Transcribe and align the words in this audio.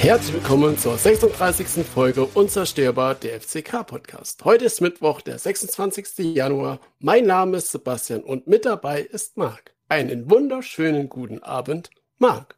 Herzlich 0.00 0.36
willkommen 0.36 0.78
zur 0.78 0.96
36. 0.96 1.84
Folge 1.84 2.24
Unzerstörbar 2.24 3.14
der 3.14 3.38
FCK 3.38 3.86
Podcast. 3.86 4.42
Heute 4.46 4.64
ist 4.64 4.80
Mittwoch, 4.80 5.20
der 5.20 5.38
26. 5.38 6.34
Januar. 6.34 6.80
Mein 7.00 7.26
Name 7.26 7.58
ist 7.58 7.70
Sebastian 7.70 8.22
und 8.22 8.46
mit 8.46 8.64
dabei 8.64 9.02
ist 9.02 9.36
Marc. 9.36 9.74
Einen 9.90 10.30
wunderschönen 10.30 11.10
guten 11.10 11.42
Abend, 11.42 11.90
Marc. 12.18 12.56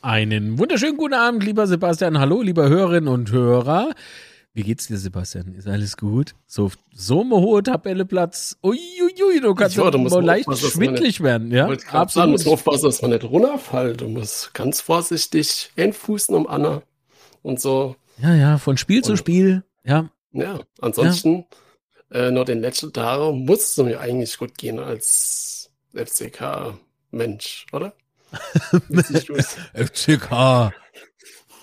Einen 0.00 0.58
wunderschönen 0.58 0.96
guten 0.96 1.12
Abend, 1.12 1.44
lieber 1.44 1.66
Sebastian. 1.66 2.18
Hallo, 2.18 2.40
lieber 2.40 2.70
Hörerinnen 2.70 3.12
und 3.12 3.30
Hörer. 3.30 3.90
Wie 4.52 4.64
geht's 4.64 4.88
dir, 4.88 4.98
Sebastian? 4.98 5.54
Ist 5.54 5.68
alles 5.68 5.96
gut? 5.96 6.34
So, 6.46 6.72
so 6.92 7.20
eine 7.20 7.36
hohe 7.36 7.62
Tabelle 7.62 8.04
Platz. 8.04 8.56
Uiuiui, 8.64 9.40
du 9.40 9.54
kannst 9.54 9.76
ja, 9.76 9.88
du 9.90 9.98
musst 9.98 10.20
leicht 10.20 10.48
schwindlig 10.58 11.20
werden, 11.20 11.52
ja? 11.52 11.68
Absolut. 11.68 12.10
Sagen, 12.10 12.26
du 12.26 12.32
musst 12.32 12.48
aufpassen, 12.48 12.86
dass 12.86 13.00
man 13.00 13.12
nicht 13.12 13.24
runterfällt. 13.24 14.00
Du 14.00 14.08
musst 14.08 14.52
ganz 14.52 14.80
vorsichtig 14.80 15.70
entfußen 15.76 16.34
um 16.34 16.48
Anna 16.48 16.82
und 17.42 17.60
so. 17.60 17.94
Ja, 18.20 18.34
ja, 18.34 18.58
von 18.58 18.76
Spiel 18.76 18.98
und, 18.98 19.04
zu 19.04 19.16
Spiel, 19.16 19.62
ja. 19.84 20.10
Ja, 20.32 20.60
ansonsten, 20.80 21.46
ja. 22.12 22.26
Äh, 22.26 22.30
nur 22.32 22.44
den 22.44 22.60
letzten 22.60 22.92
Tagen 22.92 23.44
muss 23.44 23.70
es 23.70 23.76
mir 23.76 24.00
eigentlich 24.00 24.36
gut 24.36 24.58
gehen 24.58 24.80
als 24.80 25.70
FCK-Mensch, 25.94 27.66
oder? 27.72 27.92
FCK, 29.74 30.72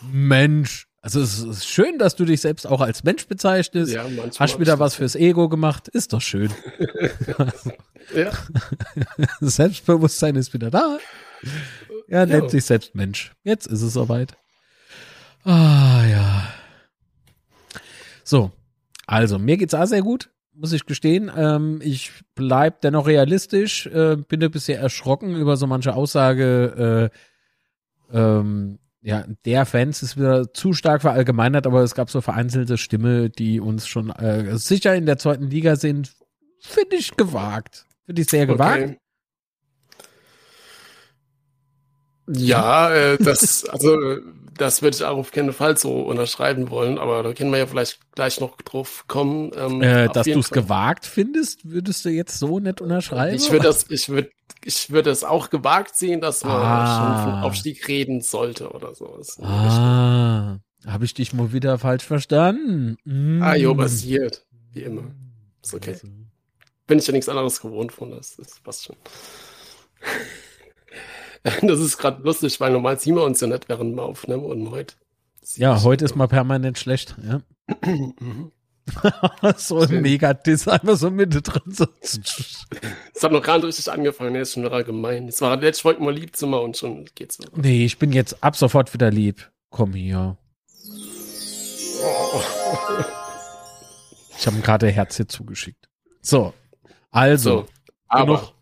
Mensch. 0.10 0.87
Also 1.08 1.22
es 1.22 1.40
ist 1.40 1.66
schön, 1.66 1.98
dass 2.00 2.18
du 2.18 2.26
dich 2.26 2.42
selbst 2.42 2.68
auch 2.68 2.82
als 2.82 3.06
Mensch 3.06 3.28
bezeichnest. 3.28 3.94
Ja, 3.94 4.04
Hast 4.40 4.60
wieder 4.60 4.78
was 4.78 4.96
fürs 4.96 5.16
Ego 5.16 5.48
gemacht. 5.48 5.88
Ist 5.88 6.12
doch 6.12 6.20
schön. 6.20 6.52
ja. 8.14 8.32
Selbstbewusstsein 9.40 10.36
ist 10.36 10.54
wieder 10.54 10.70
da. 10.70 10.98
Er 12.10 12.26
nennt 12.26 12.44
ja. 12.44 12.50
sich 12.50 12.66
selbst 12.66 12.94
Mensch. 12.94 13.32
Jetzt 13.46 13.68
ist 13.68 13.84
es 13.84 13.94
soweit. 13.94 14.36
Ah 15.46 16.04
ja. 16.12 16.50
So, 18.26 18.52
also 19.06 19.40
mir 19.40 19.56
geht's 19.56 19.74
auch 19.74 19.86
sehr 19.86 20.02
gut, 20.02 20.30
muss 20.54 20.74
ich 20.74 20.86
gestehen. 20.86 21.32
Ähm, 21.34 21.80
ich 21.82 22.12
bleib 22.36 22.82
dennoch 22.82 23.08
realistisch. 23.08 23.86
Äh, 23.88 24.18
bin 24.18 24.44
ein 24.44 24.52
bisschen 24.52 24.78
erschrocken 24.78 25.38
über 25.38 25.56
so 25.56 25.68
manche 25.68 25.94
Aussage. 25.94 27.12
Äh, 28.12 28.18
ähm, 28.18 28.80
ja, 29.08 29.24
der 29.46 29.66
Fans 29.66 30.04
ist 30.04 30.18
wieder 30.18 30.52
zu 30.52 30.74
stark 30.74 31.02
verallgemeinert, 31.02 31.66
aber 31.66 31.82
es 31.82 31.96
gab 31.96 32.10
so 32.10 32.20
vereinzelte 32.20 32.78
Stimme, 32.78 33.30
die 33.30 33.62
uns 33.62 33.88
schon 33.88 34.10
äh, 34.10 34.58
sicher 34.58 34.96
in 34.96 35.06
der 35.06 35.18
zweiten 35.18 35.50
Liga 35.50 35.78
sind. 35.78 36.12
Finde 36.60 36.98
ich 36.98 37.16
gewagt. 37.16 37.86
Finde 38.06 38.22
ich 38.22 38.28
sehr 38.28 38.46
gewagt. 38.46 38.84
Okay. 38.84 38.98
Ja, 42.34 42.94
äh, 42.94 43.18
das, 43.18 43.64
also, 43.70 44.18
das 44.58 44.82
würde 44.82 44.96
ich 44.96 45.04
auch 45.04 45.18
auf 45.18 45.32
keinen 45.32 45.54
Fall 45.54 45.78
so 45.78 46.02
unterschreiben 46.02 46.70
wollen, 46.70 46.98
aber 46.98 47.24
da 47.24 47.34
können 47.34 47.52
wir 47.52 47.60
ja 47.60 47.68
vielleicht 47.68 48.00
gleich 48.14 48.40
noch 48.40 48.58
drauf 48.62 49.06
kommen. 49.08 49.52
Ähm, 49.56 49.82
äh, 49.82 50.08
dass 50.10 50.26
du 50.26 50.40
es 50.40 50.50
gewagt 50.50 51.06
findest, 51.06 51.70
würdest 51.70 52.04
du 52.06 52.10
jetzt 52.10 52.40
so 52.40 52.60
nicht 52.60 52.82
unterschreiben? 52.82 53.36
Ich 53.36 53.52
würde 53.52 53.66
das, 53.66 53.90
ich 53.90 54.10
würde 54.10 54.30
ich 54.64 54.90
würde 54.90 55.12
es 55.12 55.24
auch 55.24 55.50
gewagt 55.50 55.96
sehen, 55.96 56.20
dass 56.20 56.44
man 56.44 56.62
ah. 56.62 57.24
schon 57.24 57.32
von 57.32 57.44
Aufstieg 57.44 57.88
reden 57.88 58.22
sollte 58.22 58.70
oder 58.72 58.94
sowas. 58.96 59.38
Ah, 59.42 60.60
habe 60.86 61.06
ich 61.06 61.14
dich 61.14 61.34
mal 61.34 61.54
wieder 61.54 61.78
falsch 61.80 62.04
verstanden? 62.04 62.98
Mm. 63.06 63.42
Ah, 63.42 63.56
jo, 63.56 63.74
passiert. 63.76 64.46
Wie 64.74 64.82
immer. 64.82 65.04
Ist 65.64 65.74
okay. 65.74 65.94
Also. 65.94 66.08
Bin 66.86 67.00
ich 67.00 67.08
ja 67.08 67.14
nichts 67.14 67.30
anderes 67.30 67.62
gewohnt 67.62 67.92
von, 67.92 68.12
das, 68.12 68.36
das 68.36 68.60
passt 68.60 68.86
schon. 68.86 68.96
das 71.62 71.80
ist 71.80 71.98
gerade 71.98 72.22
lustig, 72.24 72.60
weil 72.60 72.72
normal 72.72 73.00
sehen 73.00 73.16
wir 73.16 73.24
uns 73.24 73.42
ja 73.42 73.48
nicht 73.48 73.70
während 73.70 73.96
wir 73.96 74.04
aufnehmen 74.04 74.46
und 74.46 74.72
heute. 74.72 74.96
Ja, 75.56 75.82
heute 75.84 76.06
ist 76.06 76.16
mal 76.16 76.28
permanent 76.28 76.78
schlecht, 76.78 77.16
ja. 77.26 77.42
Mhm. 78.20 78.52
so 79.58 79.80
ein 79.80 80.02
Mega-Diss, 80.02 80.68
einfach 80.68 80.96
so 80.96 81.10
Mitte 81.12 81.42
drin. 81.42 81.62
Es 82.02 82.20
hat 83.24 83.32
noch 83.32 83.42
gar 83.42 83.58
nicht 83.58 83.66
richtig 83.66 83.92
angefangen, 83.92 84.36
er 84.36 84.44
ist 84.44 84.54
schon 84.54 84.64
wieder 84.64 84.84
gemein. 84.84 85.28
Es 85.28 85.42
war 85.42 85.58
letztes 85.58 85.86
Woche 85.86 86.02
mal 86.02 86.14
lieb 86.14 86.36
zu 86.36 86.48
machen 86.48 86.66
und 86.66 86.78
schon 86.78 87.06
geht's 87.16 87.40
wieder. 87.40 87.52
Nee, 87.56 87.86
ich 87.86 88.00
bin 88.00 88.14
jetzt 88.14 88.44
ab 88.44 88.56
sofort 88.56 88.94
wieder 88.94 89.12
lieb. 89.12 89.52
Komm 89.70 89.94
hier. 89.94 90.38
Ich 94.38 94.46
habe 94.48 94.56
ihm 94.56 94.64
gerade 94.64 94.90
Herz 94.90 95.18
hier 95.18 95.28
zugeschickt. 95.28 95.90
So, 96.22 96.54
also, 97.12 97.50
so, 97.50 97.68
aber 98.08 98.54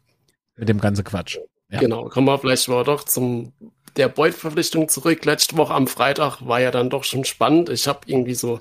mit 0.56 0.69
dem 0.69 0.79
ganzen 0.79 1.03
Quatsch. 1.03 1.38
Ja. 1.75 1.79
Genau, 1.81 2.09
kommen 2.09 2.27
wir 2.27 2.39
vielleicht 2.39 2.67
mal 2.67 2.83
doch 2.83 3.03
zum 3.03 3.53
der 3.95 4.09
Beuth-Verpflichtung 4.09 4.89
zurück. 4.89 5.23
Letzte 5.25 5.57
Woche 5.57 5.73
am 5.73 5.87
Freitag 5.87 6.41
war 6.41 6.59
ja 6.59 6.71
dann 6.71 6.89
doch 6.89 7.03
schon 7.03 7.23
spannend. 7.23 7.69
Ich 7.69 7.87
habe 7.87 8.01
irgendwie 8.07 8.35
so 8.35 8.59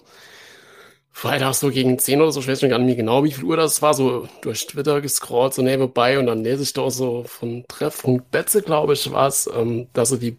Freitag 1.17 1.55
so 1.55 1.71
gegen 1.71 1.97
10 1.99 2.21
oder 2.21 2.33
so, 2.33 2.41
ich 2.41 2.49
weiß 2.49 2.61
nicht 2.63 2.71
gar 2.71 2.79
nicht 2.79 2.87
mehr 2.87 2.97
genau, 2.97 3.23
wie 3.23 3.31
viel 3.31 3.45
Uhr 3.45 3.57
das 3.57 3.81
war, 3.83 3.95
so 3.95 4.29
durch 4.43 4.67
Twitter 4.67 5.01
gescrollt, 5.01 5.55
so 5.55 5.63
nebenbei 5.63 6.19
und 6.19 6.27
dann 6.27 6.43
lese 6.43 6.65
ich 6.65 6.73
da 6.73 6.91
so 6.91 7.23
von 7.23 7.65
Treffpunkt 7.69 8.33
Betze, 8.33 8.63
glaube 8.63 8.95
ich, 8.95 9.13
war 9.13 9.29
es, 9.29 9.49
ähm, 9.55 9.87
dass 9.93 10.11
er 10.11 10.19
die 10.19 10.39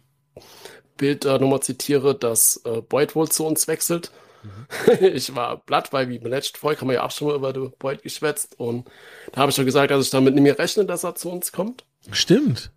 Bildnummer 0.98 1.62
zitiere, 1.62 2.14
dass 2.14 2.62
äh, 2.66 2.82
Boyd 2.82 3.16
wohl 3.16 3.30
zu 3.30 3.46
uns 3.46 3.70
wechselt. 3.70 4.12
Mhm. 4.44 5.06
ich 5.14 5.34
war 5.34 5.58
platt, 5.66 5.94
weil 5.94 6.10
wie 6.10 6.20
beim 6.20 6.32
letzten 6.32 6.58
Folge 6.58 6.82
haben 6.82 6.90
wir 6.90 6.96
ja 6.96 7.06
auch 7.06 7.12
schon 7.12 7.30
mal 7.30 7.36
über 7.36 7.54
Boyd 7.70 8.04
geschwätzt 8.04 8.60
und 8.60 8.90
da 9.32 9.42
habe 9.42 9.52
ich 9.52 9.56
schon 9.56 9.66
gesagt, 9.66 9.92
dass 9.92 10.04
ich 10.06 10.12
damit 10.12 10.34
nicht 10.34 10.44
mehr 10.44 10.60
rechne, 10.60 10.86
dass 10.86 11.06
er 11.06 11.16
zu 11.16 11.32
uns 11.32 11.54
kommt. 11.54 11.86
Stimmt. 12.12 12.72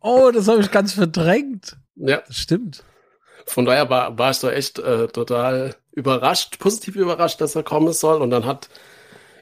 Oh, 0.00 0.30
das 0.32 0.48
habe 0.48 0.60
ich 0.60 0.70
ganz 0.70 0.92
verdrängt. 0.92 1.76
Ja. 1.96 2.22
Das 2.26 2.36
stimmt. 2.36 2.84
Von 3.46 3.64
daher 3.64 3.88
war, 3.90 4.18
war 4.18 4.30
ich 4.30 4.40
da 4.40 4.50
echt 4.50 4.78
äh, 4.78 5.08
total 5.08 5.74
überrascht, 5.92 6.58
positiv 6.58 6.96
überrascht, 6.96 7.40
dass 7.40 7.54
er 7.54 7.62
kommen 7.62 7.92
soll. 7.92 8.20
Und 8.20 8.30
dann 8.30 8.44
hat, 8.44 8.68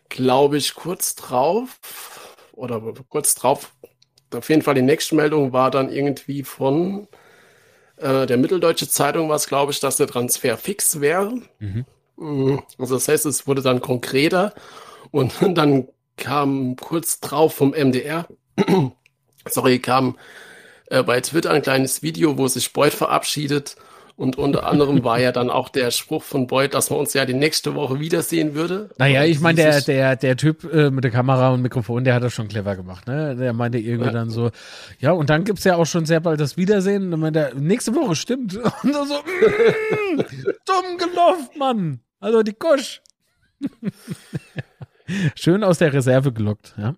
glaube 0.08 0.56
ich, 0.56 0.74
kurz 0.74 1.14
drauf 1.14 1.78
oder 2.52 2.80
kurz 3.08 3.34
drauf, 3.34 3.72
auf 4.32 4.48
jeden 4.48 4.62
Fall 4.62 4.74
die 4.74 4.82
nächste 4.82 5.14
Meldung 5.14 5.52
war 5.52 5.70
dann 5.70 5.90
irgendwie 5.90 6.42
von 6.42 7.08
äh, 7.96 8.26
der 8.26 8.36
Mitteldeutsche 8.36 8.88
Zeitung, 8.88 9.28
was 9.28 9.48
glaube 9.48 9.72
ich, 9.72 9.80
dass 9.80 9.96
der 9.96 10.06
Transfer 10.06 10.56
fix 10.56 11.00
wäre. 11.00 11.40
Mhm. 11.58 11.84
mhm. 12.16 12.62
Also 12.78 12.94
das 12.94 13.08
heißt, 13.08 13.26
es 13.26 13.46
wurde 13.46 13.62
dann 13.62 13.80
konkreter 13.80 14.54
und 15.10 15.32
dann 15.56 15.88
kam 16.16 16.76
kurz 16.76 17.20
drauf 17.20 17.54
vom 17.54 17.70
MDR, 17.70 18.28
sorry, 19.48 19.78
kam 19.78 20.16
äh, 20.86 21.02
bei 21.02 21.20
Twitter 21.20 21.50
ein 21.50 21.62
kleines 21.62 22.02
Video, 22.02 22.38
wo 22.38 22.48
sich 22.48 22.72
Beuth 22.72 22.94
verabschiedet 22.94 23.76
und 24.16 24.38
unter 24.38 24.66
anderem 24.66 25.02
war 25.02 25.18
ja 25.18 25.32
dann 25.32 25.50
auch 25.50 25.68
der 25.68 25.90
Spruch 25.90 26.22
von 26.22 26.46
Boyd, 26.46 26.72
dass 26.72 26.88
man 26.88 27.00
uns 27.00 27.14
ja 27.14 27.24
die 27.24 27.34
nächste 27.34 27.74
Woche 27.74 27.98
wiedersehen 27.98 28.54
würde. 28.54 28.90
Naja, 28.96 29.24
ich 29.24 29.40
meine, 29.40 29.56
der, 29.56 29.80
der, 29.80 30.14
der 30.14 30.36
Typ 30.36 30.72
äh, 30.72 30.90
mit 30.90 31.02
der 31.02 31.10
Kamera 31.10 31.50
und 31.50 31.62
Mikrofon, 31.62 32.04
der 32.04 32.14
hat 32.14 32.22
das 32.22 32.32
schon 32.32 32.46
clever 32.46 32.76
gemacht, 32.76 33.08
ne? 33.08 33.34
Der 33.34 33.52
meinte 33.52 33.78
irgendwie 33.78 34.06
ja. 34.06 34.12
dann 34.12 34.30
so, 34.30 34.52
ja, 35.00 35.10
und 35.10 35.30
dann 35.30 35.42
gibt's 35.42 35.64
ja 35.64 35.74
auch 35.74 35.86
schon 35.86 36.06
sehr 36.06 36.20
bald 36.20 36.38
das 36.38 36.56
Wiedersehen. 36.56 37.12
Und 37.12 37.20
meinte, 37.20 37.54
nächste 37.58 37.92
Woche 37.96 38.14
stimmt. 38.14 38.54
Und 38.82 38.92
so, 38.92 39.00
mm, 39.00 40.20
dumm 40.64 40.98
gelaufen, 40.98 41.58
Mann. 41.58 42.00
Also 42.20 42.44
die 42.44 42.52
Kosch. 42.52 43.02
Schön 45.34 45.64
aus 45.64 45.78
der 45.78 45.92
Reserve 45.92 46.32
gelockt, 46.32 46.74
ja. 46.78 46.94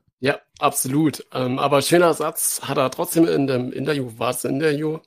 Absolut. 0.58 1.24
Ähm, 1.32 1.58
aber 1.58 1.82
schöner 1.82 2.14
Satz 2.14 2.62
hat 2.62 2.78
er 2.78 2.90
trotzdem 2.90 3.26
in 3.28 3.46
dem 3.46 3.72
Interview, 3.72 4.10
war 4.16 4.30
es 4.30 4.44
Interview, 4.44 4.98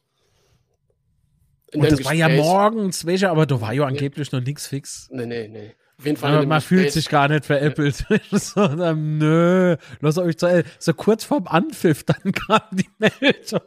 und 1.73 1.83
das 1.83 1.97
Gespräch. 1.97 2.05
war 2.21 2.29
ja 2.29 2.29
morgens, 2.29 3.05
welcher, 3.05 3.31
aber 3.31 3.45
da 3.45 3.61
war 3.61 3.73
ja 3.73 3.85
angeblich 3.85 4.31
noch 4.31 4.41
nichts 4.41 4.67
fix. 4.67 5.07
Nee, 5.11 5.25
nee, 5.25 5.47
nee. 5.47 5.71
Auf 5.97 6.05
jeden 6.05 6.17
Fall. 6.17 6.33
Ja, 6.33 6.37
man 6.45 6.57
Gespräch. 6.57 6.79
fühlt 6.79 6.91
sich 6.93 7.09
gar 7.09 7.27
nicht 7.27 7.45
veräppelt. 7.45 8.05
so, 8.31 8.67
dann, 8.67 9.17
nö, 9.17 9.75
lass 10.01 10.17
euch 10.17 10.37
zu, 10.37 10.63
so 10.79 10.93
kurz 10.93 11.25
vorm 11.25 11.47
Anpfiff, 11.47 12.03
dann 12.03 12.31
kam 12.31 12.61
die 12.71 12.89
Meldung. 12.97 13.61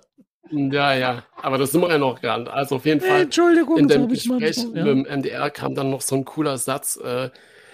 Ja, 0.72 0.94
ja, 0.94 1.24
aber 1.40 1.56
das 1.58 1.72
sind 1.72 1.80
wir 1.80 1.88
ja 1.88 1.98
noch 1.98 2.20
gerade. 2.20 2.52
Also 2.52 2.76
auf 2.76 2.84
jeden 2.84 3.00
Fall. 3.00 3.22
Entschuldigung, 3.22 3.78
in 3.78 3.88
dem 3.88 4.08
Gespräch 4.08 4.56
so, 4.56 4.74
ja. 4.74 4.84
mit 4.84 5.08
dem 5.08 5.18
MDR 5.18 5.50
kam 5.50 5.74
dann 5.74 5.90
noch 5.90 6.02
so 6.02 6.16
ein 6.16 6.24
cooler 6.24 6.58
Satz. 6.58 6.96
Äh, 6.96 7.30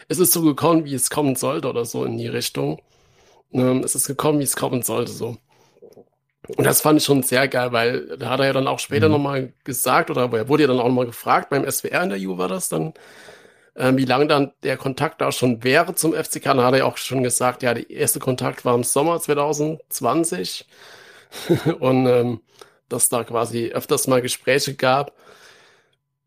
es 0.08 0.18
ist 0.18 0.32
so 0.32 0.42
gekommen, 0.42 0.84
wie 0.84 0.94
es 0.94 1.10
kommen 1.10 1.34
sollte 1.34 1.68
oder 1.68 1.84
so 1.84 2.04
in 2.04 2.18
die 2.18 2.28
Richtung. 2.28 2.80
Ähm, 3.52 3.82
es 3.84 3.94
ist 3.94 4.06
gekommen, 4.06 4.40
wie 4.40 4.44
es 4.44 4.56
kommen 4.56 4.82
sollte, 4.82 5.12
so. 5.12 5.36
Und 6.56 6.64
das 6.64 6.80
fand 6.80 6.98
ich 6.98 7.04
schon 7.04 7.22
sehr 7.22 7.46
geil, 7.46 7.72
weil 7.72 8.16
da 8.16 8.30
hat 8.30 8.40
er 8.40 8.46
ja 8.46 8.52
dann 8.52 8.68
auch 8.68 8.78
später 8.78 9.08
mhm. 9.08 9.12
nochmal 9.12 9.52
gesagt, 9.64 10.10
oder 10.10 10.32
er 10.32 10.48
wurde 10.48 10.62
ja 10.62 10.68
dann 10.68 10.78
auch 10.78 10.86
nochmal 10.86 11.06
gefragt, 11.06 11.50
beim 11.50 11.70
SWR-Interview 11.70 12.38
war 12.38 12.48
das 12.48 12.68
dann, 12.70 12.94
äh, 13.74 13.92
wie 13.96 14.06
lange 14.06 14.26
dann 14.28 14.52
der 14.62 14.78
Kontakt 14.78 15.20
da 15.20 15.30
schon 15.30 15.62
wäre 15.62 15.94
zum 15.94 16.14
FCK. 16.14 16.44
Da 16.44 16.64
hat 16.64 16.72
er 16.72 16.78
ja 16.78 16.84
auch 16.84 16.96
schon 16.96 17.22
gesagt, 17.22 17.62
ja, 17.62 17.74
der 17.74 17.90
erste 17.90 18.18
Kontakt 18.18 18.64
war 18.64 18.74
im 18.74 18.84
Sommer 18.84 19.20
2020 19.20 20.66
und 21.80 22.06
ähm, 22.06 22.40
dass 22.88 23.10
da 23.10 23.24
quasi 23.24 23.68
öfters 23.68 24.06
mal 24.06 24.22
Gespräche 24.22 24.74
gab. 24.74 25.12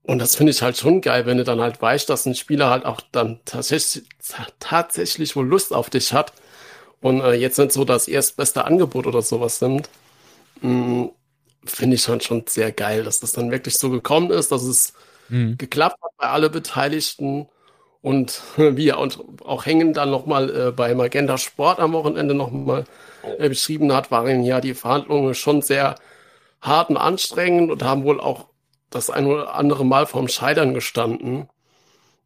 Und 0.03 0.19
das 0.19 0.35
finde 0.35 0.51
ich 0.51 0.61
halt 0.61 0.77
schon 0.77 1.01
geil, 1.01 1.25
wenn 1.25 1.37
du 1.37 1.43
dann 1.43 1.61
halt 1.61 1.81
weißt, 1.81 2.09
dass 2.09 2.25
ein 2.25 2.35
Spieler 2.35 2.69
halt 2.69 2.85
auch 2.85 3.01
dann 3.11 3.39
tatsächlich, 3.45 4.05
tatsächlich 4.59 5.35
wohl 5.35 5.47
Lust 5.47 5.73
auf 5.73 5.89
dich 5.89 6.13
hat 6.13 6.33
und 7.01 7.21
äh, 7.21 7.33
jetzt 7.33 7.57
nicht 7.57 7.71
so 7.71 7.83
das 7.85 8.07
erstbeste 8.07 8.65
Angebot 8.65 9.07
oder 9.07 9.21
sowas 9.21 9.59
nimmt. 9.61 9.89
Mm, 10.61 11.05
finde 11.65 11.95
ich 11.95 12.05
dann 12.05 12.21
schon 12.21 12.43
sehr 12.47 12.71
geil, 12.71 13.03
dass 13.03 13.19
das 13.19 13.33
dann 13.33 13.51
wirklich 13.51 13.77
so 13.77 13.89
gekommen 13.89 14.31
ist, 14.31 14.51
dass 14.51 14.63
es 14.63 14.93
mhm. 15.29 15.57
geklappt 15.57 16.01
hat 16.01 16.11
bei 16.17 16.27
alle 16.27 16.49
Beteiligten. 16.49 17.47
Und 18.01 18.41
wie 18.57 18.91
und 18.93 19.19
auch 19.45 19.65
Hängen 19.65 19.93
dann 19.93 20.11
nochmal 20.11 20.49
äh, 20.49 20.71
bei 20.71 20.95
Magenta 20.95 21.37
Sport 21.37 21.79
am 21.79 21.93
Wochenende 21.93 22.33
nochmal 22.33 22.85
äh, 23.37 23.49
beschrieben 23.49 23.93
hat, 23.93 24.11
waren 24.11 24.43
ja 24.43 24.61
die 24.61 24.73
Verhandlungen 24.73 25.35
schon 25.35 25.61
sehr 25.61 25.95
hart 26.61 26.89
und 26.89 26.97
anstrengend 26.97 27.71
und 27.71 27.83
haben 27.83 28.03
wohl 28.03 28.19
auch 28.19 28.45
das 28.89 29.09
ein 29.09 29.25
oder 29.25 29.55
andere 29.55 29.85
Mal 29.85 30.05
vorm 30.05 30.27
Scheitern 30.27 30.73
gestanden. 30.73 31.47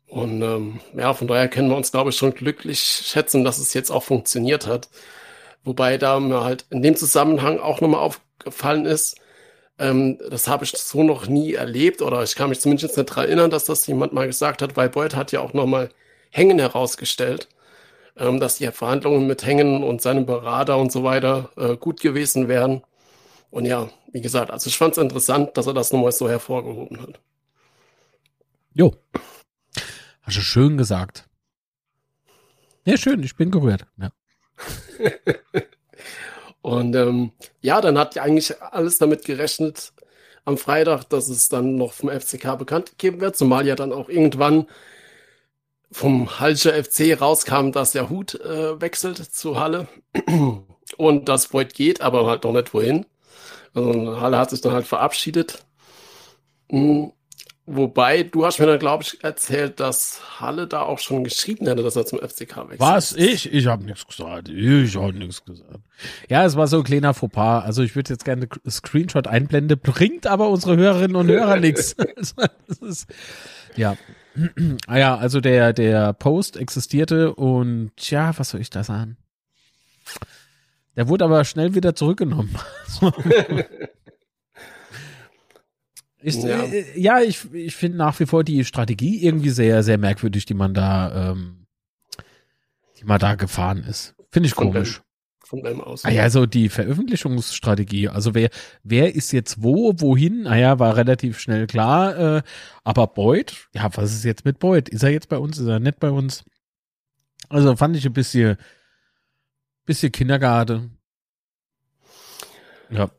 Und 0.07 0.42
ähm, 0.42 0.80
ja, 0.96 1.13
von 1.13 1.28
daher 1.28 1.48
können 1.50 1.69
wir 1.69 1.78
uns, 1.78 1.92
glaube 1.92 2.12
ich, 2.12 2.18
schon 2.18 2.34
glücklich 2.34 2.80
schätzen, 2.80 3.44
dass 3.44 3.57
es 3.57 3.74
jetzt 3.74 3.92
auch 3.92 4.04
funktioniert 4.04 4.68
hat. 4.68 4.90
Wobei 5.63 5.98
da 5.98 6.19
mir 6.19 6.44
halt 6.44 6.66
in 6.69 6.81
dem 6.81 6.96
Zusammenhang 6.96 7.60
auch 7.60 7.81
nochmal 7.81 8.02
aufgefallen 8.02 8.86
ist, 8.86 9.18
ähm, 9.80 10.19
das 10.30 10.48
habe 10.48 10.63
ich 10.63 10.72
so 10.72 11.04
noch 11.04 11.28
nie 11.28 11.54
erlebt 11.54 12.02
oder 12.02 12.24
ich 12.24 12.36
kann 12.36 12.50
mich 12.50 12.62
zumindest 12.62 12.98
nicht 12.98 13.10
daran 13.10 13.25
erinnern, 13.25 13.52
dass 13.52 13.66
das 13.66 13.86
jemand 13.88 14.13
mal 14.13 14.28
gesagt 14.28 14.62
hat, 14.62 14.78
weil 14.78 14.90
Beuth 14.90 15.16
hat 15.16 15.31
ja 15.31 15.42
auch 15.42 15.54
nochmal 15.54 15.90
Hängen 16.31 16.60
herausgestellt, 16.60 17.50
ähm, 18.18 18.40
dass 18.40 18.57
die 18.57 18.68
Verhandlungen 18.68 19.28
mit 19.28 19.46
Hängen 19.46 19.84
und 19.84 20.02
seinem 20.02 20.25
Berater 20.25 20.78
und 20.78 20.92
so 20.92 21.04
weiter 21.04 21.50
äh, 21.57 21.75
gut 21.78 22.02
gewesen 22.02 22.48
wären. 22.48 22.84
Und 23.52 23.66
ja, 23.66 23.90
wie 24.12 24.22
gesagt, 24.22 24.52
also 24.52 24.68
ich 24.69 24.78
fand 24.78 24.94
es 24.94 24.98
interessant, 24.98 25.57
dass 25.57 25.68
er 25.68 25.74
das 25.74 25.92
nochmal 25.92 26.12
so 26.12 26.30
hervorgehoben 26.30 27.02
hat. 27.02 27.19
Jo. 28.74 28.94
Hast 30.25 30.38
du 30.38 30.42
schön 30.42 30.75
gesagt. 30.77 31.27
Ja, 32.83 32.98
schön, 32.98 33.22
ich 33.22 33.36
bin 33.36 33.51
gerührt. 33.51 33.86
Ja. 33.98 34.10
Und 36.62 36.95
ähm, 36.95 37.31
ja, 37.62 37.80
dann 37.80 37.98
hat 38.00 38.16
ja 38.16 38.24
eigentlich 38.24 38.60
alles 38.60 38.98
damit 38.98 39.24
gerechnet 39.24 39.94
am 40.44 40.57
Freitag, 40.57 41.04
dass 41.10 41.30
es 41.30 41.48
dann 41.48 41.75
noch 41.75 41.94
vom 41.94 42.10
FCK 42.10 42.57
bekannt 42.57 42.89
gegeben 42.92 43.22
wird, 43.22 43.36
zumal 43.36 43.68
ja 43.68 43.75
dann 43.75 43.94
auch 43.94 44.10
irgendwann 44.10 44.66
vom 45.92 46.39
Halscher 46.39 46.74
FC 46.74 47.21
rauskam, 47.21 47.71
dass 47.71 47.92
der 47.92 48.10
Hut 48.10 48.33
äh, 48.36 48.81
wechselt 48.81 49.18
zu 49.18 49.60
Halle 49.60 49.88
und 50.98 51.30
das 51.30 51.54
Void 51.54 51.75
geht, 51.75 52.01
aber 52.01 52.25
halt 52.25 52.44
noch 52.44 52.54
nicht 52.54 52.74
wohin. 52.74 53.06
Also 53.75 54.19
Halle 54.19 54.39
hat 54.39 54.50
sich 54.50 54.62
dann 54.62 54.74
halt 54.74 54.88
verabschiedet. 54.88 55.66
Mhm. 56.71 57.12
Wobei, 57.67 58.21
du 58.21 58.45
hast 58.45 58.59
mir 58.59 58.67
dann, 58.67 58.77
glaube 58.77 59.03
ich, 59.03 59.23
erzählt, 59.23 59.79
dass 59.79 60.39
Halle 60.39 60.67
da 60.67 60.81
auch 60.81 61.00
schon 61.00 61.23
geschrieben 61.23 61.65
hätte, 61.65 61.81
dass 61.81 61.95
er 61.95 62.06
zum 62.06 62.19
FCK 62.19 62.57
wechselt. 62.57 62.79
Was? 62.79 63.13
Ich? 63.13 63.51
Ich 63.51 63.65
habe 63.65 63.83
nichts 63.83 64.06
gesagt. 64.06 64.50
Ich 64.50 64.95
habe 64.95 65.13
nichts 65.13 65.44
gesagt. 65.44 65.79
Ja, 66.29 66.45
es 66.45 66.56
war 66.56 66.67
so 66.67 66.77
ein 66.77 66.83
kleiner 66.83 67.15
Fauxpas. 67.15 67.63
Also 67.63 67.81
ich 67.81 67.95
würde 67.95 68.13
jetzt 68.13 68.23
gerne 68.23 68.47
Screenshot 68.69 69.25
einblenden, 69.25 69.79
bringt 69.79 70.27
aber 70.27 70.50
unsere 70.50 70.77
Hörerinnen 70.77 71.15
und 71.15 71.27
Hörer 71.27 71.59
nichts. 71.59 71.95
ja. 73.75 73.97
ah 74.88 74.97
ja, 74.97 75.18
also 75.18 75.41
der, 75.41 75.73
der 75.73 76.13
Post 76.13 76.57
existierte 76.57 77.33
und 77.33 77.94
ja, 77.97 78.38
was 78.38 78.50
soll 78.50 78.61
ich 78.61 78.69
da 78.69 78.83
sagen? 78.83 79.18
Der 80.95 81.07
wurde 81.07 81.25
aber 81.25 81.44
schnell 81.45 81.73
wieder 81.73 81.95
zurückgenommen. 81.95 82.56
Ich, 86.27 86.42
ja. 86.42 86.63
Äh, 86.63 87.00
ja, 87.00 87.22
ich, 87.22 87.54
ich 87.54 87.75
finde 87.75 88.00
nach 88.00 88.19
wie 88.19 88.25
vor 88.25 88.44
die 88.44 88.66
Strategie 88.66 89.24
irgendwie 89.24 89.51
sehr, 89.51 89.83
sehr 89.83 90.00
merkwürdig, 90.00 90.45
die 90.45 90.56
man 90.56 90.74
da, 90.74 91.30
ähm, 91.30 91.68
die 93.00 93.06
man 93.06 93.19
da 93.19 93.36
gefahren 93.36 93.83
ist. 93.83 94.16
Finde 94.31 94.48
ich 94.48 94.56
von 94.56 94.72
komisch. 94.74 94.98
Wem, 94.98 95.04
von 95.48 95.63
wem 95.63 95.81
aus? 95.81 96.04
Ah 96.04 96.10
ja, 96.10 96.27
so 96.31 96.48
die 96.48 96.69
Veröffentlichungsstrategie. 96.69 98.10
Also 98.10 98.33
wer, 98.33 98.50
wer 98.81 99.13
ist 99.13 99.33
jetzt 99.33 99.62
wo, 99.62 99.94
wohin? 100.00 100.48
Ah 100.48 100.57
ja, 100.57 100.80
war 100.80 100.98
relativ 100.98 101.38
schnell 101.38 101.68
klar. 101.68 102.38
Äh, 102.38 102.42
aber 102.83 103.06
Boyd, 103.06 103.68
ja, 103.75 103.88
was 103.95 104.12
ist 104.12 104.24
jetzt 104.24 104.45
mit 104.45 104.57
Boyd? 104.57 104.89
Ist 104.89 105.04
er 105.04 105.12
jetzt 105.12 105.30
bei 105.30 105.38
uns? 105.38 105.60
Ist 105.60 105.68
er 105.68 105.80
nicht 105.80 106.00
bei 106.00 106.10
uns? 106.10 106.44
Also 107.50 107.75
fand 107.75 107.95
ich 107.98 108.06
ein 108.07 108.13
bisschen, 108.13 108.57
bisschen 109.86 110.12
Kindergarten. 110.12 110.98
Ja. 112.89 113.12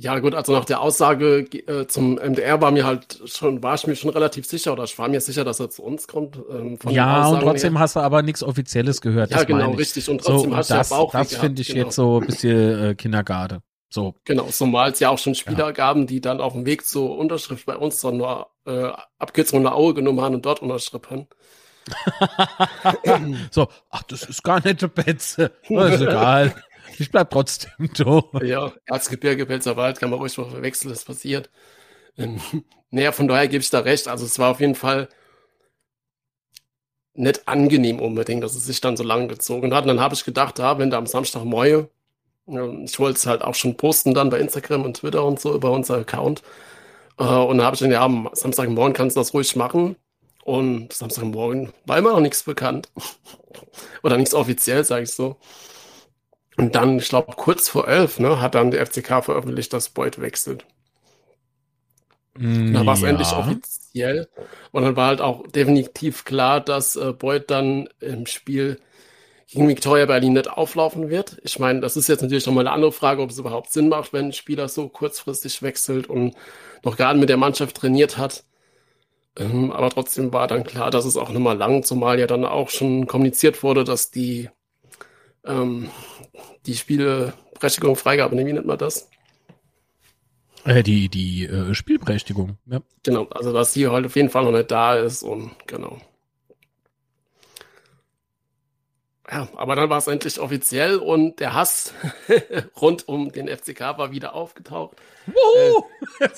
Ja, 0.00 0.18
gut, 0.20 0.34
also 0.34 0.52
nach 0.52 0.64
der 0.64 0.80
Aussage 0.80 1.40
äh, 1.40 1.86
zum 1.88 2.14
MDR 2.14 2.60
war 2.60 2.70
mir 2.70 2.86
halt 2.86 3.20
schon, 3.26 3.62
war 3.62 3.74
ich 3.74 3.86
mir 3.86 3.96
schon 3.96 4.10
relativ 4.10 4.46
sicher 4.46 4.72
oder 4.72 4.84
ich 4.84 4.96
war 4.98 5.08
mir 5.08 5.20
sicher, 5.20 5.44
dass 5.44 5.58
er 5.58 5.70
zu 5.70 5.82
uns 5.82 6.06
kommt. 6.06 6.38
Ähm, 6.50 6.78
ja, 6.88 7.26
und 7.28 7.40
trotzdem 7.40 7.72
her. 7.74 7.80
hast 7.80 7.96
du 7.96 8.00
aber 8.00 8.22
nichts 8.22 8.42
Offizielles 8.42 9.00
gehört. 9.00 9.30
Ja, 9.30 9.42
genau, 9.42 9.72
richtig. 9.72 10.08
Und 10.08 10.22
trotzdem 10.22 10.50
so, 10.50 10.56
hast 10.56 10.70
das, 10.70 10.88
du 10.88 10.94
ja 10.94 11.00
Bauch. 11.00 11.12
Das 11.12 11.34
finde 11.34 11.62
ich 11.62 11.68
genau. 11.68 11.84
jetzt 11.84 11.96
so 11.96 12.20
ein 12.20 12.26
bisschen 12.26 12.84
äh, 12.84 12.94
Kindergarten. 12.94 13.58
So. 13.90 14.14
Genau, 14.24 14.44
zumal 14.44 14.92
es 14.92 15.00
ja 15.00 15.08
auch 15.08 15.18
schon 15.18 15.34
Spieler 15.34 15.66
ja. 15.66 15.70
gaben, 15.72 16.06
die 16.06 16.20
dann 16.20 16.40
auf 16.40 16.52
dem 16.52 16.66
Weg 16.66 16.86
zur 16.86 17.16
Unterschrift 17.16 17.66
bei 17.66 17.76
uns 17.76 18.00
dann 18.00 18.18
nur 18.18 18.48
äh, 18.66 18.92
Abkürzung 19.18 19.62
nach 19.62 19.72
Aue 19.72 19.94
genommen 19.94 20.20
haben 20.20 20.36
und 20.36 20.46
dort 20.46 20.62
unterschrieben. 20.62 21.26
so, 23.50 23.68
ach, 23.90 24.02
das 24.02 24.24
ist 24.24 24.42
gar 24.42 24.62
nicht 24.62 24.82
der 24.82 24.88
Betze. 24.88 25.52
Das 25.68 25.94
ist 25.94 26.02
egal. 26.02 26.54
Ich 26.98 27.10
bleib 27.10 27.30
trotzdem 27.30 27.72
da. 27.94 28.22
Ja, 28.42 28.72
Erzgebirge, 28.86 29.46
Pfälzerwald 29.46 30.00
kann 30.00 30.10
man 30.10 30.18
ruhig 30.18 30.36
mal 30.38 30.50
verwechseln, 30.50 30.90
das 30.90 31.04
passiert. 31.04 31.50
Ähm, 32.16 32.40
naja, 32.90 33.12
von 33.12 33.28
daher 33.28 33.48
gebe 33.48 33.62
ich 33.62 33.70
da 33.70 33.80
recht. 33.80 34.08
Also 34.08 34.24
es 34.24 34.38
war 34.38 34.50
auf 34.50 34.60
jeden 34.60 34.74
Fall 34.74 35.08
nicht 37.14 37.48
angenehm 37.48 38.00
unbedingt, 38.00 38.44
dass 38.44 38.54
es 38.54 38.64
sich 38.64 38.80
dann 38.80 38.96
so 38.96 39.02
lange 39.04 39.26
gezogen 39.28 39.74
hat. 39.74 39.82
Und 39.84 39.88
dann 39.88 40.00
habe 40.00 40.14
ich 40.14 40.24
gedacht, 40.24 40.58
ja, 40.58 40.78
wenn 40.78 40.90
da 40.90 40.98
am 40.98 41.06
Samstag 41.06 41.44
Moje, 41.44 41.88
ich 42.46 42.98
wollte 42.98 43.18
es 43.18 43.26
halt 43.26 43.42
auch 43.42 43.54
schon 43.54 43.76
posten 43.76 44.14
dann 44.14 44.30
bei 44.30 44.38
Instagram 44.40 44.84
und 44.84 44.98
Twitter 44.98 45.24
und 45.24 45.40
so 45.40 45.54
über 45.54 45.72
unser 45.72 45.96
Account. 45.98 46.42
Äh, 47.18 47.24
und 47.24 47.58
dann 47.58 47.66
habe 47.66 47.74
ich 47.74 47.80
dann, 47.80 47.90
ja, 47.90 48.02
am 48.02 48.30
Samstagmorgen 48.32 48.94
kannst 48.94 49.16
du 49.16 49.20
das 49.20 49.34
ruhig 49.34 49.56
machen. 49.56 49.96
Und 50.44 50.92
Samstagmorgen 50.92 51.72
war 51.86 51.98
immer 51.98 52.12
noch 52.12 52.20
nichts 52.20 52.44
bekannt. 52.44 52.88
Oder 54.02 54.16
nichts 54.16 54.34
offiziell, 54.34 54.84
sage 54.84 55.04
ich 55.04 55.10
so. 55.12 55.36
Und 56.58 56.74
dann, 56.74 56.98
ich 56.98 57.08
glaube, 57.08 57.34
kurz 57.36 57.68
vor 57.68 57.86
elf, 57.86 58.18
ne, 58.18 58.40
hat 58.40 58.56
dann 58.56 58.72
der 58.72 58.84
FCK 58.84 59.24
veröffentlicht, 59.24 59.72
dass 59.72 59.90
Beuth 59.90 60.20
wechselt. 60.20 60.66
Mm, 62.36 62.72
da 62.72 62.84
war 62.84 62.94
es 62.94 63.00
ja. 63.00 63.08
endlich 63.08 63.32
offiziell. 63.32 64.28
Und 64.72 64.82
dann 64.82 64.96
war 64.96 65.06
halt 65.06 65.20
auch 65.20 65.46
definitiv 65.46 66.24
klar, 66.24 66.60
dass 66.60 66.96
äh, 66.96 67.12
Beuth 67.12 67.48
dann 67.48 67.88
im 68.00 68.26
Spiel 68.26 68.80
gegen 69.46 69.68
Victoria 69.68 70.06
Berlin 70.06 70.32
nicht 70.32 70.50
auflaufen 70.50 71.08
wird. 71.08 71.38
Ich 71.44 71.60
meine, 71.60 71.80
das 71.80 71.96
ist 71.96 72.08
jetzt 72.08 72.22
natürlich 72.22 72.46
nochmal 72.46 72.66
eine 72.66 72.74
andere 72.74 72.92
Frage, 72.92 73.22
ob 73.22 73.30
es 73.30 73.38
überhaupt 73.38 73.72
Sinn 73.72 73.88
macht, 73.88 74.12
wenn 74.12 74.26
ein 74.26 74.32
Spieler 74.32 74.68
so 74.68 74.88
kurzfristig 74.88 75.62
wechselt 75.62 76.08
und 76.08 76.34
noch 76.82 76.96
gar 76.96 77.12
nicht 77.12 77.20
mit 77.20 77.28
der 77.28 77.36
Mannschaft 77.36 77.76
trainiert 77.76 78.18
hat. 78.18 78.42
Ähm, 79.36 79.70
aber 79.70 79.90
trotzdem 79.90 80.32
war 80.32 80.48
dann 80.48 80.64
klar, 80.64 80.90
dass 80.90 81.04
es 81.04 81.16
auch 81.16 81.30
nochmal 81.30 81.56
lang, 81.56 81.84
zumal 81.84 82.18
ja 82.18 82.26
dann 82.26 82.44
auch 82.44 82.68
schon 82.68 83.06
kommuniziert 83.06 83.62
wurde, 83.62 83.84
dass 83.84 84.10
die 84.10 84.50
ähm, 85.44 85.90
die 86.66 86.74
Spielberechtigung, 86.74 87.96
Freigabe, 87.96 88.36
wie 88.36 88.52
nennt 88.52 88.66
man 88.66 88.78
das? 88.78 89.08
Äh, 90.64 90.82
die 90.82 91.08
die 91.08 91.46
äh, 91.46 91.74
Spielberechtigung, 91.74 92.58
ja. 92.66 92.80
Genau, 93.02 93.26
also 93.30 93.52
dass 93.52 93.72
sie 93.72 93.88
halt 93.88 94.06
auf 94.06 94.16
jeden 94.16 94.30
Fall 94.30 94.44
noch 94.44 94.52
nicht 94.52 94.70
da 94.70 94.96
ist 94.96 95.22
und 95.22 95.52
genau. 95.66 95.98
Ja, 99.30 99.46
aber 99.56 99.76
dann 99.76 99.90
war 99.90 99.98
es 99.98 100.06
endlich 100.06 100.40
offiziell 100.40 100.96
und 100.96 101.38
der 101.38 101.52
Hass 101.52 101.92
rund 102.80 103.06
um 103.08 103.30
den 103.30 103.46
FCK 103.46 103.80
war 103.98 104.10
wieder 104.10 104.34
aufgetaucht. 104.34 104.96
Äh, 105.26 106.28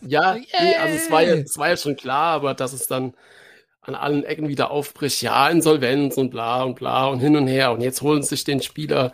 ja, 0.00 0.34
nee, 0.34 0.76
also 0.76 0.96
es 0.96 1.10
war, 1.10 1.22
ja, 1.22 1.34
es 1.34 1.58
war 1.58 1.68
ja 1.68 1.76
schon 1.76 1.96
klar, 1.96 2.34
aber 2.34 2.54
dass 2.54 2.72
es 2.72 2.86
dann 2.86 3.12
an 3.86 3.94
allen 3.94 4.24
Ecken 4.24 4.48
wieder 4.48 4.70
aufbricht, 4.70 5.22
ja, 5.22 5.48
Insolvenz 5.48 6.16
und 6.16 6.30
bla 6.30 6.62
und 6.62 6.74
bla 6.74 7.06
und 7.06 7.20
hin 7.20 7.36
und 7.36 7.46
her. 7.46 7.72
Und 7.72 7.80
jetzt 7.80 8.02
holen 8.02 8.22
sich 8.22 8.44
den 8.44 8.62
Spieler. 8.62 9.12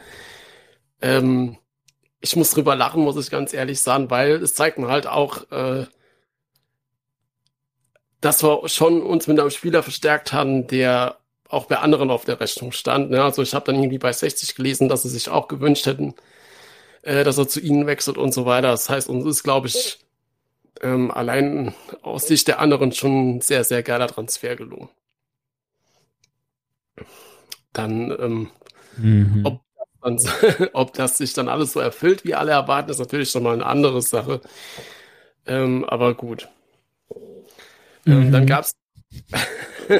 Ähm, 1.00 1.58
ich 2.20 2.36
muss 2.36 2.50
drüber 2.50 2.76
lachen, 2.76 3.02
muss 3.02 3.16
ich 3.16 3.30
ganz 3.30 3.52
ehrlich 3.52 3.80
sagen, 3.80 4.10
weil 4.10 4.32
es 4.42 4.54
zeigt 4.54 4.78
mir 4.78 4.88
halt 4.88 5.06
auch, 5.06 5.50
äh, 5.50 5.86
dass 8.20 8.42
wir 8.42 8.68
schon 8.68 9.02
uns 9.02 9.26
mit 9.26 9.40
einem 9.40 9.50
Spieler 9.50 9.82
verstärkt 9.82 10.32
haben, 10.32 10.66
der 10.66 11.18
auch 11.48 11.66
bei 11.66 11.78
anderen 11.78 12.10
auf 12.10 12.24
der 12.24 12.38
Rechnung 12.38 12.72
stand. 12.72 13.10
Ne? 13.10 13.22
Also 13.22 13.42
ich 13.42 13.54
habe 13.54 13.66
dann 13.66 13.76
irgendwie 13.76 13.98
bei 13.98 14.12
60 14.12 14.54
gelesen, 14.54 14.88
dass 14.88 15.02
sie 15.02 15.08
sich 15.08 15.28
auch 15.28 15.48
gewünscht 15.48 15.86
hätten, 15.86 16.14
äh, 17.02 17.24
dass 17.24 17.38
er 17.38 17.48
zu 17.48 17.60
ihnen 17.60 17.86
wechselt 17.86 18.18
und 18.18 18.32
so 18.32 18.46
weiter. 18.46 18.68
Das 18.68 18.88
heißt, 18.88 19.08
uns 19.08 19.24
ist, 19.26 19.42
glaube 19.42 19.68
ich, 19.68 19.98
ähm, 20.82 21.10
allein 21.10 21.74
aus 22.02 22.26
Sicht 22.26 22.48
der 22.48 22.60
anderen 22.60 22.92
schon 22.92 23.36
ein 23.36 23.40
sehr, 23.40 23.64
sehr 23.64 23.82
geiler 23.82 24.08
Transfer 24.08 24.56
gelungen. 24.56 24.88
Dann, 27.72 28.10
ähm, 28.18 28.50
mhm. 28.96 29.42
ob, 29.44 29.60
ob, 30.72 30.92
das 30.94 31.18
sich 31.18 31.32
dann 31.34 31.48
alles 31.48 31.72
so 31.72 31.80
erfüllt, 31.80 32.24
wie 32.24 32.34
alle 32.34 32.52
erwarten, 32.52 32.90
ist 32.90 32.98
natürlich 32.98 33.30
schon 33.30 33.42
mal 33.42 33.54
eine 33.54 33.66
andere 33.66 34.02
Sache. 34.02 34.40
Ähm, 35.46 35.84
aber 35.84 36.14
gut. 36.14 36.48
Ähm, 38.06 38.26
mhm. 38.26 38.32
Dann 38.32 38.46
gab 38.46 38.64
es 38.64 38.76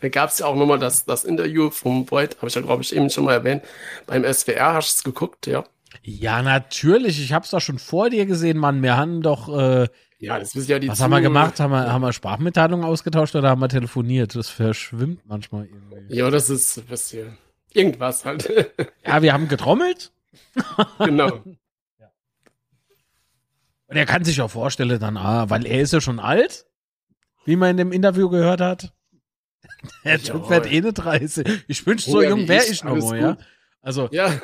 dann 0.00 0.10
gab 0.10 0.30
es 0.30 0.38
ja 0.38 0.46
auch 0.46 0.56
nochmal 0.56 0.78
das, 0.78 1.04
das 1.04 1.24
Interview 1.24 1.70
vom 1.70 2.10
Void, 2.10 2.36
habe 2.38 2.48
ich 2.48 2.54
ja, 2.54 2.60
glaube 2.60 2.82
ich, 2.82 2.94
eben 2.94 3.10
schon 3.10 3.24
mal 3.24 3.34
erwähnt, 3.34 3.62
beim 4.06 4.24
SWR. 4.24 4.74
Hast 4.74 4.94
du 4.94 4.98
es 4.98 5.04
geguckt, 5.04 5.46
ja? 5.46 5.64
Ja, 6.02 6.42
natürlich. 6.42 7.22
Ich 7.22 7.32
hab's 7.32 7.50
doch 7.50 7.60
schon 7.60 7.78
vor 7.78 8.10
dir 8.10 8.26
gesehen, 8.26 8.58
Mann. 8.58 8.82
Wir 8.82 8.96
haben 8.96 9.22
doch. 9.22 9.48
Äh, 9.56 9.88
ja, 10.18 10.38
das 10.38 10.54
ist 10.54 10.68
ja 10.68 10.78
die 10.78 10.88
Was 10.88 11.00
haben 11.00 11.10
wir 11.10 11.20
gemacht? 11.20 11.60
Haben 11.60 11.70
wir, 11.70 11.92
haben 11.92 12.02
wir 12.02 12.12
Sprachmitteilungen 12.12 12.84
ausgetauscht 12.84 13.36
oder 13.36 13.50
haben 13.50 13.60
wir 13.60 13.68
telefoniert? 13.68 14.34
Das 14.34 14.48
verschwimmt 14.48 15.24
manchmal 15.26 15.66
irgendwie. 15.66 16.14
Ja, 16.14 16.30
das 16.30 16.50
ist 16.50 16.78
ein 16.78 16.86
bisschen 16.86 17.38
irgendwas 17.72 18.24
halt. 18.24 18.48
ja, 19.06 19.22
wir 19.22 19.32
haben 19.32 19.48
getrommelt. 19.48 20.12
genau. 20.98 21.42
Und 23.88 23.96
er 23.96 24.06
kann 24.06 24.24
sich 24.24 24.40
auch 24.40 24.50
vorstellen 24.50 25.00
dann, 25.00 25.16
ah, 25.16 25.48
weil 25.48 25.66
er 25.66 25.80
ist 25.80 25.92
ja 25.94 26.00
schon 26.00 26.20
alt, 26.20 26.66
wie 27.46 27.56
man 27.56 27.70
in 27.70 27.76
dem 27.78 27.92
Interview 27.92 28.28
gehört 28.28 28.60
hat. 28.60 28.92
Der 30.04 30.20
Typ 30.20 30.50
wird 30.50 30.70
eh 30.70 30.78
eine 30.78 30.92
30. 30.92 31.64
Ich 31.68 31.86
wünschte, 31.86 32.10
so 32.10 32.22
jung 32.22 32.46
wäre 32.48 32.66
ich 32.66 32.84
noch 32.84 32.96
mal, 32.96 33.20
ja. 33.20 33.36
Also. 33.80 34.08
Ja. 34.12 34.38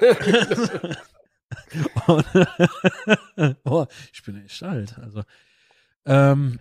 oh, 3.65 3.87
ich 4.13 4.23
bin 4.23 4.45
echt 4.45 4.63
alt. 4.63 4.97
Also. 4.99 5.23
Ähm, 6.07 6.59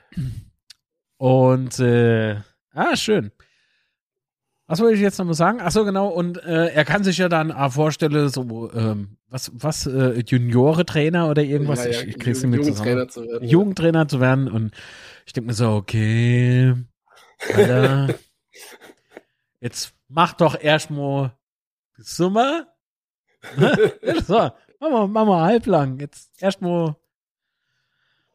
und 1.17 1.79
äh, 1.79 2.37
ah, 2.73 2.95
schön. 2.95 3.31
Was 4.65 4.79
wollte 4.79 4.95
ich 4.95 5.01
jetzt 5.01 5.19
nochmal 5.19 5.35
sagen? 5.35 5.59
Ach 5.61 5.71
so, 5.71 5.83
genau. 5.83 6.07
Und 6.07 6.41
äh, 6.43 6.67
er 6.67 6.85
kann 6.85 7.03
sich 7.03 7.17
ja 7.17 7.27
dann 7.29 7.51
ah, 7.51 7.69
vorstellen, 7.69 8.29
so 8.29 8.71
ähm, 8.73 9.17
was, 9.27 9.51
was 9.53 9.85
äh, 9.85 10.23
Juniore-Trainer 10.25 11.29
oder 11.29 11.43
irgendwas. 11.43 11.83
Ja, 11.83 11.91
ja, 11.91 12.01
ich, 12.01 12.07
ich 12.07 12.19
krieg's 12.19 12.43
nicht 12.43 12.57
Jugendtrainer 12.57 13.07
zu 13.07 13.27
werden. 13.27 13.47
Jugendtrainer 13.47 14.07
zu 14.07 14.19
werden. 14.21 14.47
Und 14.47 14.73
ich 15.25 15.33
denke 15.33 15.47
mir 15.47 15.53
so, 15.53 15.71
okay, 15.71 16.75
Alter, 17.53 18.15
jetzt 19.59 19.93
mach 20.07 20.33
doch 20.33 20.59
erstmal 20.59 21.33
Summer. 21.97 22.67
Ne? 23.57 23.93
so, 24.25 24.35
machen 24.35 24.53
wir, 24.79 25.07
machen 25.07 25.29
wir 25.29 25.41
halblang. 25.41 25.99
Jetzt 25.99 26.41
erstmal. 26.41 26.95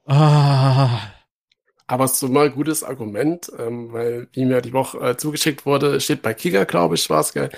Ah. 0.09 1.01
Aber 1.87 2.05
es 2.05 2.13
ist 2.13 2.21
so 2.21 2.29
mal 2.29 2.47
ein 2.47 2.53
gutes 2.53 2.83
Argument, 2.83 3.51
ähm, 3.59 3.93
weil, 3.93 4.29
wie 4.33 4.45
mir 4.45 4.61
die 4.61 4.73
Woche 4.73 4.99
äh, 4.99 5.17
zugeschickt 5.17 5.65
wurde, 5.67 6.01
steht 6.01 6.23
bei 6.23 6.35
Kicker, 6.35 6.65
glaube 6.65 6.97
ich, 6.97 7.09
war 7.09 7.21
es, 7.21 7.33
gell? 7.33 7.51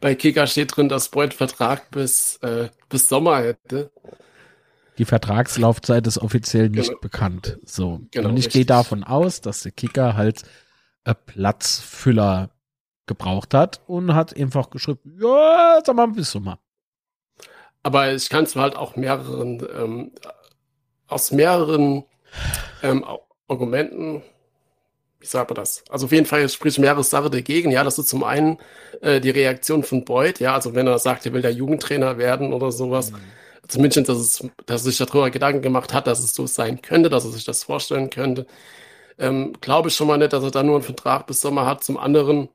Bei 0.00 0.14
Kicker 0.14 0.46
steht 0.46 0.76
drin, 0.76 0.88
dass 0.88 1.10
Boyd 1.10 1.34
Vertrag 1.34 1.90
bis, 1.90 2.36
äh, 2.42 2.70
bis 2.88 3.08
Sommer 3.08 3.38
hätte. 3.42 3.90
Die 4.98 5.04
Vertragslaufzeit 5.04 6.06
ist 6.06 6.18
offiziell 6.18 6.70
nicht 6.70 6.88
genau. 6.88 7.00
bekannt. 7.00 7.58
So. 7.64 8.00
Genau, 8.10 8.30
Und 8.30 8.38
ich 8.38 8.48
gehe 8.48 8.64
davon 8.64 9.04
aus, 9.04 9.40
dass 9.40 9.62
der 9.62 9.72
Kicker 9.72 10.16
halt 10.16 10.42
äh, 11.04 11.14
Platzfüller 11.14 12.50
gebraucht 13.06 13.54
hat 13.54 13.80
und 13.86 14.14
hat 14.14 14.36
einfach 14.36 14.70
geschrieben, 14.70 15.18
ja, 15.20 15.80
sag 15.84 15.96
mal 15.96 16.06
bis 16.08 16.30
Sommer. 16.30 16.58
Aber 17.82 18.12
ich 18.12 18.28
kann 18.28 18.44
es 18.44 18.56
halt 18.56 18.76
auch 18.76 18.96
mehreren, 18.96 19.66
ähm, 19.74 20.12
aus 21.10 21.32
mehreren 21.32 22.04
ähm, 22.82 23.04
Argumenten, 23.48 24.22
wie 25.18 25.26
sagt 25.26 25.50
man 25.50 25.56
das? 25.56 25.84
Also 25.90 26.06
auf 26.06 26.12
jeden 26.12 26.26
Fall 26.26 26.48
spricht 26.48 26.78
mehrere 26.78 27.04
Sachen 27.04 27.30
dagegen. 27.30 27.70
Ja, 27.70 27.84
das 27.84 27.98
ist 27.98 28.08
zum 28.08 28.24
einen 28.24 28.58
äh, 29.02 29.20
die 29.20 29.30
Reaktion 29.30 29.82
von 29.82 30.04
Boyd, 30.04 30.40
ja, 30.40 30.54
also 30.54 30.74
wenn 30.74 30.86
er 30.86 30.98
sagt, 30.98 31.26
er 31.26 31.32
will 31.32 31.42
der 31.42 31.52
Jugendtrainer 31.52 32.16
werden 32.16 32.52
oder 32.52 32.72
sowas. 32.72 33.12
Mhm. 33.12 33.18
Zumindest, 33.68 34.08
dass, 34.08 34.18
es, 34.18 34.48
dass 34.66 34.82
er 34.82 34.90
sich 34.90 34.98
darüber 34.98 35.30
Gedanken 35.30 35.62
gemacht 35.62 35.92
hat, 35.92 36.06
dass 36.06 36.20
es 36.20 36.34
so 36.34 36.46
sein 36.46 36.82
könnte, 36.82 37.10
dass 37.10 37.24
er 37.24 37.30
sich 37.30 37.44
das 37.44 37.62
vorstellen 37.62 38.10
könnte. 38.10 38.46
Ähm, 39.18 39.52
Glaube 39.60 39.88
ich 39.88 39.96
schon 39.96 40.08
mal 40.08 40.18
nicht, 40.18 40.32
dass 40.32 40.42
er 40.42 40.50
da 40.50 40.62
nur 40.62 40.76
einen 40.76 40.84
Vertrag 40.84 41.26
bis 41.26 41.40
Sommer 41.40 41.66
hat. 41.66 41.84
Zum 41.84 41.98
anderen 41.98 42.48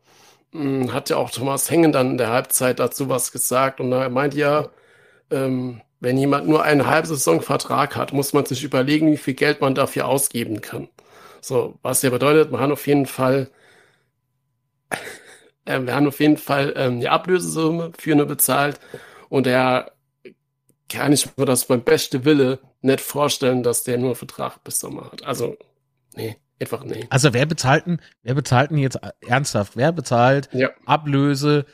mh, 0.52 0.62
hm, 0.86 0.94
hat 0.94 1.10
ja 1.10 1.18
auch 1.18 1.30
Thomas 1.30 1.70
Hengen 1.70 1.92
dann 1.92 2.12
in 2.12 2.18
der 2.18 2.30
Halbzeit 2.30 2.80
dazu 2.80 3.10
was 3.10 3.32
gesagt 3.32 3.80
und 3.80 3.92
er 3.92 4.10
meint 4.10 4.34
ja, 4.34 4.70
ähm, 5.32 5.82
wenn 6.06 6.20
jemand 6.20 6.48
nur 6.48 6.62
einen 6.62 6.86
halben 6.86 7.08
Saisonvertrag 7.08 7.96
hat, 7.96 8.14
muss 8.14 8.32
man 8.32 8.46
sich 8.46 8.64
überlegen, 8.64 9.12
wie 9.12 9.18
viel 9.18 9.34
Geld 9.34 9.60
man 9.60 9.74
dafür 9.74 10.08
ausgeben 10.08 10.62
kann. 10.62 10.88
So, 11.42 11.80
was 11.82 12.04
ja 12.04 12.12
bedeutet, 12.12 12.52
man 12.52 12.62
hat 12.62 12.70
auf 12.70 12.86
jeden 12.86 13.08
Fall, 13.08 13.50
äh, 15.66 15.82
wir 15.82 15.96
haben 15.96 16.08
auf 16.08 16.20
jeden 16.20 16.38
Fall 16.38 16.74
ähm, 16.78 17.00
die 17.00 17.10
Ablösesumme 17.10 17.92
für 17.98 18.12
eine 18.12 18.28
bezahlt 18.28 18.80
und 19.30 19.48
er 19.48 19.94
kann 20.90 21.12
ich 21.12 21.36
mir 21.38 21.46
das 21.46 21.66
beim 21.66 21.82
besten 21.82 22.24
Wille 22.24 22.60
nicht 22.82 23.02
vorstellen, 23.02 23.64
dass 23.64 23.84
der 23.84 23.98
nur 23.98 24.10
einen 24.10 24.16
Vertrag 24.16 24.64
bis 24.64 24.80
Sommer 24.80 25.12
hat. 25.12 25.24
Also, 25.24 25.58
nee, 26.14 26.38
einfach 26.62 26.84
nee. 26.84 27.08
Also 27.10 27.34
wer 27.34 27.48
bezahlt 27.48 27.88
denn, 27.88 28.00
wer 28.22 28.36
bezahlt 28.36 28.70
denn 28.70 28.78
jetzt 28.78 29.00
ernsthaft? 29.28 29.76
Wer 29.76 29.92
bezahlt 29.92 30.50
ja. 30.54 30.70
Ablöse? 30.86 31.66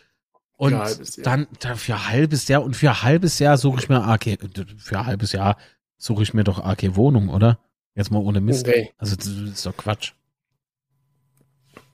Und 0.62 0.76
dann, 1.24 1.48
dann 1.60 1.76
für 1.76 1.96
ein 1.96 2.10
halbes 2.10 2.48
Jahr 2.48 2.62
und 2.62 2.76
für 2.76 2.92
ein 2.92 3.02
halbes 3.02 3.40
Jahr 3.40 3.58
suche 3.58 3.80
ich 3.80 3.90
mir 3.90 4.04
AK, 4.04 4.38
für 4.78 5.00
ein 5.00 5.06
halbes 5.08 5.32
Jahr 5.32 5.58
suche 5.98 6.22
ich 6.22 6.36
mir 6.36 6.44
doch 6.44 6.64
AK 6.64 6.96
Wohnung, 6.96 7.30
oder? 7.30 7.58
Jetzt 7.96 8.12
mal 8.12 8.20
ohne 8.20 8.42
Mist. 8.42 8.68
Nee. 8.68 8.92
Also 9.00 9.16
das 9.16 9.26
ist 9.26 9.66
doch 9.66 9.76
Quatsch. 9.76 10.12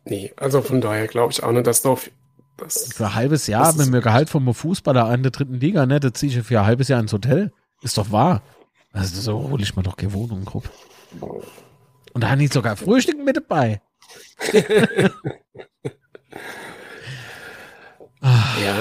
Nee, 0.04 0.34
also 0.36 0.62
von 0.62 0.82
daher 0.82 1.08
glaube 1.08 1.32
ich 1.32 1.42
auch 1.42 1.54
nicht, 1.54 1.66
dass 1.66 1.82
doch 1.82 2.02
das, 2.58 2.92
für 2.94 3.06
ein 3.06 3.16
halbes 3.16 3.48
Jahr, 3.48 3.78
wenn 3.78 3.90
mir 3.90 4.02
Gehalt 4.02 4.30
vom 4.30 4.54
Fußballer 4.54 5.06
an 5.06 5.24
der 5.24 5.32
dritten 5.32 5.62
Liga, 5.62 5.86
ne, 5.86 6.02
da 6.02 6.14
ziehe 6.14 6.38
ich 6.38 6.46
für 6.46 6.60
ein 6.60 6.66
halbes 6.66 6.90
Jahr 6.90 7.00
ins 7.00 7.14
Hotel. 7.14 7.54
Ist 7.84 7.98
doch 7.98 8.12
wahr. 8.12 8.42
Also 8.92 9.22
so 9.22 9.50
hole 9.50 9.64
ich 9.64 9.78
mir 9.78 9.84
doch 9.84 9.96
keine 9.96 10.12
Wohnung, 10.12 10.44
Gruppe. 10.44 10.72
Und 11.22 12.22
da 12.22 12.32
habe 12.32 12.44
ich 12.44 12.52
sogar 12.52 12.76
Frühstück 12.76 13.24
mit 13.24 13.38
dabei. 13.38 13.82
Ah. 18.22 18.58
Ja. 18.64 18.76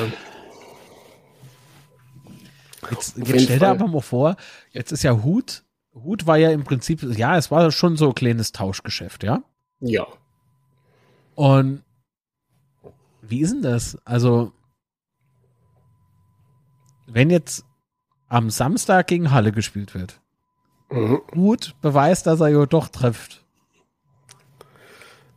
Jetzt, 2.91 3.17
jetzt 3.17 3.43
stell 3.45 3.59
dir 3.59 3.69
aber 3.69 3.89
mal 3.89 4.01
vor, 4.01 4.37
jetzt 4.71 4.93
ist 4.93 5.03
ja 5.03 5.23
Hut. 5.23 5.65
Hut 5.95 6.27
war 6.27 6.37
ja 6.37 6.51
im 6.51 6.65
Prinzip, 6.65 7.03
ja, 7.03 7.37
es 7.37 7.51
war 7.51 7.71
schon 7.71 7.97
so 7.97 8.09
ein 8.09 8.15
kleines 8.15 8.53
Tauschgeschäft, 8.53 9.25
ja? 9.25 9.43
Ja. 9.81 10.07
Und 11.35 11.83
wie 13.23 13.41
ist 13.41 13.53
denn 13.53 13.63
das? 13.63 13.99
Also, 14.05 14.53
wenn 17.07 17.31
jetzt 17.31 17.65
am 18.29 18.51
Samstag 18.51 19.07
gegen 19.09 19.31
Halle 19.31 19.53
gespielt 19.53 19.95
wird, 19.95 20.21
mhm. 20.91 21.23
Hut 21.35 21.75
beweist, 21.81 22.27
dass 22.27 22.41
er 22.41 22.49
ja 22.49 22.67
doch 22.67 22.89
trifft. 22.89 23.45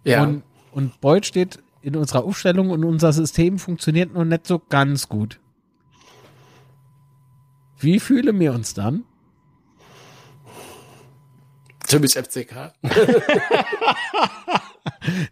Ja. 0.03 0.23
Und, 0.23 0.43
und 0.71 1.01
Beuth 1.01 1.25
steht 1.25 1.59
in 1.81 1.95
unserer 1.95 2.23
Aufstellung 2.23 2.71
und 2.71 2.83
unser 2.83 3.13
System 3.13 3.59
funktioniert 3.59 4.13
noch 4.13 4.25
nicht 4.25 4.45
so 4.45 4.59
ganz 4.59 5.07
gut. 5.07 5.39
Wie 7.79 7.99
fühlen 7.99 8.39
wir 8.39 8.53
uns 8.53 8.73
dann? 8.73 9.05
Typisch 11.87 12.13
FCK. 12.13 12.73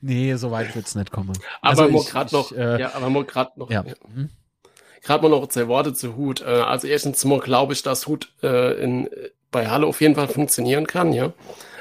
nee, 0.01 0.33
so 0.35 0.49
weit 0.49 0.73
wird 0.75 0.87
es 0.87 0.95
nicht 0.95 1.11
kommen. 1.11 1.33
Aber 1.61 1.83
also 1.83 2.03
gerade 2.03 2.35
noch, 2.35 2.51
äh, 2.51 2.79
ja, 2.81 2.95
aber 2.95 3.23
gerade 3.25 3.51
noch, 3.57 3.69
ja. 3.69 3.83
ja. 3.85 3.93
Gerade 5.03 5.23
mal 5.23 5.29
noch 5.29 5.47
zwei 5.49 5.67
Worte 5.67 5.93
zu 5.93 6.15
Hut. 6.15 6.41
Äh, 6.41 6.45
also 6.45 6.87
erstens 6.87 7.23
mal 7.25 7.39
glaube 7.39 7.73
ich, 7.73 7.83
dass 7.83 8.07
Hut 8.07 8.33
äh, 8.41 8.81
in, 8.81 9.09
bei 9.51 9.67
Halle 9.67 9.85
auf 9.85 10.01
jeden 10.01 10.15
Fall 10.15 10.29
funktionieren 10.29 10.87
kann, 10.87 11.13
ja 11.13 11.33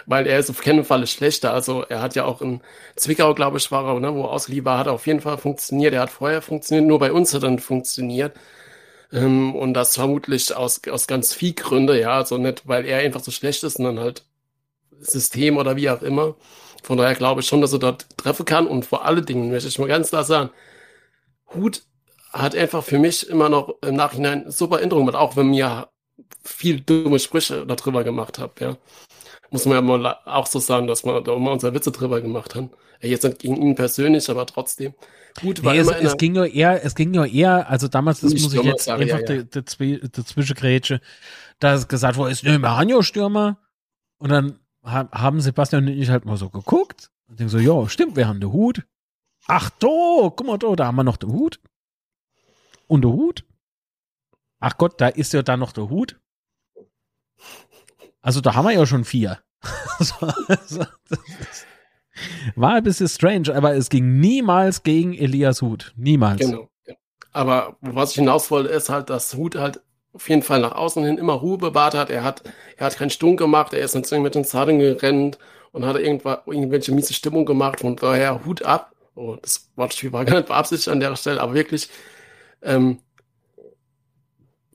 weil 0.06 0.26
er 0.26 0.38
ist 0.38 0.50
auf 0.50 0.60
keinen 0.62 0.84
Fall 0.84 1.06
schlechter. 1.06 1.52
Also 1.52 1.82
er 1.82 2.00
hat 2.00 2.14
ja 2.14 2.24
auch 2.24 2.40
in 2.40 2.60
Zwickau, 2.96 3.34
glaube 3.34 3.58
ich, 3.58 3.70
war 3.70 3.86
er, 3.86 4.00
ne, 4.00 4.14
wo 4.14 4.22
er 4.22 4.30
ausgeliehen 4.30 4.64
war, 4.64 4.78
hat 4.78 4.88
auf 4.88 5.06
jeden 5.06 5.20
Fall 5.20 5.38
funktioniert. 5.38 5.94
Er 5.94 6.02
hat 6.02 6.10
vorher 6.10 6.42
funktioniert, 6.42 6.86
nur 6.86 6.98
bei 6.98 7.12
uns 7.12 7.34
hat 7.34 7.42
er 7.42 7.48
dann 7.50 7.58
funktioniert. 7.58 8.36
Ähm, 9.12 9.54
und 9.54 9.74
das 9.74 9.96
vermutlich 9.96 10.54
aus, 10.56 10.80
aus 10.90 11.06
ganz 11.06 11.34
viel 11.34 11.54
Gründe, 11.54 12.00
ja, 12.00 12.16
also 12.16 12.38
nicht, 12.38 12.66
weil 12.68 12.86
er 12.86 12.98
einfach 12.98 13.20
so 13.20 13.30
schlecht 13.30 13.62
ist, 13.64 13.74
sondern 13.74 14.00
halt 14.00 14.24
System 15.00 15.56
oder 15.56 15.76
wie 15.76 15.90
auch 15.90 16.02
immer. 16.02 16.36
Von 16.82 16.98
daher 16.98 17.14
glaube 17.14 17.40
ich 17.40 17.46
schon, 17.48 17.60
dass 17.60 17.72
er 17.72 17.78
dort 17.80 18.06
treffen 18.16 18.46
kann. 18.46 18.66
Und 18.66 18.86
vor 18.86 19.04
allen 19.04 19.26
Dingen 19.26 19.50
möchte 19.50 19.68
ich 19.68 19.78
mal 19.78 19.88
ganz 19.88 20.10
klar 20.10 20.24
sagen, 20.24 20.50
Hut 21.54 21.82
hat 22.32 22.54
einfach 22.56 22.84
für 22.84 22.98
mich 22.98 23.28
immer 23.28 23.48
noch 23.48 23.76
im 23.82 23.96
Nachhinein 23.96 24.50
super 24.50 24.80
Änderungen 24.82 25.06
gemacht, 25.06 25.20
auch 25.20 25.36
wenn 25.36 25.48
mir 25.48 25.88
viel 26.42 26.80
dumme 26.80 27.18
Sprüche 27.18 27.66
darüber 27.66 28.04
gemacht 28.04 28.38
habe, 28.38 28.52
ja 28.60 28.76
muss 29.50 29.66
man 29.66 29.74
ja 29.74 29.80
mal 29.80 30.16
auch 30.24 30.46
so 30.46 30.58
sagen, 30.58 30.86
dass 30.86 31.04
wir 31.04 31.20
da 31.20 31.34
immer 31.34 31.52
unsere 31.52 31.74
Witze 31.74 31.90
drüber 31.90 32.20
gemat 32.20 32.54
haben. 32.54 32.70
Jetzt 33.00 33.24
nicht 33.24 33.38
gegen 33.40 33.56
ihn 33.56 33.74
persönlich, 33.74 34.28
aber 34.30 34.46
trotzdem. 34.46 34.94
Gut, 35.40 35.62
war 35.62 35.74
nee, 35.74 35.80
es, 35.80 35.88
es 35.88 36.16
ging 36.16 36.32
nur 36.32 36.46
eher, 36.46 36.82
es 36.84 36.94
ging 36.94 37.10
nur 37.10 37.26
eher, 37.26 37.68
also 37.68 37.88
damals, 37.88 38.20
das 38.20 38.32
muss 38.32 38.54
ich 38.54 38.62
jetzt 38.62 38.88
einfach 38.88 39.20
ja, 39.28 39.34
ja. 39.34 39.98
dazwischen 40.08 40.54
grätsche, 40.56 41.00
da 41.58 41.74
ist 41.74 41.88
gesagt 41.88 42.16
wurde, 42.16 42.32
ist 42.32 42.42
ne 42.42 42.58
Maranio-Stürmer. 42.58 43.58
Und 44.18 44.30
dann 44.30 44.58
haben 44.82 45.40
Sebastian 45.40 45.86
und 45.86 45.92
ich 45.92 46.08
halt 46.08 46.24
mal 46.24 46.38
so 46.38 46.48
geguckt 46.48 47.10
und 47.28 47.38
denken 47.38 47.50
so, 47.50 47.58
ja, 47.58 47.86
stimmt, 47.88 48.16
wir 48.16 48.26
haben 48.26 48.40
den 48.40 48.52
Hut. 48.52 48.82
Ach 49.46 49.68
do, 49.70 50.32
guck 50.34 50.46
mal, 50.46 50.56
do, 50.56 50.74
da 50.74 50.86
haben 50.86 50.96
wir 50.96 51.04
noch 51.04 51.18
den 51.18 51.32
Hut. 51.32 51.60
Und 52.86 53.02
der 53.02 53.10
Hut. 53.10 53.44
Ach 54.60 54.76
Gott, 54.78 55.00
da 55.00 55.08
ist 55.08 55.32
ja 55.32 55.42
dann 55.42 55.60
noch 55.60 55.72
der 55.72 55.90
Hut. 55.90 56.18
Also 58.22 58.40
da 58.40 58.54
haben 58.54 58.64
wir 58.64 58.72
ja 58.72 58.86
schon 58.86 59.04
vier. 59.04 59.40
War 62.54 62.74
ein 62.74 62.82
bisschen 62.82 63.08
strange, 63.08 63.54
aber 63.54 63.74
es 63.74 63.88
ging 63.88 64.18
niemals 64.20 64.82
gegen 64.82 65.14
Elias 65.14 65.62
Hut. 65.62 65.92
Niemals. 65.96 66.40
Genau. 66.40 66.68
Aber 67.32 67.76
was 67.82 68.10
ich 68.10 68.16
hinaus 68.16 68.50
wollte, 68.50 68.70
ist 68.70 68.88
halt, 68.88 69.10
dass 69.10 69.34
Hut 69.34 69.56
halt 69.56 69.80
auf 70.12 70.28
jeden 70.30 70.42
Fall 70.42 70.60
nach 70.60 70.72
außen 70.72 71.04
hin 71.04 71.18
immer 71.18 71.34
Ruhe 71.34 71.58
bewahrt 71.58 71.94
hat. 71.94 72.08
Er 72.08 72.24
hat, 72.24 72.42
er 72.78 72.86
hat 72.86 72.96
keinen 72.96 73.10
Stunk 73.10 73.38
gemacht, 73.38 73.74
er 73.74 73.80
ist 73.80 73.94
nicht 73.94 74.10
mit 74.10 74.34
den 74.34 74.44
Stadion 74.44 74.78
gerannt 74.78 75.38
und 75.72 75.84
hat 75.84 75.96
irgendwelche 75.96 76.92
miese 76.92 77.12
Stimmung 77.12 77.44
gemacht. 77.44 77.80
Von 77.80 77.96
daher 77.96 78.44
Hut 78.46 78.62
ab. 78.62 78.94
Oh, 79.14 79.36
das 79.40 79.70
Wortspiel 79.76 80.12
war 80.12 80.24
gar 80.24 80.36
nicht 80.36 80.48
beabsichtigt 80.48 80.88
an 80.88 81.00
der 81.00 81.14
Stelle, 81.16 81.40
aber 81.42 81.54
wirklich, 81.54 81.90
ähm, 82.62 82.98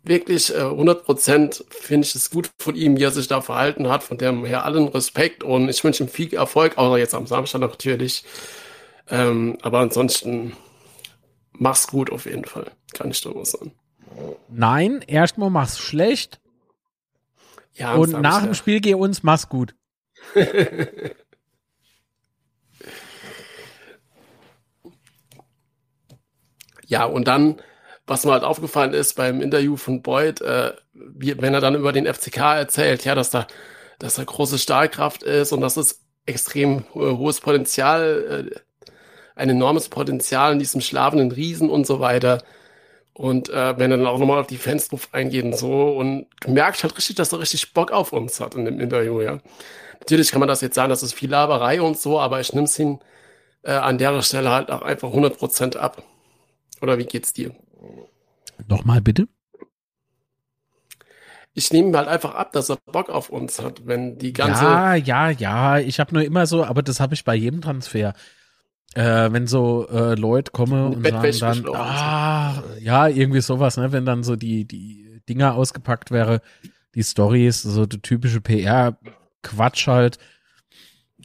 wirklich 0.04 0.54
äh, 0.54 0.60
100% 0.60 1.64
finde 1.70 2.08
ich 2.08 2.16
es 2.16 2.30
gut 2.30 2.50
von 2.60 2.76
ihm, 2.76 2.98
wie 2.98 3.04
er 3.04 3.12
sich 3.12 3.28
da 3.28 3.42
verhalten 3.42 3.90
hat. 3.90 4.04
Von 4.04 4.18
dem 4.18 4.46
her 4.46 4.66
allen 4.66 4.88
Respekt 4.88 5.44
und 5.44 5.70
ich 5.70 5.84
wünsche 5.84 6.04
ihm 6.04 6.10
viel 6.10 6.34
Erfolg, 6.34 6.78
außer 6.78 6.98
jetzt 6.98 7.14
am 7.14 7.28
Samstag 7.28 7.60
natürlich. 7.60 8.24
Ähm, 9.10 9.58
aber 9.62 9.80
ansonsten 9.80 10.56
mach's 11.54 11.88
gut 11.88 12.12
auf 12.12 12.26
jeden 12.26 12.46
Fall, 12.46 12.72
kann 12.94 13.12
ich 13.12 13.24
mal 13.26 13.46
sagen. 13.46 13.74
Nein, 14.50 15.04
erstmal 15.08 15.50
mach's 15.50 15.80
schlecht. 15.80 16.40
Ja, 17.74 17.96
und 17.96 18.20
nach 18.22 18.44
dem 18.44 18.54
Spiel 18.54 18.82
geh 18.82 18.94
uns, 18.96 19.24
mach's 19.24 19.48
gut. 19.50 19.74
ja, 26.86 27.06
und 27.06 27.28
dann 27.28 27.62
was 28.12 28.26
mir 28.26 28.34
halt 28.34 28.44
aufgefallen 28.44 28.94
ist 28.94 29.16
beim 29.16 29.42
Interview 29.42 29.78
von 29.78 30.02
Boyd, 30.02 30.42
äh, 30.42 30.74
wie, 30.94 31.42
wenn 31.42 31.54
er 31.54 31.62
dann 31.62 31.76
über 31.76 31.94
den 31.94 32.06
FCK 32.06 32.58
erzählt, 32.58 33.06
ja, 33.06 33.16
dass 33.16 33.30
da, 33.30 33.48
dass 34.00 34.16
da 34.16 34.24
große 34.26 34.60
Stahlkraft 34.60 35.24
ist 35.24 35.54
und 35.54 35.62
dass 35.62 35.78
es 35.78 36.02
extrem 36.26 36.80
äh, 36.94 37.00
hohes 37.00 37.40
Potenzial, 37.40 38.50
äh, 38.52 38.60
ein 39.36 39.50
enormes 39.50 39.88
Potenzial 39.88 40.52
in 40.52 40.60
diesem 40.60 40.82
schlafenden 40.82 41.32
Riesen 41.32 41.70
und 41.70 41.88
so 41.88 42.02
weiter. 42.02 42.44
Und 43.14 43.50
äh, 43.50 43.80
wenn 43.80 43.92
er 43.92 43.98
dann 43.98 44.08
auch 44.08 44.20
nochmal 44.20 44.40
auf 44.42 44.48
die 44.48 44.58
Fans 44.58 44.90
drauf 44.90 45.08
eingeht 45.14 45.46
und 45.46 45.56
so 45.58 45.92
und 45.92 46.28
du 46.42 46.52
merkst 46.52 46.84
halt 46.84 46.98
richtig, 46.98 47.16
dass 47.16 47.32
er 47.32 47.40
richtig 47.40 47.74
Bock 47.74 47.92
auf 47.92 48.12
uns 48.12 48.42
hat 48.42 48.56
in 48.56 48.66
dem 48.66 48.80
Interview, 48.82 49.22
ja. 49.22 49.40
Natürlich 50.02 50.32
kann 50.32 50.42
man 50.42 50.50
das 50.50 50.60
jetzt 50.60 50.76
sagen, 50.76 50.90
das 50.90 51.04
ist 51.04 51.14
viel 51.14 51.30
Laberei 51.30 51.82
und 51.82 51.98
so, 51.98 52.20
aber 52.20 52.42
ich 52.42 52.52
nehme 52.52 52.66
es 52.66 52.78
ihn 52.78 53.00
äh, 53.64 53.72
an 53.72 53.98
der 53.98 54.22
Stelle 54.22 54.50
halt 54.50 54.70
auch 54.70 54.82
einfach 54.82 55.10
100% 55.10 55.78
ab. 55.78 56.04
Oder 56.82 56.98
wie 56.98 57.06
geht's 57.06 57.32
dir? 57.32 57.56
Nochmal 58.68 59.02
bitte? 59.02 59.28
Ich 61.54 61.72
nehme 61.74 61.98
halt 61.98 62.08
einfach 62.08 62.34
ab, 62.36 62.54
dass 62.54 62.70
er 62.70 62.78
Bock 62.86 63.10
auf 63.10 63.30
uns 63.30 63.62
hat, 63.62 63.86
wenn 63.86 64.18
die 64.18 64.32
ganze. 64.32 64.64
Ja, 64.64 64.96
ja, 64.96 65.30
ja. 65.30 65.80
Ich 65.80 66.00
habe 66.00 66.14
nur 66.14 66.24
immer 66.24 66.46
so, 66.46 66.64
aber 66.64 66.82
das 66.82 67.00
habe 67.02 67.14
ich 67.14 67.26
bei 67.26 67.36
jedem 67.36 67.62
Transfer. 67.62 68.14
Äh, 68.94 69.32
wenn 69.32 69.48
so 69.48 69.88
äh, 69.90 70.16
Leute 70.16 70.52
kommen 70.52 70.96
und 70.96 71.34
sagen 71.34 71.64
dann, 71.64 71.76
ah, 71.76 72.64
ja, 72.80 73.08
irgendwie 73.08 73.42
sowas, 73.42 73.78
ne? 73.78 73.92
Wenn 73.92 74.06
dann 74.06 74.24
so 74.24 74.36
die, 74.36 74.66
die 74.66 75.22
Dinger 75.30 75.56
ausgepackt 75.56 76.12
wäre, 76.12 76.42
die 76.96 77.04
Stories, 77.04 77.62
so 77.62 77.86
die 77.86 78.02
typische 78.02 78.42
PR-Quatsch 78.42 79.88
halt. 79.88 80.18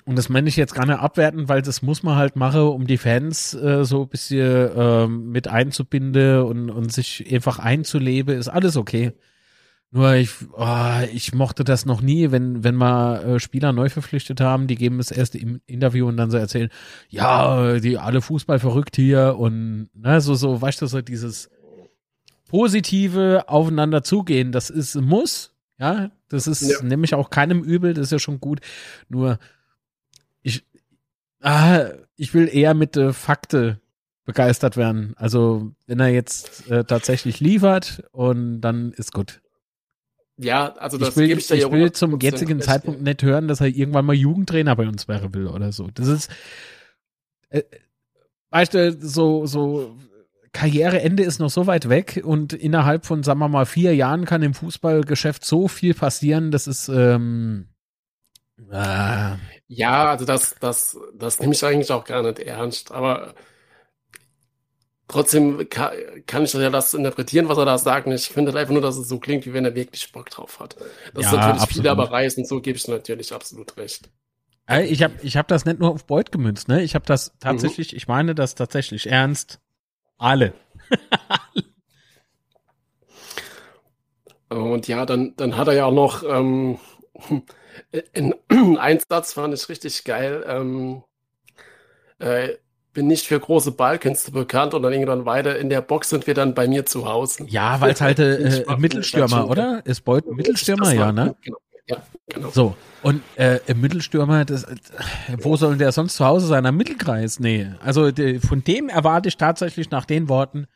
Und 0.07 0.17
das 0.17 0.29
meine 0.29 0.49
ich 0.49 0.57
jetzt 0.57 0.75
gar 0.75 0.87
nicht 0.87 1.01
abwerten, 1.01 1.49
weil 1.49 1.63
das 1.63 1.83
muss 1.83 2.05
man 2.05 2.15
halt 2.15 2.37
machen, 2.37 2.61
um 2.61 2.87
die 2.87 2.97
Fans 2.97 3.55
äh, 3.55 3.85
so 3.85 4.03
ein 4.03 4.09
bisschen 4.09 4.71
äh, 4.71 5.09
mit 5.09 5.49
einzubinden 5.49 6.43
und, 6.43 6.71
und 6.71 6.93
sich 6.93 7.27
einfach 7.31 7.59
einzuleben, 7.59 8.39
ist 8.39 8.49
alles 8.49 8.77
okay. 8.77 9.13
Nur 9.91 10.15
ich, 10.15 10.31
oh, 10.53 11.01
ich 11.13 11.35
mochte 11.35 11.65
das 11.65 11.87
noch 11.87 12.03
nie, 12.03 12.31
wenn, 12.31 12.63
wenn 12.63 12.77
wir 12.77 13.25
äh, 13.25 13.41
Spieler 13.41 13.73
neu 13.73 13.89
verpflichtet 13.89 14.41
haben, 14.41 14.69
die 14.69 14.77
geben 14.77 14.99
das 14.99 15.11
erste 15.11 15.39
im 15.39 15.61
Interview 15.67 16.07
und 16.07 16.17
dann 16.17 16.31
so 16.31 16.37
erzählen, 16.37 16.71
ja, 17.09 17.81
die 17.81 17.99
alle 17.99 18.23
Fußball 18.23 18.61
verrückt 18.61 18.95
hier 18.95 19.37
und 19.37 19.89
ne, 19.93 20.21
so, 20.21 20.37
so, 20.37 20.63
weißt 20.63 20.83
du, 20.83 20.87
so 20.87 21.03
dieses 21.03 21.51
positive 22.49 23.49
Aufeinander 23.49 24.05
zugehen, 24.05 24.53
das 24.53 24.71
ist 24.71 24.95
muss, 24.95 25.53
ja, 25.79 26.11
das 26.29 26.47
ist 26.47 26.63
ja. 26.63 26.83
nämlich 26.83 27.15
auch 27.15 27.31
keinem 27.31 27.63
übel, 27.63 27.93
das 27.93 28.07
ist 28.07 28.13
ja 28.13 28.19
schon 28.19 28.41
gut. 28.41 28.61
Nur 29.09 29.39
ah, 31.47 31.93
ich 32.17 32.35
will 32.35 32.49
eher 32.53 32.75
mit 32.75 32.97
äh, 32.97 33.13
Fakte 33.13 33.81
begeistert 34.25 34.77
werden. 34.77 35.15
Also, 35.17 35.73
wenn 35.87 36.01
er 36.01 36.09
jetzt 36.09 36.69
äh, 36.69 36.85
tatsächlich 36.85 37.41
liefert 37.41 38.03
und 38.11 38.61
dann 38.61 38.93
ist 38.93 39.13
gut. 39.13 39.41
Ja, 40.39 40.75
also 40.75 40.99
das 40.99 41.11
ich 41.11 41.17
will, 41.17 41.31
ich, 41.31 41.51
ich 41.51 41.71
will 41.71 41.93
zum 41.93 42.19
jetzigen 42.21 42.61
Zeitpunkt 42.61 43.01
nicht 43.01 43.23
hören, 43.23 43.49
dass 43.49 43.61
er 43.61 43.69
irgendwann 43.69 44.05
mal 44.05 44.15
Jugendtrainer 44.15 44.77
bei 44.77 44.87
uns 44.87 45.09
wäre 45.09 45.33
will 45.33 45.47
oder 45.47 45.73
so. 45.73 45.89
Das 45.95 46.09
ist, 46.09 46.31
äh, 47.49 47.63
weißt 48.51 48.75
du, 48.75 48.93
so, 49.01 49.47
so 49.47 49.97
Karriereende 50.53 51.23
ist 51.23 51.39
noch 51.39 51.49
so 51.49 51.67
weit 51.67 51.89
weg 51.89 52.21
und 52.23 52.53
innerhalb 52.53 53.07
von, 53.07 53.23
sagen 53.23 53.39
wir 53.39 53.49
mal, 53.49 53.65
vier 53.65 53.95
Jahren 53.95 54.25
kann 54.27 54.43
im 54.43 54.53
Fußballgeschäft 54.53 55.45
so 55.45 55.69
viel 55.69 55.95
passieren, 55.95 56.51
das 56.51 56.67
ist, 56.67 56.89
ähm, 56.89 57.69
äh, 58.71 59.37
ja, 59.69 60.11
also 60.11 60.25
das, 60.25 60.55
das, 60.61 60.99
das 61.15 61.41
nehme 61.41 61.53
ich 61.53 61.65
eigentlich 61.65 61.91
auch 61.91 62.05
gar 62.05 62.23
nicht 62.23 62.39
ernst, 62.39 62.93
aber 62.93 63.35
trotzdem 65.09 65.69
kann, 65.69 65.93
kann 66.27 66.45
ich 66.45 66.53
ja 66.53 66.71
das 66.71 66.95
interpretieren, 66.95 67.49
was 67.49 67.59
er 67.59 67.65
da 67.65 67.79
sagt. 67.79 68.07
Und 68.07 68.13
ich 68.13 68.29
finde 68.29 68.53
halt 68.53 68.61
einfach 68.61 68.73
nur, 68.73 68.83
dass 68.83 68.97
es 68.97 69.09
so 69.09 69.19
klingt, 69.19 69.47
wie 69.47 69.53
wenn 69.53 69.65
er 69.65 69.75
wirklich 69.75 70.13
Bock 70.13 70.31
drauf 70.31 70.61
hat. 70.61 70.77
Das 71.15 71.25
ja, 71.25 71.31
ist 71.31 71.37
natürlich 71.37 71.63
absolut. 71.63 71.83
viel 71.83 71.89
aber 71.89 72.11
reißen, 72.11 72.45
so 72.45 72.61
gebe 72.61 72.77
ich 72.77 72.87
natürlich 72.89 73.33
absolut 73.33 73.77
recht. 73.77 74.11
Ich 74.69 75.03
habe 75.05 75.15
ich 75.23 75.37
hab 75.37 75.47
das 75.47 75.65
nicht 75.65 75.79
nur 75.79 75.91
auf 75.91 76.07
Beut 76.07 76.33
gemünzt, 76.33 76.67
ne? 76.67 76.83
Ich 76.83 76.97
habe 76.97 77.07
das 77.07 77.39
tatsächlich, 77.39 77.93
mhm. 77.93 77.99
ich 77.99 78.09
meine 78.09 78.35
das 78.35 78.57
tatsächlich 78.57 79.09
ernst. 79.09 79.61
Alle. 80.19 80.55
Und 84.49 84.89
ja, 84.89 85.07
dann, 85.07 85.35
dann 85.37 85.57
hat 85.57 85.69
er 85.69 85.75
ja 85.75 85.85
auch 85.87 85.93
noch 85.93 86.25
ähm, 86.25 86.79
in, 88.13 88.35
ein 88.79 89.01
Satz 89.09 89.33
fand 89.33 89.55
ich 89.55 89.69
richtig 89.69 90.05
geil. 90.05 90.45
Ähm, 90.47 91.03
äh, 92.19 92.55
bin 92.97 93.09
nicht 93.09 93.27
für 93.27 93.39
große 93.39 93.73
Ballkünste 93.73 94.31
bekannt 94.31 94.73
und 94.73 94.83
dann 94.83 94.93
irgendwann 94.93 95.27
weiter 95.27 95.59
in 95.59 95.69
der 95.69 95.83
Box 95.83 96.09
sind 96.09 96.27
wir 96.27 96.33
dann 96.33 96.55
bei 96.55 96.67
mir 96.67 96.87
zu 96.87 97.07
Hause. 97.07 97.45
Ja, 97.47 97.79
weil 97.81 97.91
es 97.91 98.01
halt 98.01 98.19
äh, 98.19 98.65
Mittelstürmer, 98.79 99.51
oder? 99.51 99.85
Ist 99.85 100.03
Beut 100.05 100.27
Mittelstürmer, 100.27 100.93
ja, 100.93 101.13
ne? 101.13 101.37
Genau. 101.43 101.59
Ja, 101.89 102.03
genau. 102.27 102.51
So, 102.51 102.75
und 103.03 103.23
äh, 103.37 103.61
im 103.67 103.81
Mittelstürmer, 103.81 104.45
das, 104.45 104.65
äh, 104.65 104.77
wo 105.39 105.57
soll 105.57 105.77
der 105.77 105.93
sonst 105.93 106.17
zu 106.17 106.25
Hause 106.25 106.47
sein? 106.47 106.65
Am 106.67 106.77
Mittelkreis? 106.77 107.39
Nee. 107.39 107.71
Also 107.81 108.11
de, 108.11 108.41
von 108.41 108.65
dem 108.65 108.89
erwarte 108.89 109.29
ich 109.29 109.37
tatsächlich 109.37 109.91
nach 109.91 110.07
den 110.07 110.29
Worten, 110.29 110.67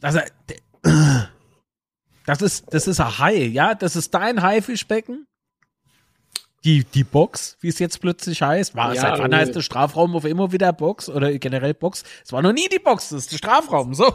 dass 0.00 0.16
er, 0.16 0.24
de, 0.48 0.56
das 2.26 2.40
ist, 2.42 2.72
das 2.72 2.88
ist 2.88 3.00
ein 3.00 3.18
Hai, 3.18 3.36
ja? 3.44 3.74
Das 3.74 3.96
ist 3.96 4.14
dein 4.14 4.42
Haifischbecken 4.42 5.26
die, 6.64 6.84
die 6.84 7.04
Box, 7.04 7.56
wie 7.60 7.68
es 7.68 7.78
jetzt 7.78 8.00
plötzlich 8.00 8.40
heißt, 8.40 8.74
war 8.74 8.94
ja, 8.94 9.02
seit 9.02 9.18
wann 9.18 9.34
heißt 9.34 9.54
der 9.54 9.60
Strafraum 9.60 10.16
auf 10.16 10.24
immer 10.24 10.52
wieder 10.52 10.72
Box 10.72 11.08
oder 11.08 11.36
generell 11.38 11.74
Box? 11.74 12.04
Es 12.24 12.32
war 12.32 12.40
noch 12.42 12.52
nie 12.52 12.68
die 12.68 12.78
Box, 12.78 13.10
das 13.10 13.20
ist 13.20 13.32
der 13.32 13.38
Strafraum, 13.38 13.94
so. 13.94 14.12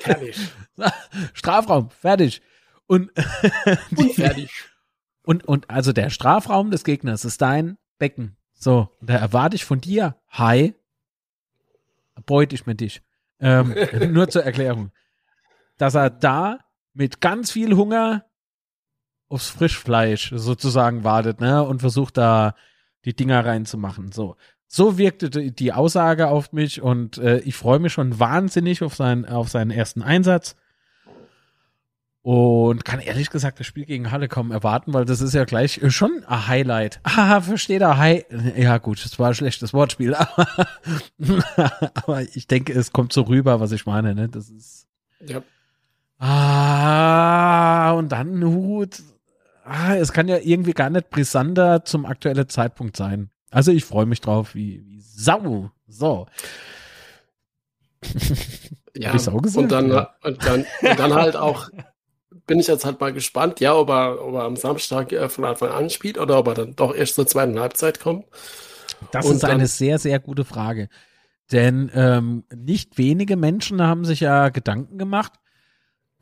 Fertig. 0.00 0.36
Strafraum, 1.34 1.90
fertig. 1.90 2.42
Und, 2.86 3.10
und 3.96 4.12
fertig. 4.12 4.50
Und, 5.22 5.44
und 5.46 5.70
also 5.70 5.92
der 5.92 6.10
Strafraum 6.10 6.70
des 6.70 6.84
Gegners 6.84 7.24
ist 7.24 7.40
dein 7.40 7.78
Becken. 7.98 8.36
So, 8.54 8.88
da 9.00 9.14
erwarte 9.14 9.56
ich 9.56 9.64
von 9.64 9.80
dir, 9.80 10.16
hi, 10.28 10.74
beute 12.26 12.54
ich 12.54 12.66
mir 12.66 12.74
dich. 12.74 13.02
Ähm, 13.40 13.74
nur 14.12 14.28
zur 14.28 14.44
Erklärung. 14.44 14.90
Dass 15.78 15.94
er 15.94 16.10
da 16.10 16.58
mit 16.92 17.20
ganz 17.20 17.50
viel 17.50 17.76
Hunger 17.76 18.24
aufs 19.28 19.48
Frischfleisch 19.48 20.32
sozusagen 20.34 21.04
wartet, 21.04 21.40
ne, 21.40 21.62
und 21.62 21.80
versucht 21.80 22.16
da 22.16 22.54
die 23.04 23.14
Dinger 23.14 23.44
reinzumachen. 23.44 24.12
So. 24.12 24.36
So 24.66 24.98
wirkte 24.98 25.30
die 25.30 25.72
Aussage 25.72 26.28
auf 26.28 26.52
mich 26.52 26.82
und 26.82 27.18
äh, 27.18 27.38
ich 27.40 27.54
freue 27.54 27.78
mich 27.78 27.92
schon 27.92 28.18
wahnsinnig 28.18 28.82
auf 28.82 28.94
seinen, 28.94 29.24
auf 29.24 29.48
seinen 29.48 29.70
ersten 29.70 30.02
Einsatz. 30.02 30.56
Und 32.22 32.86
kann 32.86 33.00
ehrlich 33.00 33.28
gesagt 33.28 33.60
das 33.60 33.66
Spiel 33.66 33.84
gegen 33.84 34.10
Halle 34.10 34.28
kaum 34.28 34.50
erwarten, 34.50 34.94
weil 34.94 35.04
das 35.04 35.20
ist 35.20 35.34
ja 35.34 35.44
gleich 35.44 35.80
schon 35.88 36.24
ein 36.26 36.48
Highlight. 36.48 37.00
Ah, 37.04 37.42
versteht 37.42 37.82
er, 37.82 37.98
Hi. 37.98 38.24
Ja, 38.56 38.78
gut, 38.78 39.04
das 39.04 39.18
war 39.18 39.28
ein 39.28 39.34
schlechtes 39.34 39.74
Wortspiel, 39.74 40.14
aber, 40.16 40.48
aber 41.94 42.22
ich 42.22 42.46
denke, 42.46 42.72
es 42.72 42.92
kommt 42.92 43.12
so 43.12 43.22
rüber, 43.22 43.60
was 43.60 43.72
ich 43.72 43.84
meine, 43.84 44.14
ne? 44.14 44.30
Das 44.30 44.48
ist. 44.48 44.86
Ja. 45.20 45.42
Ah, 46.18 47.92
und 47.92 48.10
dann 48.10 48.42
Hut 48.42 49.02
ah, 49.64 49.96
es 49.96 50.12
kann 50.12 50.28
ja 50.28 50.38
irgendwie 50.38 50.72
gar 50.72 50.90
nicht 50.90 51.10
brisanter 51.10 51.84
zum 51.84 52.06
aktuellen 52.06 52.48
Zeitpunkt 52.48 52.96
sein. 52.96 53.30
Also 53.50 53.72
ich 53.72 53.84
freue 53.84 54.06
mich 54.06 54.20
drauf, 54.20 54.54
wie, 54.54 54.84
wie 54.86 55.00
Sau. 55.00 55.70
So. 55.86 56.26
Ja, 58.96 59.10
und 59.10 59.72
dann, 59.72 59.90
ja. 59.90 60.14
und 60.22 60.46
dann, 60.46 60.60
und 60.82 60.98
dann 61.00 61.14
halt 61.14 61.34
auch, 61.34 61.68
bin 62.46 62.60
ich 62.60 62.68
jetzt 62.68 62.84
halt 62.84 63.00
mal 63.00 63.12
gespannt, 63.12 63.58
ja, 63.58 63.74
ob 63.74 63.90
er, 63.90 64.24
ob 64.24 64.34
er 64.34 64.44
am 64.44 64.54
Samstag 64.54 65.10
äh, 65.10 65.28
von 65.28 65.44
Anfang 65.44 65.70
an 65.70 65.90
spielt 65.90 66.16
oder 66.16 66.38
ob 66.38 66.46
er 66.46 66.54
dann 66.54 66.76
doch 66.76 66.94
erst 66.94 67.16
zur 67.16 67.26
zweiten 67.26 67.58
Halbzeit 67.58 67.98
kommt. 67.98 68.24
Das 69.10 69.26
und 69.26 69.34
ist 69.34 69.44
eine 69.44 69.66
sehr, 69.66 69.98
sehr 69.98 70.20
gute 70.20 70.44
Frage. 70.44 70.88
Denn 71.50 71.90
ähm, 71.92 72.44
nicht 72.54 72.96
wenige 72.96 73.36
Menschen 73.36 73.82
haben 73.82 74.04
sich 74.04 74.20
ja 74.20 74.48
Gedanken 74.48 74.96
gemacht, 74.96 75.32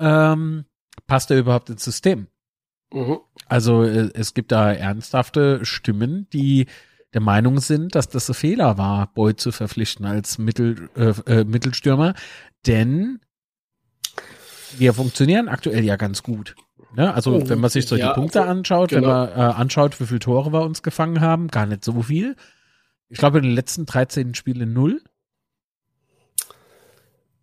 ähm, 0.01 0.65
passt 1.07 1.31
er 1.31 1.39
überhaupt 1.39 1.71
ins 1.71 1.85
System? 1.85 2.27
Mhm. 2.93 3.19
Also 3.49 3.83
äh, 3.83 4.11
es 4.15 4.35
gibt 4.35 4.53
da 4.53 4.73
ernsthafte 4.73 5.65
Stimmen, 5.65 6.27
die 6.33 6.67
der 7.15 7.21
Meinung 7.21 7.61
sind, 7.61 7.95
dass 7.95 8.09
das 8.09 8.31
ein 8.31 8.35
Fehler 8.35 8.79
war, 8.79 9.13
Boyd 9.13 9.41
zu 9.41 9.53
verpflichten 9.53 10.07
als 10.07 10.39
Mittel, 10.39 10.89
äh, 10.97 11.13
äh, 11.41 11.45
Mittelstürmer, 11.45 12.15
denn 12.67 13.21
wir 14.79 14.95
funktionieren 14.95 15.49
aktuell 15.49 15.85
ja 15.85 15.97
ganz 15.97 16.23
gut. 16.23 16.55
Ne? 16.95 17.13
Also 17.13 17.37
oh, 17.37 17.49
wenn 17.49 17.61
man 17.61 17.71
sich 17.71 17.87
so 17.87 17.97
ja, 17.97 18.09
die 18.09 18.15
Punkte 18.15 18.41
also, 18.41 18.51
anschaut, 18.51 18.91
genau. 18.91 19.03
wenn 19.03 19.09
man 19.09 19.29
äh, 19.29 19.55
anschaut, 19.55 20.01
wie 20.01 20.07
viele 20.07 20.21
Tore 20.21 20.53
wir 20.53 20.63
uns 20.63 20.83
gefangen 20.83 21.21
haben, 21.21 21.49
gar 21.49 21.67
nicht 21.67 21.85
so 21.85 22.03
viel. 22.03 22.37
Ich 23.09 23.19
glaube 23.19 23.39
in 23.39 23.45
den 23.45 23.55
letzten 23.55 23.85
13 23.85 24.35
Spielen 24.35 24.73
null. 24.73 25.03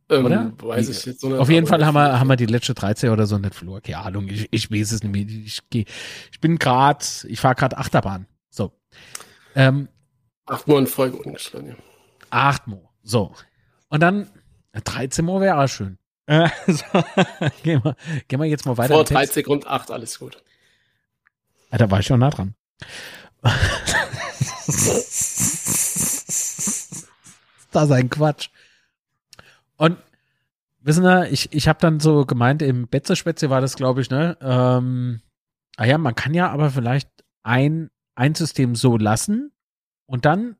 Ähm, 0.09 0.25
oder? 0.25 0.51
Weiß 0.57 0.89
ich 0.89 1.05
jetzt 1.05 1.21
so 1.21 1.37
Auf 1.37 1.49
jeden 1.49 1.67
Fall 1.67 1.85
haben 1.85 1.93
wir, 1.93 2.19
haben 2.19 2.27
wir 2.27 2.35
die 2.35 2.47
letzte 2.47 2.73
13 2.73 3.11
oder 3.11 3.27
so 3.27 3.37
nicht 3.37 3.53
verloren. 3.53 3.81
Keine 3.83 3.99
Ahnung, 3.99 4.27
ich, 4.27 4.47
ich 4.51 4.71
weiß 4.71 4.91
es 4.91 5.03
nicht 5.03 5.11
mehr. 5.11 5.25
Ich, 5.45 5.61
geh, 5.69 5.85
ich 6.31 6.39
bin 6.39 6.57
gerade, 6.57 7.05
ich 7.27 7.39
fahre 7.39 7.55
gerade 7.55 7.77
Achterbahn. 7.77 8.25
So. 8.49 8.71
Ähm, 9.55 9.87
acht 10.47 10.67
Mo 10.67 10.77
in 10.77 10.87
Folge 10.87 11.17
ungeschlagen, 11.17 11.69
ja. 11.69 11.75
Acht 12.31 12.67
Mo. 12.67 12.89
So. 13.03 13.33
Und 13.89 14.01
dann 14.01 14.29
13 14.73 15.23
Mo 15.23 15.41
wäre 15.41 15.57
auch 15.59 15.67
schön. 15.67 15.99
Äh, 16.25 16.49
so, 16.67 16.83
gehen, 17.63 17.83
wir, 17.83 17.95
gehen 18.27 18.39
wir 18.39 18.47
jetzt 18.47 18.65
mal 18.65 18.77
weiter. 18.77 18.95
Vor 18.95 19.03
13 19.03 19.45
und 19.45 19.67
8, 19.67 19.91
alles 19.91 20.17
gut. 20.19 20.41
Ja, 21.71 21.77
da 21.77 21.91
war 21.91 21.99
ich 21.99 22.07
schon 22.07 22.19
nah 22.19 22.31
dran. 22.31 22.55
das 27.71 27.83
ist 27.83 27.91
ein 27.91 28.09
Quatsch. 28.09 28.49
Und 29.79 29.97
wissen 30.81 31.05
Sie, 31.05 31.27
ich, 31.29 31.53
ich 31.53 31.67
habe 31.67 31.79
dann 31.79 31.99
so 31.99 32.25
gemeint, 32.25 32.61
im 32.61 32.87
Betzespätzle 32.87 33.49
war 33.49 33.61
das, 33.61 33.75
glaube 33.75 34.01
ich, 34.01 34.09
ne? 34.09 34.37
Ähm, 34.41 35.21
ah 35.77 35.85
ja, 35.85 35.97
man 35.97 36.15
kann 36.15 36.33
ja 36.33 36.49
aber 36.49 36.69
vielleicht 36.69 37.09
ein, 37.43 37.89
ein 38.13 38.35
System 38.35 38.75
so 38.75 38.97
lassen 38.97 39.51
und 40.05 40.25
dann 40.25 40.57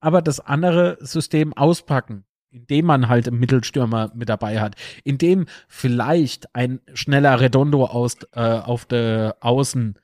aber 0.00 0.20
das 0.20 0.40
andere 0.40 0.98
System 1.00 1.56
auspacken, 1.56 2.24
indem 2.50 2.86
man 2.86 3.08
halt 3.08 3.28
einen 3.28 3.38
Mittelstürmer 3.38 4.10
mit 4.14 4.28
dabei 4.28 4.60
hat, 4.60 4.74
indem 5.04 5.46
vielleicht 5.68 6.54
ein 6.54 6.80
schneller 6.92 7.40
Redondo 7.40 7.84
aus, 7.84 8.16
äh, 8.32 8.40
auf 8.40 8.84
der 8.84 9.36
Außen 9.40 9.96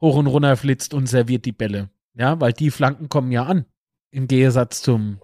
hoch 0.00 0.16
und 0.16 0.28
runter 0.28 0.56
flitzt 0.56 0.94
und 0.94 1.08
serviert 1.08 1.44
die 1.44 1.52
Bälle. 1.52 1.90
Ja, 2.14 2.40
weil 2.40 2.54
die 2.54 2.70
Flanken 2.70 3.10
kommen 3.10 3.32
ja 3.32 3.44
an. 3.44 3.66
Im 4.10 4.28
Gegensatz 4.28 4.80
zum, 4.80 5.20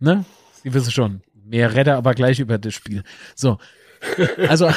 ne? 0.00 0.24
Sie 0.62 0.74
wissen 0.74 0.90
schon, 0.90 1.22
mehr 1.46 1.74
Redder 1.74 1.96
aber 1.96 2.14
gleich 2.14 2.40
über 2.40 2.58
das 2.58 2.74
Spiel. 2.74 3.02
So. 3.34 3.58
Also, 4.48 4.70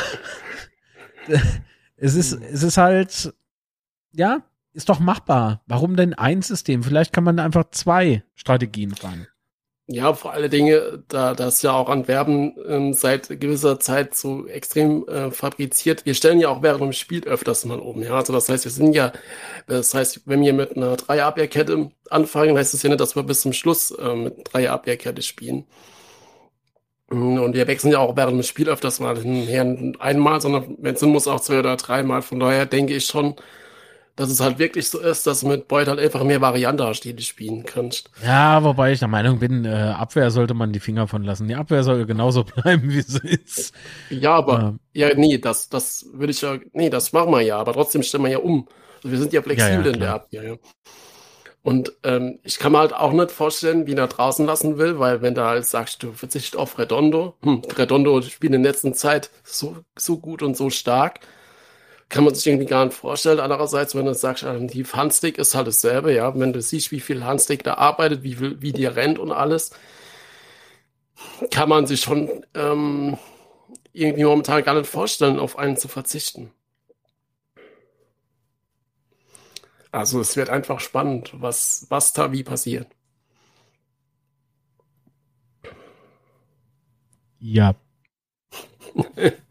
es 1.97 2.15
ist, 2.15 2.33
es 2.33 2.63
ist 2.63 2.77
halt, 2.77 3.33
ja, 4.11 4.41
ist 4.73 4.89
doch 4.89 4.99
machbar. 4.99 5.61
Warum 5.67 5.95
denn 5.95 6.13
ein 6.13 6.41
System? 6.41 6.83
Vielleicht 6.83 7.13
kann 7.13 7.23
man 7.23 7.39
einfach 7.39 7.65
zwei 7.71 8.23
Strategien 8.35 8.95
fahren. 8.95 9.27
Ja, 9.91 10.13
vor 10.13 10.33
alle 10.33 10.49
Dinge, 10.49 11.03
da 11.07 11.33
das 11.33 11.63
ja 11.63 11.71
auch 11.71 11.89
an 11.89 12.07
Werben 12.07 12.55
ähm, 12.67 12.93
seit 12.93 13.27
gewisser 13.41 13.79
Zeit 13.79 14.13
so 14.13 14.45
extrem 14.45 15.07
äh, 15.07 15.31
fabriziert. 15.31 16.05
Wir 16.05 16.13
stellen 16.13 16.39
ja 16.39 16.49
auch 16.49 16.61
während 16.61 16.81
dem 16.81 16.93
Spiel 16.93 17.23
öfters 17.23 17.65
mal 17.65 17.79
um. 17.79 18.03
Ja, 18.03 18.13
also 18.13 18.31
das 18.31 18.49
heißt, 18.49 18.65
wir 18.65 18.71
sind 18.71 18.93
ja, 18.93 19.11
das 19.65 19.95
heißt, 19.95 20.21
wenn 20.27 20.41
wir 20.41 20.53
mit 20.53 20.77
einer 20.77 20.95
Dreierabwehrkette 20.95 21.89
anfangen, 22.11 22.55
heißt 22.55 22.75
es 22.75 22.83
ja 22.83 22.89
nicht, 22.89 22.99
dass 23.01 23.15
wir 23.15 23.23
bis 23.23 23.41
zum 23.41 23.51
Schluss 23.51 23.89
äh, 23.89 24.13
mit 24.13 24.53
Dreierabwehrkette 24.53 25.23
spielen. 25.23 25.65
Und 27.09 27.53
wir 27.53 27.67
wechseln 27.67 27.91
ja 27.91 27.99
auch 27.99 28.15
während 28.15 28.33
dem 28.33 28.43
Spiel 28.43 28.69
öfters 28.69 28.99
mal 28.99 29.17
hinher 29.17 29.93
einmal, 29.99 30.41
sondern 30.41 30.75
wenn 30.79 30.95
es 30.95 31.01
muss 31.01 31.27
auch 31.27 31.39
zwei 31.39 31.59
oder 31.59 31.75
dreimal. 31.75 32.21
Von 32.21 32.39
daher 32.39 32.65
denke 32.65 32.95
ich 32.95 33.05
schon, 33.05 33.35
dass 34.19 34.29
es 34.29 34.41
halt 34.41 34.59
wirklich 34.59 34.89
so 34.89 34.99
ist, 34.99 35.25
dass 35.25 35.39
du 35.39 35.47
mit 35.47 35.69
Beut 35.69 35.87
halt 35.87 35.97
einfach 35.97 36.23
mehr 36.23 36.41
Variante 36.41 36.85
hast, 36.85 37.01
die 37.01 37.15
du 37.15 37.23
spielen 37.23 37.63
kannst. 37.63 38.11
Ja, 38.21 38.61
wobei 38.63 38.91
ich 38.91 38.99
der 38.99 39.07
Meinung 39.07 39.39
bin, 39.39 39.63
äh, 39.63 39.69
Abwehr 39.69 40.29
sollte 40.29 40.53
man 40.53 40.73
die 40.73 40.81
Finger 40.81 41.07
von 41.07 41.23
lassen. 41.23 41.47
Die 41.47 41.55
Abwehr 41.55 41.83
soll 41.83 42.05
genauso 42.05 42.43
bleiben, 42.63 42.91
wie 42.91 43.01
sie 43.01 43.27
ist. 43.27 43.73
Ja, 44.09 44.35
aber, 44.35 44.59
ähm. 44.59 44.79
ja, 44.93 45.09
nee, 45.15 45.37
das, 45.37 45.69
das 45.69 46.05
würde 46.13 46.31
ich 46.31 46.41
ja, 46.41 46.57
nee, 46.73 46.89
das 46.89 47.13
machen 47.13 47.31
wir 47.31 47.41
ja, 47.41 47.57
aber 47.57 47.71
trotzdem 47.71 48.03
stellen 48.03 48.25
wir 48.25 48.31
ja 48.31 48.39
um. 48.39 48.67
Also 48.97 49.11
wir 49.11 49.17
sind 49.19 49.31
ja 49.31 49.41
flexibel 49.41 49.77
ja, 49.77 49.85
ja, 49.85 49.93
in 49.93 49.99
der 50.01 50.13
Abwehr, 50.13 50.43
ja. 50.43 50.55
Und 51.61 51.93
ähm, 52.03 52.39
ich 52.43 52.57
kann 52.57 52.71
mir 52.71 52.79
halt 52.79 52.93
auch 52.93 53.11
nicht 53.11 53.31
vorstellen, 53.31 53.85
wie 53.85 53.93
er 53.93 54.07
draußen 54.07 54.45
lassen 54.45 54.77
will, 54.77 54.97
weil 54.97 55.21
wenn 55.21 55.35
du 55.35 55.43
halt 55.43 55.65
sagst, 55.65 56.01
du 56.03 56.13
verzichtest 56.13 56.55
auf 56.55 56.79
Redondo, 56.79 57.35
hm, 57.43 57.61
Redondo 57.77 58.21
spielt 58.21 58.53
in 58.53 58.63
der 58.63 58.71
letzten 58.71 58.93
Zeit 58.93 59.29
so, 59.43 59.77
so 59.97 60.17
gut 60.17 60.41
und 60.41 60.55
so 60.55 60.69
stark, 60.69 61.19
kann 62.07 62.23
man 62.23 62.33
sich 62.33 62.47
irgendwie 62.47 62.65
gar 62.65 62.85
nicht 62.85 62.97
vorstellen. 62.97 63.39
Andererseits, 63.39 63.93
wenn 63.93 64.05
du 64.05 64.15
sagst, 64.15 64.43
die 64.43 64.83
Handstick 64.85 65.37
ist 65.37 65.53
halt 65.53 65.67
dasselbe, 65.67 66.13
ja, 66.13 66.37
wenn 66.39 66.53
du 66.53 66.61
siehst, 66.61 66.91
wie 66.91 66.99
viel 66.99 67.23
Handstick 67.23 67.63
da 67.63 67.75
arbeitet, 67.75 68.23
wie, 68.23 68.35
viel, 68.35 68.61
wie 68.61 68.73
die 68.73 68.85
rennt 68.85 69.19
und 69.19 69.31
alles, 69.31 69.71
kann 71.51 71.69
man 71.69 71.85
sich 71.85 72.01
schon 72.01 72.45
ähm, 72.55 73.17
irgendwie 73.93 74.23
momentan 74.23 74.63
gar 74.63 74.75
nicht 74.75 74.89
vorstellen, 74.89 75.39
auf 75.39 75.57
einen 75.59 75.77
zu 75.77 75.87
verzichten. 75.87 76.51
Also 79.91 80.19
es 80.21 80.35
wird 80.35 80.49
einfach 80.49 80.79
spannend, 80.79 81.31
was, 81.33 81.85
was 81.89 82.13
da 82.13 82.31
wie 82.31 82.43
passiert. 82.43 82.87
Ja. 87.39 87.75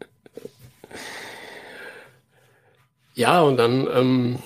Ja, 3.19 3.43
und 3.43 3.57
dann 3.57 3.89
ähm, 3.93 4.39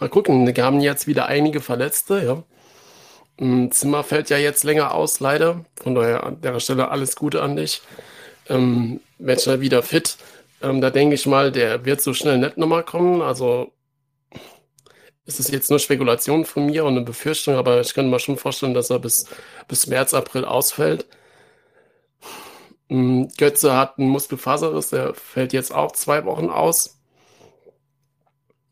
mal 0.00 0.08
gucken. 0.08 0.46
Wir 0.56 0.64
haben 0.64 0.80
jetzt 0.80 1.06
wieder 1.06 1.26
einige 1.26 1.60
Verletzte, 1.60 2.24
ja. 2.24 2.42
Ein 3.38 3.70
Zimmer 3.72 4.04
fällt 4.04 4.30
ja 4.30 4.38
jetzt 4.38 4.64
länger 4.64 4.94
aus, 4.94 5.20
leider. 5.20 5.66
Von 5.76 5.94
daher 5.94 6.24
an 6.24 6.40
der 6.40 6.60
Stelle 6.60 6.88
alles 6.90 7.16
Gute 7.16 7.42
an 7.42 7.56
dich. 7.56 7.82
Ähm, 8.48 9.00
wird 9.18 9.42
schnell 9.42 9.60
wieder 9.60 9.82
fit. 9.82 10.16
Ähm, 10.62 10.80
da 10.80 10.90
denke 10.90 11.14
ich 11.14 11.26
mal, 11.26 11.52
der 11.52 11.84
wird 11.84 12.00
so 12.00 12.14
schnell 12.14 12.38
nicht 12.38 12.56
nochmal 12.56 12.84
kommen. 12.84 13.20
Also 13.20 13.72
ist 15.26 15.40
es 15.40 15.50
jetzt 15.50 15.70
nur 15.70 15.78
Spekulation 15.78 16.44
von 16.44 16.66
mir 16.66 16.84
und 16.84 16.96
eine 16.96 17.04
Befürchtung, 17.04 17.54
aber 17.56 17.80
ich 17.80 17.94
könnte 17.94 18.10
mir 18.10 18.18
schon 18.18 18.36
vorstellen, 18.36 18.74
dass 18.74 18.90
er 18.90 18.98
bis, 18.98 19.26
bis 19.68 19.86
März, 19.86 20.14
April 20.14 20.44
ausfällt. 20.44 21.06
Mm, 22.88 23.24
Götze 23.38 23.76
hat 23.76 23.98
einen 23.98 24.08
Muskelfaserriss, 24.08 24.90
der 24.90 25.14
fällt 25.14 25.52
jetzt 25.52 25.72
auch 25.72 25.92
zwei 25.92 26.24
Wochen 26.24 26.50
aus. 26.50 26.98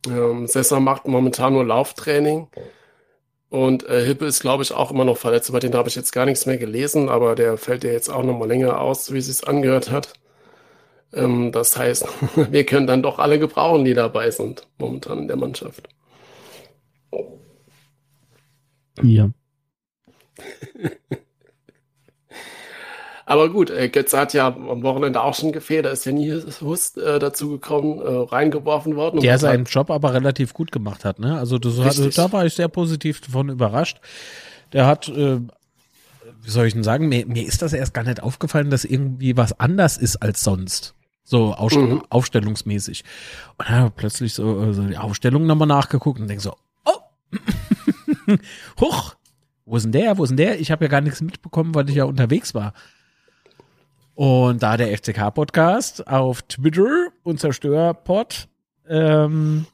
Ähm, 0.06 0.46
Sessa 0.46 0.80
macht 0.80 1.06
momentan 1.06 1.52
nur 1.54 1.64
Lauftraining. 1.64 2.48
Und 3.50 3.86
äh, 3.88 4.04
Hippe 4.04 4.26
ist, 4.26 4.40
glaube 4.40 4.62
ich, 4.62 4.72
auch 4.72 4.92
immer 4.92 5.04
noch 5.04 5.18
verletzt. 5.18 5.48
Über 5.48 5.60
den 5.60 5.74
habe 5.74 5.88
ich 5.88 5.96
jetzt 5.96 6.12
gar 6.12 6.24
nichts 6.24 6.46
mehr 6.46 6.58
gelesen, 6.58 7.08
aber 7.08 7.34
der 7.34 7.58
fällt 7.58 7.84
ja 7.84 7.90
jetzt 7.90 8.08
auch 8.08 8.22
noch 8.22 8.38
mal 8.38 8.48
länger 8.48 8.80
aus, 8.80 9.12
wie 9.12 9.18
es 9.18 9.26
sich 9.26 9.46
angehört 9.48 9.90
hat. 9.90 10.14
Ähm, 11.12 11.52
das 11.52 11.76
heißt, 11.76 12.06
wir 12.50 12.66
können 12.66 12.86
dann 12.86 13.02
doch 13.02 13.18
alle 13.18 13.38
gebrauchen, 13.38 13.84
die 13.84 13.94
dabei 13.94 14.30
sind, 14.30 14.66
momentan 14.78 15.20
in 15.20 15.28
der 15.28 15.36
Mannschaft. 15.36 15.88
Ja. 19.02 19.30
Aber 23.30 23.48
gut, 23.48 23.70
äh, 23.70 23.88
Götze 23.88 24.18
hat 24.18 24.34
ja 24.34 24.48
am 24.48 24.82
Wochenende 24.82 25.22
auch 25.22 25.36
schon 25.36 25.52
gefehlt. 25.52 25.84
Da 25.84 25.90
ist 25.90 26.04
ja 26.04 26.10
nie 26.10 26.32
Hust 26.60 26.98
äh, 26.98 27.20
dazu 27.20 27.48
gekommen, 27.50 28.00
äh, 28.00 28.08
reingeworfen 28.08 28.96
worden. 28.96 29.20
Der 29.20 29.38
seinen 29.38 29.66
Job 29.66 29.88
aber 29.92 30.14
relativ 30.14 30.52
gut 30.52 30.72
gemacht 30.72 31.04
hat. 31.04 31.20
Ne? 31.20 31.38
Also 31.38 31.56
das 31.60 31.78
hat, 31.78 32.18
da 32.18 32.32
war 32.32 32.44
ich 32.44 32.54
sehr 32.54 32.66
positiv 32.66 33.20
davon 33.20 33.48
überrascht. 33.48 34.00
Der 34.72 34.88
hat, 34.88 35.08
äh, 35.10 35.38
wie 36.42 36.50
soll 36.50 36.66
ich 36.66 36.72
denn 36.72 36.82
sagen, 36.82 37.08
mir, 37.08 37.24
mir 37.24 37.46
ist 37.46 37.62
das 37.62 37.72
erst 37.72 37.94
gar 37.94 38.02
nicht 38.02 38.20
aufgefallen, 38.20 38.68
dass 38.68 38.84
irgendwie 38.84 39.36
was 39.36 39.60
anders 39.60 39.96
ist 39.96 40.16
als 40.16 40.42
sonst. 40.42 40.96
So 41.22 41.54
Ausst 41.54 41.76
mhm. 41.76 42.02
aufstellungsmäßig. 42.08 43.04
Und 43.58 43.68
dann 43.68 43.76
habe 43.76 43.88
ich 43.90 43.94
plötzlich 43.94 44.34
so, 44.34 44.60
äh, 44.60 44.72
so 44.72 44.82
die 44.82 44.98
Aufstellung 44.98 45.46
nochmal 45.46 45.68
nachgeguckt 45.68 46.18
und 46.18 46.26
denke 46.26 46.42
so, 46.42 46.56
oh, 46.84 46.98
huch, 48.80 49.14
wo 49.64 49.76
ist 49.76 49.84
denn 49.84 49.92
der, 49.92 50.18
wo 50.18 50.24
ist 50.24 50.30
denn 50.30 50.36
der? 50.36 50.60
Ich 50.60 50.70
habe 50.70 50.84
ja 50.84 50.90
gar 50.90 51.00
nichts 51.00 51.20
mitbekommen, 51.20 51.74
weil 51.74 51.88
ich 51.88 51.96
ja 51.96 52.04
unterwegs 52.04 52.54
war. 52.54 52.72
Und 54.14 54.62
da 54.62 54.76
der 54.76 54.96
FCK-Podcast 54.96 56.06
auf 56.06 56.42
Twitter, 56.42 57.08
unser 57.22 57.52
Störpod, 57.52 58.48
ähm, 58.88 59.66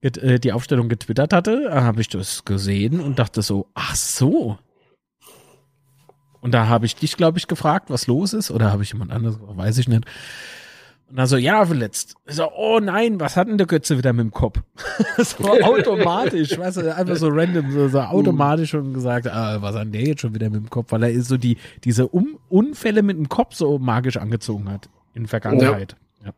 äh, 0.00 0.38
die 0.38 0.52
Aufstellung 0.52 0.88
getwittert 0.88 1.32
hatte, 1.32 1.70
habe 1.72 2.00
ich 2.00 2.08
das 2.08 2.44
gesehen 2.44 3.00
und 3.00 3.18
dachte 3.18 3.42
so, 3.42 3.68
ach 3.74 3.94
so. 3.94 4.58
Und 6.40 6.52
da 6.52 6.68
habe 6.68 6.86
ich 6.86 6.96
dich, 6.96 7.16
glaube 7.16 7.38
ich, 7.38 7.48
gefragt, 7.48 7.90
was 7.90 8.06
los 8.06 8.32
ist, 8.32 8.50
oder 8.50 8.72
habe 8.72 8.82
ich 8.82 8.92
jemand 8.92 9.10
anderes, 9.12 9.38
weiß 9.40 9.78
ich 9.78 9.88
nicht. 9.88 10.04
Und 11.08 11.16
dann 11.16 11.26
so, 11.28 11.36
ja, 11.36 11.64
verletzt. 11.64 12.16
Ich 12.26 12.34
so, 12.34 12.50
oh 12.52 12.80
nein, 12.80 13.20
was 13.20 13.36
hat 13.36 13.46
denn 13.46 13.58
der 13.58 13.68
Götze 13.68 13.96
wieder 13.96 14.12
mit 14.12 14.24
dem 14.24 14.32
Kopf? 14.32 14.60
so 15.18 15.44
automatisch, 15.62 16.58
weißt 16.58 16.78
du, 16.78 16.94
einfach 16.94 17.16
so 17.16 17.28
random, 17.28 17.70
so, 17.70 17.88
so 17.88 18.00
automatisch 18.00 18.70
schon 18.70 18.92
gesagt, 18.92 19.28
ah, 19.28 19.62
was 19.62 19.76
hat 19.76 19.94
der 19.94 20.02
jetzt 20.02 20.22
schon 20.22 20.34
wieder 20.34 20.50
mit 20.50 20.62
dem 20.62 20.70
Kopf? 20.70 20.90
Weil 20.90 21.04
er 21.04 21.22
so 21.22 21.36
die, 21.36 21.58
diese 21.84 22.08
um 22.08 22.38
Unfälle 22.48 23.02
mit 23.02 23.16
dem 23.16 23.28
Kopf 23.28 23.54
so 23.54 23.78
magisch 23.78 24.16
angezogen 24.16 24.68
hat. 24.70 24.88
in 25.14 25.26
Vergangenheit. 25.28 25.96
Ja. 26.24 26.32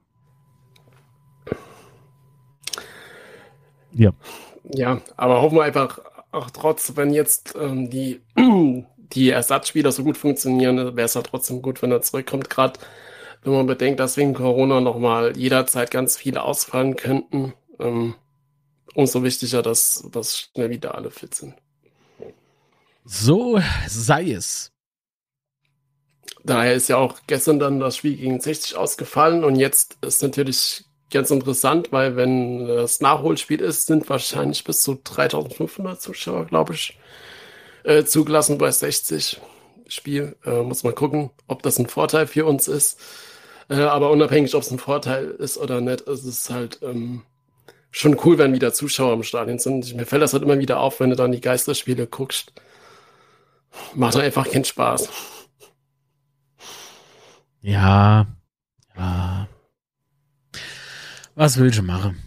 Ja. 3.93 4.13
Ja, 4.71 5.01
aber 5.17 5.41
hoffen 5.41 5.57
wir 5.57 5.65
einfach, 5.65 5.99
auch 6.31 6.51
trotz, 6.51 6.93
wenn 6.95 7.13
jetzt 7.13 7.55
ähm, 7.59 7.89
die, 7.89 8.21
die 9.13 9.31
Ersatzspieler 9.31 9.93
so 9.93 10.05
gut 10.05 10.19
funktionieren, 10.19 10.77
wäre 10.77 11.07
es 11.07 11.15
ja 11.15 11.23
trotzdem 11.23 11.63
gut, 11.63 11.81
wenn 11.81 11.91
er 11.91 12.03
zurückkommt. 12.03 12.51
Gerade 12.51 12.79
wenn 13.43 13.53
man 13.53 13.67
bedenkt, 13.67 14.01
dass 14.01 14.17
wegen 14.17 14.35
Corona 14.35 14.81
nochmal 14.81 15.37
jederzeit 15.37 15.91
ganz 15.91 16.17
viele 16.17 16.43
ausfallen 16.43 16.97
könnten. 16.97 17.55
Ähm, 17.79 18.15
umso 18.95 19.23
wichtiger, 19.23 19.63
dass, 19.63 20.09
dass 20.11 20.39
schnell 20.39 20.71
wieder 20.71 20.95
alle 20.95 21.11
fit 21.11 21.35
sind. 21.35 21.55
So 23.05 23.61
sei 23.87 24.33
es. 24.33 24.73
Daher 26.45 26.75
ist 26.75 26.89
ja 26.89 26.97
auch 26.97 27.21
gestern 27.27 27.59
dann 27.59 27.81
das 27.81 27.97
Spiel 27.97 28.17
gegen 28.17 28.41
60 28.41 28.77
ausgefallen 28.77 29.45
und 29.45 29.57
jetzt 29.57 29.99
ist 30.03 30.23
natürlich 30.23 30.85
ganz 31.11 31.31
interessant, 31.31 31.93
weil 31.93 32.17
wenn 32.17 32.67
das 32.67 33.01
Nachholspiel 33.01 33.61
ist, 33.61 33.87
sind 33.87 34.09
wahrscheinlich 34.09 34.65
bis 34.65 34.83
zu 34.83 34.99
3500 35.03 36.01
Zuschauer, 36.01 36.47
glaube 36.47 36.75
ich, 36.75 36.99
äh, 37.85 38.05
zugelassen 38.05 38.59
bei 38.59 38.71
60 38.71 39.41
Spiel. 39.89 40.37
Äh, 40.45 40.63
muss 40.63 40.85
man 40.85 40.95
gucken, 40.95 41.31
ob 41.47 41.63
das 41.63 41.79
ein 41.79 41.89
Vorteil 41.89 42.27
für 42.27 42.47
uns 42.47 42.69
ist. 42.69 43.01
Äh, 43.69 43.81
aber 43.83 44.11
unabhängig, 44.11 44.55
ob 44.55 44.63
es 44.63 44.71
ein 44.71 44.79
Vorteil 44.79 45.27
ist 45.27 45.59
oder 45.59 45.81
nicht, 45.81 46.03
ist 46.03 46.25
es 46.25 46.51
halt 46.51 46.81
ähm, 46.83 47.23
schon 47.91 48.19
cool, 48.25 48.39
wenn 48.39 48.55
wieder 48.55 48.73
Zuschauer 48.73 49.15
im 49.15 49.23
Stadion 49.23 49.59
sind. 49.59 49.95
Mir 49.95 50.07
fällt 50.07 50.23
das 50.23 50.33
halt 50.33 50.43
immer 50.43 50.59
wieder 50.59 50.81
auf, 50.81 51.01
wenn 51.01 51.11
du 51.11 51.17
dann 51.17 51.33
die 51.33 51.41
Geisterspiele 51.41 52.07
guckst. 52.07 52.53
Macht 53.95 54.17
einfach 54.17 54.51
keinen 54.51 54.65
Spaß. 54.65 55.09
Ja, 57.61 58.27
ja. 58.97 59.49
Was 61.35 61.59
willst 61.59 61.79
du 61.79 61.83
machen? 61.83 62.23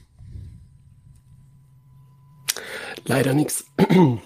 Leider 3.05 3.33
nichts. 3.33 3.65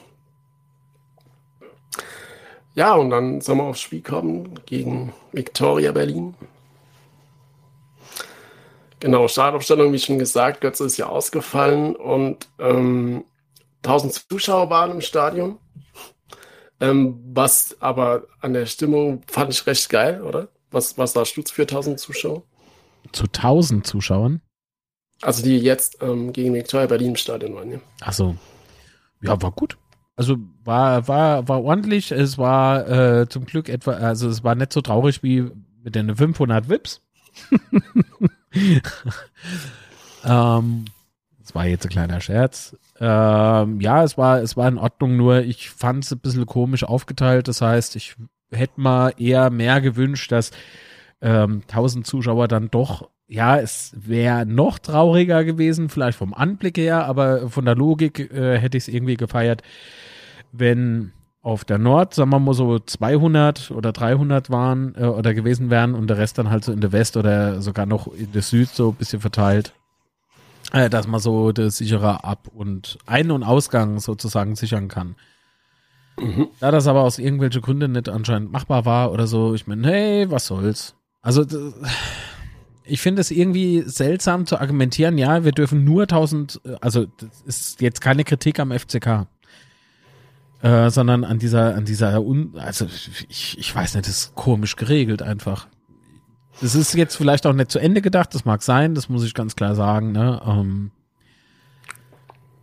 Ja, 2.77 2.93
und 2.95 3.09
dann 3.09 3.39
sollen 3.39 3.59
wir 3.59 3.63
aufs 3.63 3.79
Spiel 3.79 4.01
kommen 4.01 4.59
gegen 4.65 5.13
Victoria 5.31 5.93
Berlin. 5.93 6.35
Genau, 8.99 9.27
Startaufstellung, 9.27 9.91
wie 9.93 9.99
schon 9.99 10.19
gesagt, 10.19 10.61
Götze 10.61 10.85
ist 10.85 10.97
ja 10.97 11.07
ausgefallen 11.07 11.95
und 11.95 12.47
ähm, 12.59 13.25
1000 13.83 14.13
Zuschauer 14.29 14.69
waren 14.69 14.91
im 14.91 15.01
Stadion. 15.01 15.59
Ähm, 16.79 17.19
was 17.33 17.77
aber 17.79 18.23
an 18.41 18.53
der 18.53 18.65
Stimmung 18.65 19.21
fand 19.27 19.53
ich 19.53 19.65
recht 19.65 19.89
geil, 19.89 20.21
oder? 20.21 20.49
Was, 20.71 20.97
was 20.97 21.13
da 21.13 21.23
Stutz 21.25 21.51
für 21.51 21.63
1000 21.63 21.99
Zuschauer? 21.99 22.43
Zu 23.11 23.23
1000 23.23 23.85
Zuschauern? 23.85 24.41
Also 25.21 25.43
die 25.43 25.57
jetzt 25.57 26.01
ähm, 26.01 26.33
gegen 26.33 26.53
Victoria 26.53 26.87
Berlin 26.87 27.09
im 27.09 27.15
Stadion 27.15 27.55
waren, 27.55 27.71
ja. 27.71 27.79
Ach 28.01 28.13
so. 28.13 28.35
Ja, 29.21 29.41
war 29.41 29.51
gut. 29.51 29.77
Also 30.17 30.37
war, 30.63 31.07
war, 31.07 31.47
war 31.47 31.63
ordentlich. 31.63 32.11
Es 32.11 32.37
war 32.37 32.89
äh, 32.89 33.29
zum 33.29 33.45
Glück 33.45 33.69
etwa, 33.69 33.93
also 33.93 34.29
es 34.29 34.43
war 34.43 34.55
nicht 34.55 34.73
so 34.73 34.81
traurig 34.81 35.23
wie 35.23 35.49
mit 35.83 35.95
den 35.95 36.15
500 36.15 36.69
Vips. 36.69 37.01
ähm, 40.25 40.85
das 41.39 41.53
war 41.53 41.67
jetzt 41.67 41.85
ein 41.85 41.89
kleiner 41.89 42.21
Scherz. 42.21 42.75
Ähm, 42.99 43.81
ja, 43.81 44.03
es 44.03 44.17
war, 44.17 44.41
es 44.41 44.57
war 44.57 44.67
in 44.67 44.77
Ordnung, 44.77 45.17
nur 45.17 45.41
ich 45.41 45.69
fand 45.69 46.05
es 46.05 46.11
ein 46.11 46.19
bisschen 46.19 46.45
komisch 46.45 46.83
aufgeteilt. 46.83 47.47
Das 47.47 47.61
heißt, 47.61 47.95
ich 47.95 48.15
hätte 48.51 48.81
mal 48.81 49.13
eher 49.17 49.49
mehr 49.49 49.81
gewünscht, 49.81 50.31
dass 50.31 50.51
ähm, 51.21 51.61
1000 51.67 52.07
Zuschauer 52.07 52.47
dann 52.47 52.71
doch 52.71 53.09
ja, 53.27 53.57
es 53.57 53.91
wäre 53.95 54.45
noch 54.45 54.77
trauriger 54.77 55.43
gewesen, 55.43 55.89
vielleicht 55.89 56.17
vom 56.17 56.33
Anblick 56.33 56.77
her, 56.77 57.05
aber 57.05 57.49
von 57.49 57.65
der 57.65 57.75
Logik 57.75 58.19
äh, 58.31 58.59
hätte 58.59 58.77
ich 58.77 58.83
es 58.83 58.93
irgendwie 58.93 59.17
gefeiert, 59.17 59.63
wenn 60.51 61.11
auf 61.45 61.63
der 61.63 61.77
Nord, 61.77 62.15
sagen 62.15 62.31
wir 62.31 62.39
mal 62.39 62.55
so 62.55 62.79
200 62.79 63.69
oder 63.69 63.91
300 63.91 64.49
waren 64.49 64.95
äh, 64.97 65.05
oder 65.05 65.35
gewesen 65.35 65.69
wären 65.69 65.93
und 65.93 66.07
der 66.07 66.17
Rest 66.17 66.39
dann 66.39 66.49
halt 66.49 66.65
so 66.65 66.71
in 66.71 66.81
der 66.81 66.91
West 66.91 67.17
oder 67.17 67.61
sogar 67.61 67.85
noch 67.85 68.07
in 68.07 68.31
der 68.31 68.41
Süd 68.41 68.69
so 68.69 68.89
ein 68.89 68.95
bisschen 68.95 69.21
verteilt, 69.21 69.71
äh, 70.73 70.89
dass 70.89 71.07
man 71.07 71.19
so 71.19 71.51
das 71.51 71.77
sichere 71.77 72.23
Ab- 72.23 72.49
und 72.51 72.97
Ein- 73.05 73.29
und 73.29 73.43
Ausgang 73.43 73.99
sozusagen 73.99 74.55
sichern 74.55 74.87
kann. 74.87 75.15
Mhm. 76.19 76.47
Da 76.59 76.71
das 76.71 76.87
aber 76.87 77.03
aus 77.03 77.19
irgendwelchen 77.19 77.61
Gründen 77.61 77.91
nicht 77.91 78.09
anscheinend 78.09 78.51
machbar 78.51 78.85
war 78.85 79.11
oder 79.11 79.27
so, 79.27 79.53
ich 79.53 79.67
meine, 79.67 79.87
hey, 79.87 80.31
was 80.31 80.47
soll's. 80.47 80.95
Also 81.21 81.45
ich 82.85 83.01
finde 83.01 83.21
es 83.21 83.29
irgendwie 83.29 83.83
seltsam 83.85 84.47
zu 84.47 84.59
argumentieren, 84.59 85.19
ja, 85.19 85.43
wir 85.43 85.51
dürfen 85.51 85.83
nur 85.83 86.03
1000, 86.03 86.59
also 86.81 87.05
das 87.17 87.41
ist 87.45 87.81
jetzt 87.81 88.01
keine 88.01 88.23
Kritik 88.23 88.59
am 88.59 88.71
FCK, 88.71 89.27
äh, 90.61 90.89
sondern 90.89 91.23
an 91.23 91.39
dieser, 91.39 91.75
an 91.75 91.85
dieser, 91.85 92.21
Un 92.21 92.53
also 92.57 92.85
ich, 93.29 93.57
ich 93.57 93.75
weiß 93.75 93.95
nicht, 93.95 94.07
das 94.07 94.15
ist 94.15 94.35
komisch 94.35 94.75
geregelt 94.75 95.21
einfach. 95.21 95.67
Das 96.61 96.75
ist 96.75 96.93
jetzt 96.93 97.15
vielleicht 97.15 97.45
auch 97.45 97.53
nicht 97.53 97.71
zu 97.71 97.79
Ende 97.79 98.01
gedacht, 98.01 98.33
das 98.33 98.45
mag 98.45 98.63
sein, 98.63 98.95
das 98.95 99.09
muss 99.09 99.25
ich 99.25 99.33
ganz 99.33 99.55
klar 99.55 99.75
sagen, 99.75 100.11
ne? 100.13 100.41
Ähm, 100.45 100.91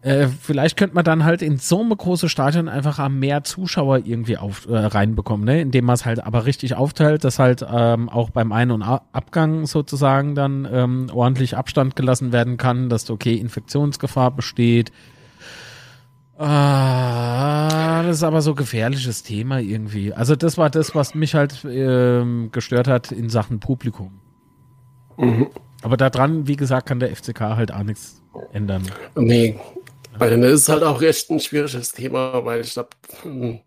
äh, 0.03 0.27
vielleicht 0.27 0.77
könnte 0.77 0.97
man 0.97 1.05
dann 1.05 1.25
halt 1.25 1.43
in 1.43 1.59
so 1.59 1.81
einem 1.81 1.97
großen 1.97 2.29
Stadion 2.29 2.69
einfach 2.69 3.09
mehr 3.09 3.45
Zuschauer 3.45 3.99
irgendwie 3.99 4.37
auf, 4.37 4.67
äh, 4.69 4.77
reinbekommen, 4.77 5.47
ne? 5.47 5.61
indem 5.61 5.85
man 5.85 5.95
es 5.95 6.05
halt 6.05 6.25
aber 6.25 6.45
richtig 6.45 6.75
aufteilt, 6.75 7.23
dass 7.23 7.39
halt 7.39 7.65
ähm, 7.73 8.09
auch 8.09 8.31
beim 8.31 8.51
Ein- 8.51 8.73
und 8.73 8.83
Abgang 8.83 9.65
sozusagen 9.67 10.35
dann 10.35 10.69
ähm, 10.71 11.07
ordentlich 11.13 11.57
Abstand 11.57 11.95
gelassen 11.95 12.33
werden 12.33 12.57
kann, 12.57 12.89
dass 12.89 13.09
okay 13.11 13.35
Infektionsgefahr 13.35 14.33
besteht. 14.33 14.91
Ah, 16.45 18.03
das 18.03 18.17
ist 18.17 18.23
aber 18.25 18.43
so 18.43 18.57
gefährliches 18.57 19.23
Thema 19.23 19.61
irgendwie. 19.61 20.13
Also 20.13 20.35
das 20.35 20.59
war 20.59 20.71
das, 20.71 20.93
was 20.93 21.15
mich 21.15 21.37
halt 21.37 21.65
ähm, 21.65 22.49
gestört 22.51 22.89
hat 22.89 23.13
in 23.13 23.29
Sachen 23.29 23.61
Publikum. 23.61 24.21
Mhm. 25.17 25.51
Aber 25.83 25.97
daran, 25.97 26.49
wie 26.49 26.57
gesagt, 26.57 26.89
kann 26.89 26.99
der 26.99 27.15
FCK 27.15 27.41
halt 27.41 27.73
auch 27.73 27.85
nichts 27.85 28.21
ändern. 28.53 28.91
Nee, 29.15 29.61
weil 30.19 30.31
dann 30.31 30.43
ist 30.43 30.69
halt 30.69 30.83
auch 30.83 31.01
recht 31.01 31.31
ein 31.31 31.39
schwieriges 31.39 31.93
Thema, 31.93 32.45
weil 32.45 32.63
ich 32.63 32.73
glaube, 32.73 32.91
hm, 33.23 33.61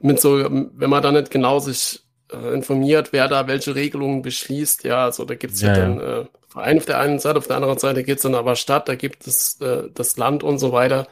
mit 0.00 0.20
so, 0.20 0.44
wenn 0.44 0.90
man 0.90 1.02
da 1.02 1.10
nicht 1.10 1.30
genau 1.30 1.58
sich 1.58 2.02
äh, 2.32 2.52
informiert, 2.54 3.14
wer 3.14 3.28
da 3.28 3.46
welche 3.46 3.74
Regelungen 3.74 4.20
beschließt, 4.20 4.84
ja, 4.84 5.04
also 5.04 5.24
da 5.24 5.34
gibt 5.36 5.54
es 5.54 5.62
ja, 5.62 5.68
ja, 5.68 5.74
dann 5.74 6.00
äh, 6.00 6.24
Verein 6.48 6.76
auf 6.76 6.84
der 6.84 6.98
einen 6.98 7.18
Seite, 7.18 7.38
auf 7.38 7.46
der 7.46 7.56
anderen 7.56 7.78
Seite 7.78 8.04
geht 8.04 8.18
es 8.18 8.22
dann 8.24 8.34
aber 8.34 8.56
Stadt, 8.56 8.88
da 8.90 8.94
gibt 8.94 9.26
es 9.26 9.58
äh, 9.62 9.88
das 9.94 10.18
Land 10.18 10.42
und 10.42 10.58
so 10.58 10.72
weiter. 10.72 11.06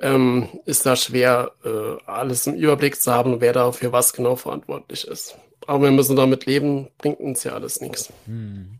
Ähm, 0.00 0.48
ist 0.64 0.86
da 0.86 0.94
schwer, 0.94 1.52
äh, 1.64 1.96
alles 2.06 2.46
im 2.46 2.54
Überblick 2.54 3.00
zu 3.00 3.12
haben, 3.12 3.40
wer 3.40 3.52
da 3.52 3.72
für 3.72 3.90
was 3.92 4.12
genau 4.12 4.36
verantwortlich 4.36 5.06
ist. 5.06 5.36
Aber 5.66 5.84
wir 5.84 5.90
müssen 5.90 6.14
damit 6.14 6.46
leben, 6.46 6.88
bringt 6.98 7.18
uns 7.18 7.42
ja 7.44 7.52
alles 7.52 7.80
nichts. 7.80 8.12
Hm. 8.26 8.78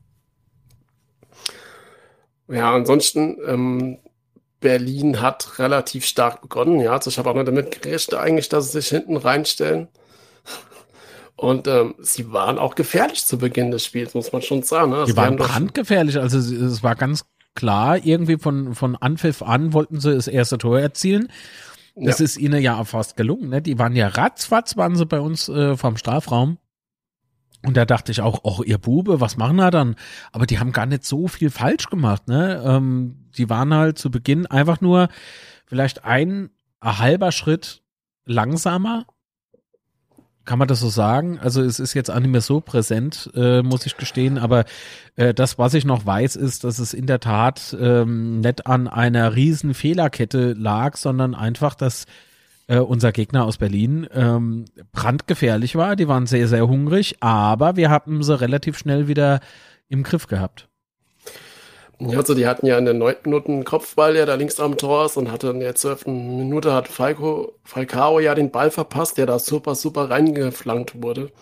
Ja, 2.48 2.72
ansonsten 2.72 3.36
ähm, 3.46 3.98
Berlin 4.60 5.20
hat 5.20 5.58
relativ 5.58 6.04
stark 6.06 6.40
begonnen. 6.40 6.80
Ja, 6.80 6.92
also 6.92 7.10
ich 7.10 7.18
habe 7.18 7.30
auch 7.30 7.34
nicht 7.34 7.48
damit 7.48 7.82
gerechnet 7.82 8.18
eigentlich, 8.18 8.48
dass 8.48 8.66
sie 8.66 8.80
sich 8.80 8.88
hinten 8.88 9.16
reinstellen. 9.16 9.88
Und 11.36 11.68
ähm, 11.68 11.94
sie 12.00 12.32
waren 12.32 12.58
auch 12.58 12.74
gefährlich 12.74 13.24
zu 13.24 13.38
Beginn 13.38 13.70
des 13.70 13.84
Spiels, 13.84 14.14
muss 14.14 14.32
man 14.32 14.42
schon 14.42 14.64
sagen. 14.64 14.90
Ne? 14.90 15.04
Die 15.06 15.16
waren 15.16 15.36
brandgefährlich. 15.36 16.18
Also 16.18 16.38
es 16.38 16.82
war 16.82 16.96
ganz 16.96 17.24
klar, 17.58 18.04
irgendwie 18.04 18.38
von, 18.38 18.76
von 18.76 18.94
Anpfiff 18.94 19.42
an 19.42 19.72
wollten 19.72 19.98
sie 19.98 20.14
das 20.14 20.28
erste 20.28 20.58
Tor 20.58 20.78
erzielen. 20.78 21.26
Das 21.96 22.20
ja. 22.20 22.24
ist 22.24 22.36
ihnen 22.36 22.62
ja 22.62 22.84
fast 22.84 23.16
gelungen. 23.16 23.48
Ne? 23.48 23.60
Die 23.60 23.80
waren 23.80 23.96
ja 23.96 24.06
ratzfatz, 24.06 24.76
waren 24.76 24.94
sie 24.94 25.06
bei 25.06 25.18
uns 25.18 25.48
äh, 25.48 25.76
vom 25.76 25.96
Strafraum. 25.96 26.58
Und 27.66 27.76
da 27.76 27.84
dachte 27.84 28.12
ich 28.12 28.20
auch, 28.20 28.40
oh, 28.44 28.62
ihr 28.62 28.78
Bube, 28.78 29.20
was 29.20 29.36
machen 29.36 29.58
er 29.58 29.72
dann? 29.72 29.96
Aber 30.30 30.46
die 30.46 30.60
haben 30.60 30.70
gar 30.70 30.86
nicht 30.86 31.04
so 31.04 31.26
viel 31.26 31.50
falsch 31.50 31.90
gemacht, 31.90 32.28
ne? 32.28 32.62
Ähm, 32.64 33.28
die 33.36 33.50
waren 33.50 33.74
halt 33.74 33.98
zu 33.98 34.12
Beginn 34.12 34.46
einfach 34.46 34.80
nur 34.80 35.08
vielleicht 35.66 36.04
ein, 36.04 36.50
ein 36.78 36.98
halber 36.98 37.32
Schritt 37.32 37.82
langsamer. 38.24 39.04
Kann 40.48 40.58
man 40.58 40.66
das 40.66 40.80
so 40.80 40.88
sagen? 40.88 41.38
Also 41.38 41.62
es 41.62 41.78
ist 41.78 41.92
jetzt 41.92 42.10
auch 42.10 42.18
nicht 42.20 42.30
mehr 42.30 42.40
so 42.40 42.62
präsent, 42.62 43.30
äh, 43.34 43.60
muss 43.60 43.84
ich 43.84 43.98
gestehen, 43.98 44.38
aber 44.38 44.64
äh, 45.16 45.34
das, 45.34 45.58
was 45.58 45.74
ich 45.74 45.84
noch 45.84 46.06
weiß, 46.06 46.36
ist, 46.36 46.64
dass 46.64 46.78
es 46.78 46.94
in 46.94 47.04
der 47.04 47.20
Tat 47.20 47.76
ähm, 47.78 48.40
nicht 48.40 48.66
an 48.66 48.88
einer 48.88 49.36
riesen 49.36 49.74
Fehlerkette 49.74 50.54
lag, 50.54 50.96
sondern 50.96 51.34
einfach, 51.34 51.74
dass 51.74 52.06
äh, 52.66 52.78
unser 52.78 53.12
Gegner 53.12 53.44
aus 53.44 53.58
Berlin, 53.58 54.06
ähm, 54.10 54.64
brandgefährlich 54.90 55.76
war. 55.76 55.96
Die 55.96 56.08
waren 56.08 56.24
sehr, 56.24 56.48
sehr 56.48 56.66
hungrig, 56.66 57.16
aber 57.20 57.76
wir 57.76 57.90
haben 57.90 58.22
sie 58.22 58.40
relativ 58.40 58.78
schnell 58.78 59.06
wieder 59.06 59.40
im 59.90 60.02
Griff 60.02 60.28
gehabt. 60.28 60.70
Ja, 62.00 62.18
also 62.18 62.34
die 62.34 62.46
hatten 62.46 62.66
ja 62.66 62.78
in 62.78 62.84
der 62.84 62.94
neunten 62.94 63.28
Minute 63.30 63.48
einen 63.48 63.64
Kopfball, 63.64 64.14
der 64.14 64.24
da 64.24 64.34
links 64.34 64.60
am 64.60 64.76
Tor 64.76 65.06
ist 65.06 65.16
und 65.16 65.32
hatte 65.32 65.48
in 65.48 65.60
der 65.60 65.74
zwölften 65.74 66.36
Minute 66.38 66.72
hat 66.72 66.86
Falco, 66.86 67.54
Falcao 67.64 68.20
ja 68.20 68.34
den 68.36 68.52
Ball 68.52 68.70
verpasst, 68.70 69.18
der 69.18 69.26
da 69.26 69.38
super, 69.40 69.74
super 69.74 70.08
reingeflankt 70.08 71.02
wurde. 71.02 71.32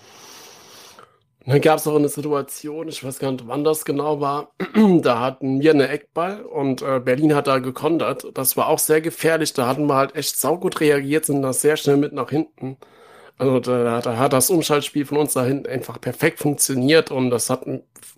Und 1.45 1.53
dann 1.53 1.61
gab 1.61 1.79
es 1.79 1.87
auch 1.87 1.95
eine 1.95 2.09
Situation, 2.09 2.89
ich 2.89 3.05
weiß 3.05 3.19
gar 3.21 3.31
nicht, 3.33 3.47
wann 3.47 3.65
das 3.65 3.85
genau 3.85 4.21
war. 4.21 4.53
da 5.03 5.21
hatten 5.21 5.61
wir 5.61 5.73
eine 5.73 5.89
Eckball 5.89 6.43
und 6.43 6.83
äh, 6.83 7.01
Berlin 7.01 7.35
hat 7.37 7.47
da 7.47 7.59
gekontert. 7.59 8.27
Das 8.35 8.57
war 8.57 8.69
auch 8.69 8.81
sehr 8.81 9.01
gefährlich. 9.01 9.53
Da 9.53 9.67
hatten 9.69 9.87
wir 9.87 9.95
halt 9.95 10.17
echt 10.17 10.37
saugut 10.39 10.81
reagiert, 10.81 11.27
sind 11.27 11.43
da 11.43 11.53
sehr 11.53 11.77
schnell 11.77 11.99
mit 11.99 12.13
nach 12.15 12.31
hinten. 12.31 12.79
Also 13.39 13.61
da, 13.61 14.01
da 14.01 14.17
hat 14.17 14.33
das 14.33 14.51
Umschaltspiel 14.51 15.05
von 15.05 15.19
uns 15.19 15.35
da 15.35 15.45
hinten 15.45 15.67
einfach 15.67 16.01
perfekt 16.01 16.39
funktioniert 16.39 17.11
und 17.11 17.31
das 17.31 17.51
hat, 17.51 17.67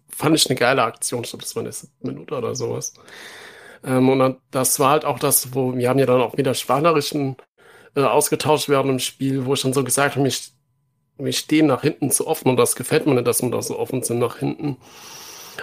fand 0.08 0.36
ich 0.36 0.48
eine 0.48 0.58
geile 0.58 0.82
Aktion. 0.82 1.24
Ich 1.24 1.30
glaube, 1.30 1.42
das 1.42 1.56
war 1.56 1.62
eine 1.62 1.72
Minute 2.02 2.36
oder 2.36 2.54
sowas. 2.54 2.94
Ähm, 3.84 4.08
und 4.08 4.18
dann, 4.20 4.36
das 4.50 4.78
war 4.78 4.90
halt 4.90 5.04
auch 5.04 5.18
das, 5.18 5.54
wo 5.54 5.76
wir 5.76 5.88
haben 5.88 5.98
ja 5.98 6.06
dann 6.06 6.20
auch 6.20 6.36
wieder 6.36 6.54
Schwanerischen 6.54 7.36
äh, 7.96 8.02
ausgetauscht 8.02 8.68
werden 8.68 8.92
im 8.92 8.98
Spiel, 8.98 9.44
wo 9.44 9.54
ich 9.54 9.62
dann 9.62 9.72
so 9.72 9.82
gesagt 9.82 10.16
habe, 10.16 10.28
ich 10.28 10.52
wir 11.18 11.32
stehen 11.32 11.66
nach 11.66 11.82
hinten 11.82 12.10
zu 12.10 12.26
offen 12.26 12.48
und 12.48 12.56
das 12.56 12.76
gefällt 12.76 13.06
mir 13.06 13.14
nicht, 13.14 13.26
dass 13.26 13.42
wir 13.42 13.50
da 13.50 13.60
so 13.60 13.78
offen 13.78 14.02
sind 14.02 14.20
nach 14.20 14.38
hinten. 14.38 14.76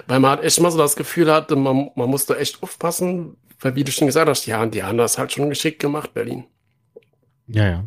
Weil 0.08 0.20
man 0.20 0.32
halt 0.32 0.44
echt 0.44 0.60
mal 0.60 0.72
so 0.72 0.78
das 0.78 0.98
Gefühl 0.98 1.32
hatte, 1.32 1.56
man, 1.56 1.92
man 1.96 2.10
musste 2.10 2.38
echt 2.38 2.62
aufpassen, 2.62 3.38
weil 3.62 3.76
wie 3.76 3.86
du 3.86 3.92
schon 3.92 4.08
gesagt 4.08 4.28
hast, 4.28 4.46
ja, 4.46 4.66
die 4.66 4.84
haben 4.84 4.98
das 4.98 5.18
halt 5.18 5.32
schon 5.32 5.50
geschickt 5.50 5.80
gemacht, 5.80 6.14
Berlin. 6.14 6.46
Ja, 7.48 7.66
ja. 7.68 7.84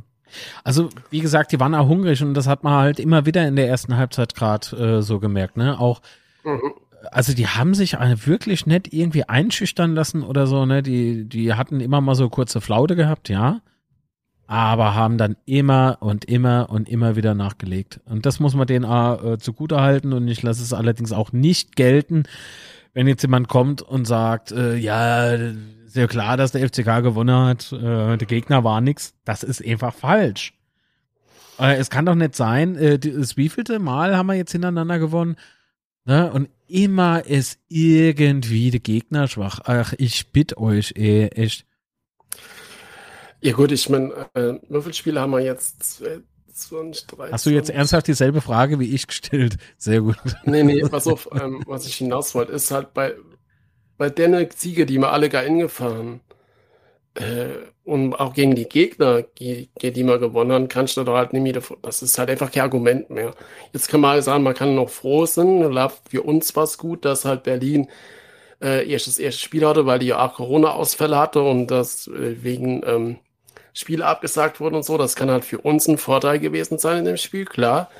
Also, 0.65 0.89
wie 1.11 1.21
gesagt, 1.21 1.53
die 1.53 1.61
waren 1.61 1.75
auch 1.75 1.89
hungrig 1.89 2.23
und 2.23 2.35
das 2.35 2.47
hat 2.47 2.65
man 2.65 2.75
halt 2.75 3.01
immer 3.01 3.27
wieder 3.27 3.47
in 3.47 3.57
der 3.57 3.69
ersten 3.69 3.97
Halbzeit 3.97 4.35
gerade 4.35 4.77
äh, 4.77 5.03
so 5.03 5.19
gemerkt, 5.21 5.57
ne? 5.57 5.79
Auch, 5.79 6.01
mhm. 6.45 6.75
also 7.11 7.35
die 7.35 7.47
haben 7.47 7.75
sich 7.75 7.95
wirklich 7.95 8.67
nicht 8.67 8.93
irgendwie 8.93 9.25
einschüchtern 9.25 9.95
lassen 9.95 10.23
oder 10.23 10.47
so, 10.47 10.67
ne? 10.67 10.83
Die, 10.83 11.29
die 11.29 11.55
hatten 11.55 11.81
immer 11.81 12.01
mal 12.01 12.15
so 12.15 12.29
kurze 12.29 12.61
Flaute 12.61 12.97
gehabt, 12.97 13.29
ja 13.29 13.61
aber 14.49 14.95
haben 14.95 15.19
dann 15.19 15.37
immer 15.45 15.99
und 16.01 16.25
immer 16.25 16.71
und 16.71 16.89
immer 16.89 17.17
wieder 17.17 17.35
nachgelegt. 17.35 18.01
Und 18.07 18.25
das 18.25 18.41
muss 18.41 18.55
man 18.55 18.67
denen 18.67 18.85
äh, 18.85 19.37
zugute 19.39 19.83
halten 19.83 20.15
und 20.15 20.27
ich 20.27 20.43
lasse 20.43 20.63
es 20.63 20.73
allerdings 20.73 21.13
auch 21.13 21.33
nicht 21.33 21.77
gelten, 21.77 22.23
wenn 22.95 23.07
jetzt 23.07 23.23
jemand 23.23 23.49
kommt 23.49 23.83
und 23.83 24.07
sagt, 24.07 24.51
äh, 24.51 24.75
ja, 24.75 25.37
ist 25.89 25.97
ja 25.97 26.07
klar, 26.07 26.37
dass 26.37 26.53
der 26.53 26.69
FCK 26.69 27.03
gewonnen 27.03 27.35
hat, 27.35 27.73
äh, 27.73 28.17
der 28.17 28.27
Gegner 28.27 28.63
war 28.63 28.81
nix. 28.81 29.15
Das 29.25 29.43
ist 29.43 29.65
einfach 29.65 29.95
falsch. 29.95 30.53
Äh, 31.59 31.77
es 31.77 31.91
kann 31.91 32.07
doch 32.07 32.15
nicht 32.15 32.37
sein, 32.37 32.77
äh, 32.77 32.99
das 32.99 33.37
wievielte 33.37 33.79
Mal 33.79 34.17
haben 34.17 34.27
wir 34.27 34.35
jetzt 34.35 34.53
hintereinander 34.53 34.99
gewonnen? 34.99 35.37
Ne? 36.05 36.31
Und 36.31 36.49
immer 36.69 37.25
ist 37.25 37.59
irgendwie 37.69 38.71
der 38.71 38.81
Gegner 38.81 39.29
schwach. 39.29 39.61
Ach, 39.65 39.95
ich 39.99 40.31
bitte 40.31 40.59
euch, 40.59 40.93
ey, 40.97 41.29
echt. 41.29 41.67
Ja 43.41 43.53
gut, 43.53 43.73
ich 43.73 43.89
meine, 43.89 44.13
äh, 44.35 44.55
Würfelspiele 44.69 45.21
haben 45.21 45.31
wir 45.31 45.41
jetzt 45.41 46.03
20, 46.53 47.07
30. 47.07 47.33
Hast 47.33 47.47
du 47.47 47.51
jetzt 47.51 47.71
ernsthaft 47.71 48.09
dieselbe 48.09 48.41
Frage 48.41 48.79
wie 48.79 48.95
ich 48.95 49.07
gestellt? 49.07 49.57
Sehr 49.79 50.01
gut. 50.01 50.17
Nee, 50.45 50.65
nee, 50.65 50.83
pass 50.83 51.07
auf, 51.07 51.29
ähm, 51.33 51.63
was 51.67 51.87
ich 51.87 51.95
hinaus 51.97 52.35
wollte, 52.35 52.53
ist 52.53 52.71
halt 52.71 52.95
bei, 52.95 53.15
bei 53.99 54.11
der 54.11 54.49
Ziege, 54.51 54.87
die 54.87 54.99
wir 54.99 55.13
alle 55.13 55.29
gar 55.29 55.45
gefahren 55.45 56.21
äh, 57.15 57.49
und 57.85 58.15
auch 58.15 58.33
gegen 58.35 58.55
die 58.55 58.69
Gegner, 58.69 59.23
die, 59.23 59.71
die 59.83 60.05
wir 60.05 60.19
gewonnen 60.19 60.53
haben, 60.53 60.69
kannst 60.69 60.97
du 60.97 61.05
da 61.05 61.15
halt 61.15 61.33
nicht 61.33 61.43
mehr, 61.43 61.61
das 61.83 62.03
ist 62.03 62.19
halt 62.19 62.31
einfach 62.31 62.53
kein 62.53 62.63
Argument 62.63 63.11
mehr. 63.11 63.35
Jetzt 63.73 63.89
kann 63.89 64.01
man 64.01 64.13
halt 64.13 64.25
sagen, 64.25 64.45
man 64.45 64.55
kann 64.55 64.75
noch 64.75 64.91
froh 64.91 65.27
sein, 65.27 65.61
für 66.09 66.23
uns 66.23 66.55
war 66.57 66.65
es 66.65 66.79
gut, 66.79 67.05
dass 67.05 67.25
halt 67.25 67.43
Berlin 67.43 67.89
äh, 68.63 68.91
erst 68.91 69.07
das 69.07 69.19
erste 69.19 69.41
Spiel 69.41 69.67
hatte, 69.67 69.87
weil 69.87 69.99
die 69.99 70.07
ja 70.09 70.25
auch 70.25 70.35
Corona-Ausfälle 70.35 71.19
hatte 71.19 71.43
und 71.43 71.69
das 71.69 72.09
äh, 72.09 72.43
wegen 72.43 72.83
ähm, 72.87 73.19
Spiele 73.73 74.07
abgesagt 74.07 74.61
wurden 74.61 74.77
und 74.77 74.85
so. 74.85 74.99
Das 74.99 75.17
kann 75.17 75.31
halt 75.31 75.45
für 75.45 75.59
uns 75.59 75.89
ein 75.89 75.99
Vorteil 75.99 76.39
gewesen 76.41 76.79
sein 76.79 76.99
in 76.99 77.05
dem 77.05 77.17
Spiel, 77.17 77.45
klar. 77.45 77.91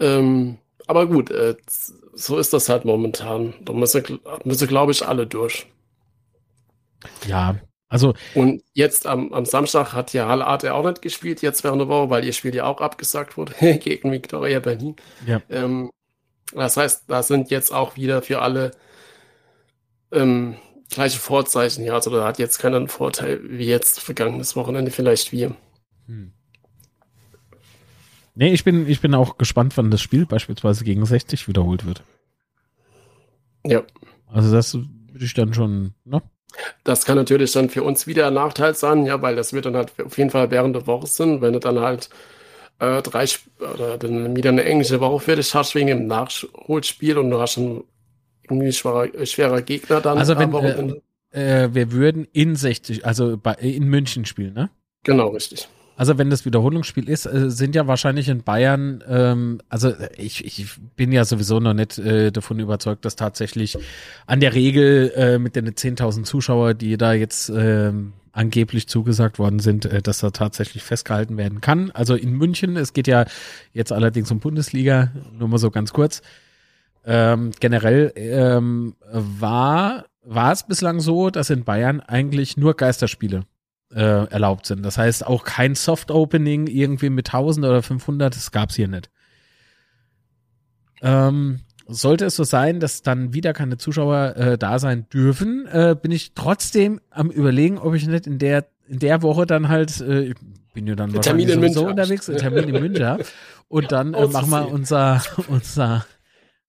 Ähm, 0.00 0.58
aber 0.86 1.06
gut, 1.06 1.30
äh, 1.30 1.56
so 2.16 2.38
ist 2.38 2.52
das 2.52 2.68
halt 2.68 2.84
momentan. 2.84 3.54
Da 3.64 3.72
müssen, 3.72 4.20
müssen 4.44 4.68
glaube 4.68 4.92
ich, 4.92 5.06
alle 5.06 5.26
durch. 5.26 5.66
Ja, 7.26 7.56
also. 7.88 8.14
Und 8.34 8.62
jetzt 8.72 9.06
am, 9.06 9.32
am 9.32 9.44
Samstag 9.44 9.92
hat 9.92 10.12
ja 10.12 10.26
Halle 10.26 10.46
Art 10.46 10.66
auch 10.66 10.84
nicht 10.84 11.02
gespielt, 11.02 11.42
jetzt 11.42 11.62
während 11.62 11.80
der 11.80 11.88
Woche, 11.88 12.10
weil 12.10 12.24
ihr 12.24 12.32
Spiel 12.32 12.54
ja 12.54 12.64
auch 12.64 12.80
abgesagt 12.80 13.36
wurde 13.36 13.54
gegen 13.78 14.10
Victoria 14.10 14.60
Berlin. 14.60 14.96
Ja. 15.26 15.40
Ähm, 15.50 15.90
das 16.52 16.76
heißt, 16.76 17.04
da 17.08 17.22
sind 17.22 17.50
jetzt 17.50 17.72
auch 17.72 17.96
wieder 17.96 18.22
für 18.22 18.40
alle 18.40 18.70
ähm, 20.10 20.56
gleiche 20.88 21.18
Vorzeichen 21.18 21.82
hier. 21.82 21.94
Also 21.94 22.10
da 22.10 22.24
hat 22.24 22.38
jetzt 22.38 22.58
keinen 22.58 22.88
Vorteil 22.88 23.40
wie 23.42 23.66
jetzt 23.66 24.00
vergangenes 24.00 24.56
Wochenende 24.56 24.90
vielleicht 24.90 25.32
wir. 25.32 25.54
Hm. 26.06 26.32
Nee, 28.36 28.52
ich 28.52 28.64
bin, 28.64 28.86
ich 28.86 29.00
bin 29.00 29.14
auch 29.14 29.38
gespannt, 29.38 29.76
wann 29.76 29.90
das 29.90 30.02
Spiel 30.02 30.26
beispielsweise 30.26 30.84
gegen 30.84 31.06
60 31.06 31.48
wiederholt 31.48 31.86
wird. 31.86 32.02
Ja. 33.64 33.82
Also 34.26 34.52
das 34.52 34.74
würde 34.74 35.24
ich 35.24 35.32
dann 35.32 35.54
schon, 35.54 35.94
ne? 36.04 36.22
Das 36.84 37.06
kann 37.06 37.16
natürlich 37.16 37.52
dann 37.52 37.70
für 37.70 37.82
uns 37.82 38.06
wieder 38.06 38.26
ein 38.28 38.34
Nachteil 38.34 38.74
sein, 38.74 39.06
ja, 39.06 39.20
weil 39.22 39.36
das 39.36 39.52
wird 39.54 39.64
dann 39.64 39.74
halt 39.74 39.92
auf 40.04 40.16
jeden 40.18 40.30
Fall 40.30 40.50
während 40.50 40.76
der 40.76 40.86
Woche 40.86 41.06
sind, 41.06 41.40
wenn 41.40 41.54
du 41.54 41.60
dann 41.60 41.80
halt 41.80 42.10
äh, 42.78 43.00
drei 43.00 43.26
oder 43.58 43.96
dann 43.96 44.36
wieder 44.36 44.50
eine 44.50 44.64
englische 44.64 45.00
Woche 45.00 45.20
fertig 45.20 45.54
hast 45.54 45.74
wegen 45.74 45.86
dem 45.86 46.06
Nachholspiel 46.06 47.16
und 47.16 47.30
du 47.30 47.40
hast 47.40 47.54
schon 47.54 47.84
irgendwie 48.44 48.72
schwerer, 48.72 49.08
schwerer 49.24 49.62
Gegner 49.62 50.02
dann. 50.02 50.18
Also 50.18 50.38
wenn 50.38 50.52
äh, 51.32 51.64
äh, 51.64 51.74
wir 51.74 51.92
würden 51.92 52.28
in 52.32 52.54
60, 52.54 53.06
also 53.06 53.38
bei, 53.38 53.54
in 53.54 53.84
München 53.88 54.26
spielen, 54.26 54.52
ne? 54.52 54.70
Genau, 55.04 55.28
richtig. 55.28 55.68
Also 55.96 56.18
wenn 56.18 56.28
das 56.28 56.44
Wiederholungsspiel 56.44 57.08
ist, 57.08 57.24
äh, 57.24 57.50
sind 57.50 57.74
ja 57.74 57.86
wahrscheinlich 57.86 58.28
in 58.28 58.42
Bayern, 58.42 59.02
ähm, 59.08 59.60
also 59.70 59.94
ich, 60.16 60.44
ich 60.44 60.68
bin 60.94 61.10
ja 61.10 61.24
sowieso 61.24 61.58
noch 61.58 61.72
nicht 61.72 61.98
äh, 61.98 62.30
davon 62.30 62.60
überzeugt, 62.60 63.06
dass 63.06 63.16
tatsächlich 63.16 63.78
an 64.26 64.40
der 64.40 64.54
Regel 64.54 65.10
äh, 65.16 65.38
mit 65.38 65.56
den 65.56 65.66
10.000 65.68 66.24
Zuschauer, 66.24 66.74
die 66.74 66.98
da 66.98 67.14
jetzt 67.14 67.48
äh, 67.48 67.92
angeblich 68.32 68.88
zugesagt 68.88 69.38
worden 69.38 69.58
sind, 69.58 69.86
äh, 69.86 70.02
dass 70.02 70.18
da 70.18 70.30
tatsächlich 70.30 70.82
festgehalten 70.82 71.38
werden 71.38 71.62
kann. 71.62 71.90
Also 71.92 72.14
in 72.14 72.32
München, 72.32 72.76
es 72.76 72.92
geht 72.92 73.08
ja 73.08 73.24
jetzt 73.72 73.90
allerdings 73.90 74.30
um 74.30 74.38
Bundesliga, 74.38 75.10
nur 75.32 75.48
mal 75.48 75.58
so 75.58 75.70
ganz 75.70 75.94
kurz. 75.94 76.20
Ähm, 77.06 77.52
generell 77.58 78.12
ähm, 78.16 78.96
war, 79.10 80.04
war 80.22 80.52
es 80.52 80.66
bislang 80.66 81.00
so, 81.00 81.30
dass 81.30 81.48
in 81.48 81.64
Bayern 81.64 82.00
eigentlich 82.00 82.58
nur 82.58 82.74
Geisterspiele 82.74 83.44
äh, 83.92 84.28
erlaubt 84.28 84.66
sind. 84.66 84.84
Das 84.84 84.98
heißt 84.98 85.26
auch 85.26 85.44
kein 85.44 85.74
Soft-Opening 85.74 86.66
irgendwie 86.66 87.10
mit 87.10 87.28
1000 87.28 87.66
oder 87.66 87.82
500, 87.82 88.34
das 88.34 88.50
gab's 88.50 88.76
hier 88.76 88.88
nicht. 88.88 89.10
Ähm, 91.02 91.60
sollte 91.86 92.26
es 92.26 92.36
so 92.36 92.44
sein, 92.44 92.80
dass 92.80 93.02
dann 93.02 93.32
wieder 93.32 93.52
keine 93.52 93.76
Zuschauer 93.76 94.36
äh, 94.36 94.58
da 94.58 94.78
sein 94.78 95.08
dürfen, 95.08 95.66
äh, 95.66 95.96
bin 96.00 96.10
ich 96.10 96.34
trotzdem 96.34 97.00
am 97.10 97.30
überlegen, 97.30 97.78
ob 97.78 97.94
ich 97.94 98.06
nicht 98.06 98.26
in 98.26 98.38
der 98.38 98.66
in 98.88 99.00
der 99.00 99.20
Woche 99.22 99.46
dann 99.46 99.68
halt, 99.68 100.00
äh, 100.00 100.26
ich 100.26 100.34
bin 100.72 100.86
ja 100.86 100.94
dann 100.94 101.12
wahrscheinlich 101.14 101.48
Termin 101.48 101.72
sowieso 101.72 101.88
unterwegs, 101.88 102.26
Termin 102.26 102.68
in 102.68 102.80
München 102.80 103.18
und 103.68 103.90
dann 103.92 104.14
äh, 104.14 104.26
machen 104.28 104.50
wir 104.50 104.68
unser 104.68 105.22
unser 105.48 106.06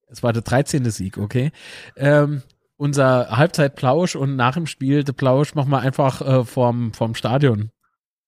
es 0.09 0.23
war 0.23 0.33
der 0.33 0.41
13. 0.41 0.89
Sieg, 0.89 1.17
okay. 1.17 1.51
Ähm, 1.95 2.41
unser 2.77 3.35
Halbzeitplausch 3.35 4.15
und 4.15 4.35
nach 4.35 4.53
dem 4.53 4.67
Spiel 4.67 5.03
der 5.03 5.13
Plausch 5.13 5.55
machen 5.55 5.71
wir 5.71 5.79
einfach 5.79 6.21
äh, 6.21 6.45
vorm, 6.45 6.93
vorm 6.93 7.15
Stadion. 7.15 7.71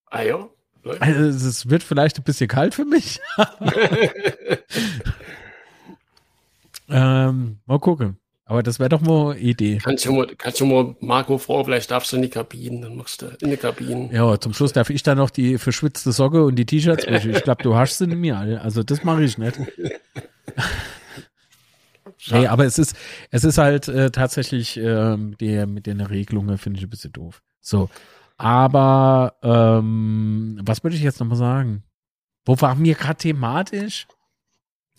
Ah 0.08 0.24
ja. 0.24 0.50
Also 1.00 1.48
es 1.48 1.70
wird 1.70 1.84
vielleicht 1.84 2.18
ein 2.18 2.24
bisschen 2.24 2.48
kalt 2.48 2.74
für 2.74 2.86
mich. 2.86 3.20
ähm, 6.90 7.60
mal 7.66 7.80
gucken. 7.80 8.18
Aber 8.50 8.64
das 8.64 8.80
wäre 8.80 8.90
doch 8.90 9.02
mal 9.02 9.34
eine 9.34 9.40
Idee. 9.40 9.78
Kannst 9.78 10.06
du 10.06 10.12
mal, 10.12 10.28
kannst 10.36 10.60
du 10.60 10.66
mal 10.66 10.96
Marco 11.02 11.38
vor, 11.38 11.66
vielleicht 11.66 11.92
darfst 11.92 12.12
du 12.12 12.16
in 12.16 12.24
die 12.24 12.30
Kabinen, 12.30 12.82
dann 12.82 12.96
machst 12.96 13.22
du 13.22 13.28
in 13.42 13.52
die 13.52 13.58
Kabinen. 13.58 14.12
Ja, 14.12 14.40
zum 14.40 14.56
Schluss 14.56 14.74
darf 14.74 14.90
ich 14.90 15.04
dann 15.04 15.20
noch 15.20 15.30
die 15.30 15.60
verschwitzte 15.60 16.12
Socke 16.12 16.44
und 16.44 16.56
die 16.56 16.66
T-Shirts. 16.66 17.06
ich 17.06 17.44
glaube, 17.44 17.62
du 17.62 17.76
hast 17.76 18.00
sie 18.00 18.08
nicht 18.08 18.18
mehr. 18.18 18.60
Also 18.64 18.82
das 18.82 19.04
mache 19.04 19.24
ich 19.24 19.38
nicht. 19.38 19.56
Nee, 22.28 22.48
aber 22.48 22.66
es 22.66 22.78
ist, 22.78 22.96
es 23.32 23.44
ist 23.44 23.58
halt 23.58 23.88
äh, 23.88 24.12
tatsächlich 24.12 24.78
ähm, 24.78 25.38
der 25.38 25.68
mit 25.68 25.86
den 25.86 26.02
Regelungen 26.02 26.58
finde 26.58 26.80
ich 26.80 26.86
ein 26.86 26.90
bisschen 26.90 27.14
doof. 27.14 27.42
So, 27.62 27.90
aber 28.38 29.36
ähm, 29.42 30.60
was 30.64 30.84
würde 30.84 30.96
ich 30.96 31.02
jetzt 31.02 31.20
nochmal 31.20 31.38
sagen? 31.38 31.84
Wo 32.46 32.60
war 32.60 32.76
mir 32.76 32.96
gerade 32.96 33.18
thematisch? 33.18 34.08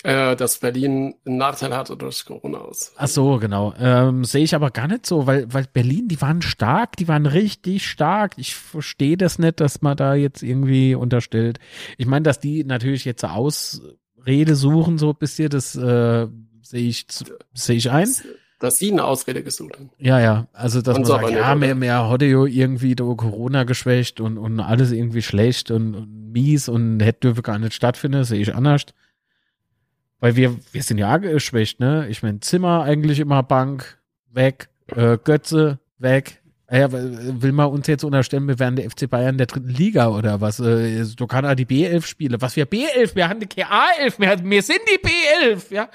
Äh, 0.03 0.35
dass 0.35 0.59
Berlin 0.59 1.15
einen 1.27 1.37
Nachteil 1.37 1.77
hatte 1.77 1.95
durch 1.95 2.25
Corona 2.25 2.59
aus. 2.59 2.93
Ach 2.97 3.07
so, 3.07 3.39
genau. 3.39 3.75
Ähm, 3.79 4.25
Sehe 4.25 4.45
ich 4.45 4.55
aber 4.55 4.71
gar 4.71 4.89
nicht 4.89 5.05
so, 5.05 5.27
weil, 5.27 5.53
weil 5.53 5.67
Berlin, 5.71 6.09
die 6.09 6.21
waren 6.23 6.41
stark, 6.41 6.97
die 6.97 7.07
waren 7.07 7.27
richtig 7.27 7.87
stark. 7.87 8.33
Ich 8.39 8.55
verstehe 8.55 9.19
das 9.19 9.39
nicht, 9.39 9.61
dass 9.61 9.83
man 9.83 9.99
da 9.99 10.15
jetzt 10.15 10.43
irgendwie 10.43 10.95
unterstellt. 10.95 11.59
Ich 11.99 12.07
meine, 12.07 12.23
dass 12.23 12.41
die 12.41 12.65
natürlich 12.65 13.05
jetzt 13.05 13.25
Ausrede 13.25 14.57
suchen, 14.57 14.97
so 14.97 15.11
ein 15.11 15.17
bisschen, 15.19 15.51
das 15.51 15.77
äh, 15.77 16.29
Sehe 16.63 16.89
ich, 16.89 17.07
sehe 17.55 17.77
ich 17.77 17.91
ein. 17.91 18.09
Dass 18.59 18.79
sie 18.79 18.93
eine 18.93 19.05
Ausrede 19.05 19.43
gesucht 19.43 19.75
haben. 19.75 19.91
Ja, 19.99 20.21
ja. 20.21 20.47
Also, 20.53 20.83
dass 20.83 20.97
und 20.97 21.09
man 21.09 21.23
sagt, 21.23 21.31
ja, 21.31 21.55
mehr, 21.55 21.75
mehr 21.75 22.09
Hodeo 22.09 22.45
irgendwie 22.45 22.95
do 22.95 23.17
Corona 23.17 23.65
geschwächt 23.65 24.21
und, 24.21 24.37
und 24.37 24.61
alles 24.61 24.93
irgendwie 24.93 25.23
schlecht 25.23 25.71
und, 25.71 25.95
und 25.95 26.33
mies 26.33 26.69
und 26.69 27.01
hätte 27.01 27.21
dürfe 27.21 27.43
gar 27.43 27.59
nicht 27.59 27.73
stattfinden, 27.73 28.25
sehe 28.25 28.41
ich 28.41 28.55
anders. 28.55 28.85
Weil 30.21 30.37
wir, 30.37 30.57
wir 30.73 30.83
sind 30.83 30.99
ja 30.99 31.17
geschwächt, 31.17 31.81
ne? 31.81 32.07
Ich 32.11 32.23
meine, 32.23 32.41
Zimmer 32.41 32.83
eigentlich 32.83 33.21
immer 33.21 33.43
Bank, 33.43 33.99
weg, 34.31 34.69
äh, 34.95 35.17
Götze, 35.23 35.79
weg. 35.99 36.43
Ah 36.67 36.77
ja, 36.77 36.93
will 36.93 37.53
man 37.53 37.71
uns 37.71 37.89
jetzt 37.89 38.05
unterstellen, 38.05 38.47
wir 38.47 38.61
wären 38.61 38.77
der 38.77 38.89
FC 38.89 39.11
Bayern 39.11 39.39
der 39.39 39.49
dritten 39.49 39.71
Liga 39.71 40.09
oder 40.09 40.41
was? 40.41 40.61
Äh, 40.61 41.05
du 41.17 41.27
kannst 41.27 41.49
ja 41.49 41.55
die 41.55 41.67
B11 41.67 42.05
spiele. 42.05 42.41
Was 42.41 42.55
wir 42.55 42.67
B11? 42.67 43.17
Wir 43.17 43.29
haben 43.29 43.41
die 43.41 43.47
KA11, 43.47 44.19
wir, 44.19 44.51
wir 44.51 44.63
sind 44.63 44.81
die 44.87 45.09
B11, 45.09 45.75
ja. 45.75 45.89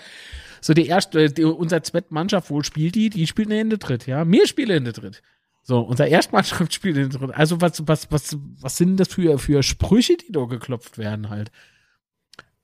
So 0.66 0.74
die 0.74 0.88
erste, 0.88 1.32
die, 1.32 1.44
unser 1.44 1.84
Zweitmannschaft 1.84 2.50
wohl 2.50 2.66
spielt 2.66 2.96
die, 2.96 3.12
die 3.12 3.28
spielen 3.28 3.52
in 3.52 3.70
der 3.70 3.78
Dritt, 3.78 4.08
ja. 4.08 4.28
Wir 4.28 4.48
spielen 4.48 4.78
in 4.78 4.84
der 4.86 4.94
Dritt. 4.94 5.22
So, 5.62 5.80
unser 5.82 6.08
Erstmannschaft 6.08 6.74
spielt 6.74 6.98
in 6.98 7.12
der 7.12 7.20
Dritt. 7.20 7.36
Also 7.36 7.62
was, 7.62 7.88
was, 7.88 8.12
was, 8.12 8.36
was 8.62 8.76
sind 8.76 9.00
das 9.00 9.10
für, 9.10 9.38
für 9.38 9.62
Sprüche, 9.62 10.18
die 10.18 10.32
da 10.32 10.46
geklopft 10.46 10.98
werden 10.98 11.30
halt? 11.30 11.52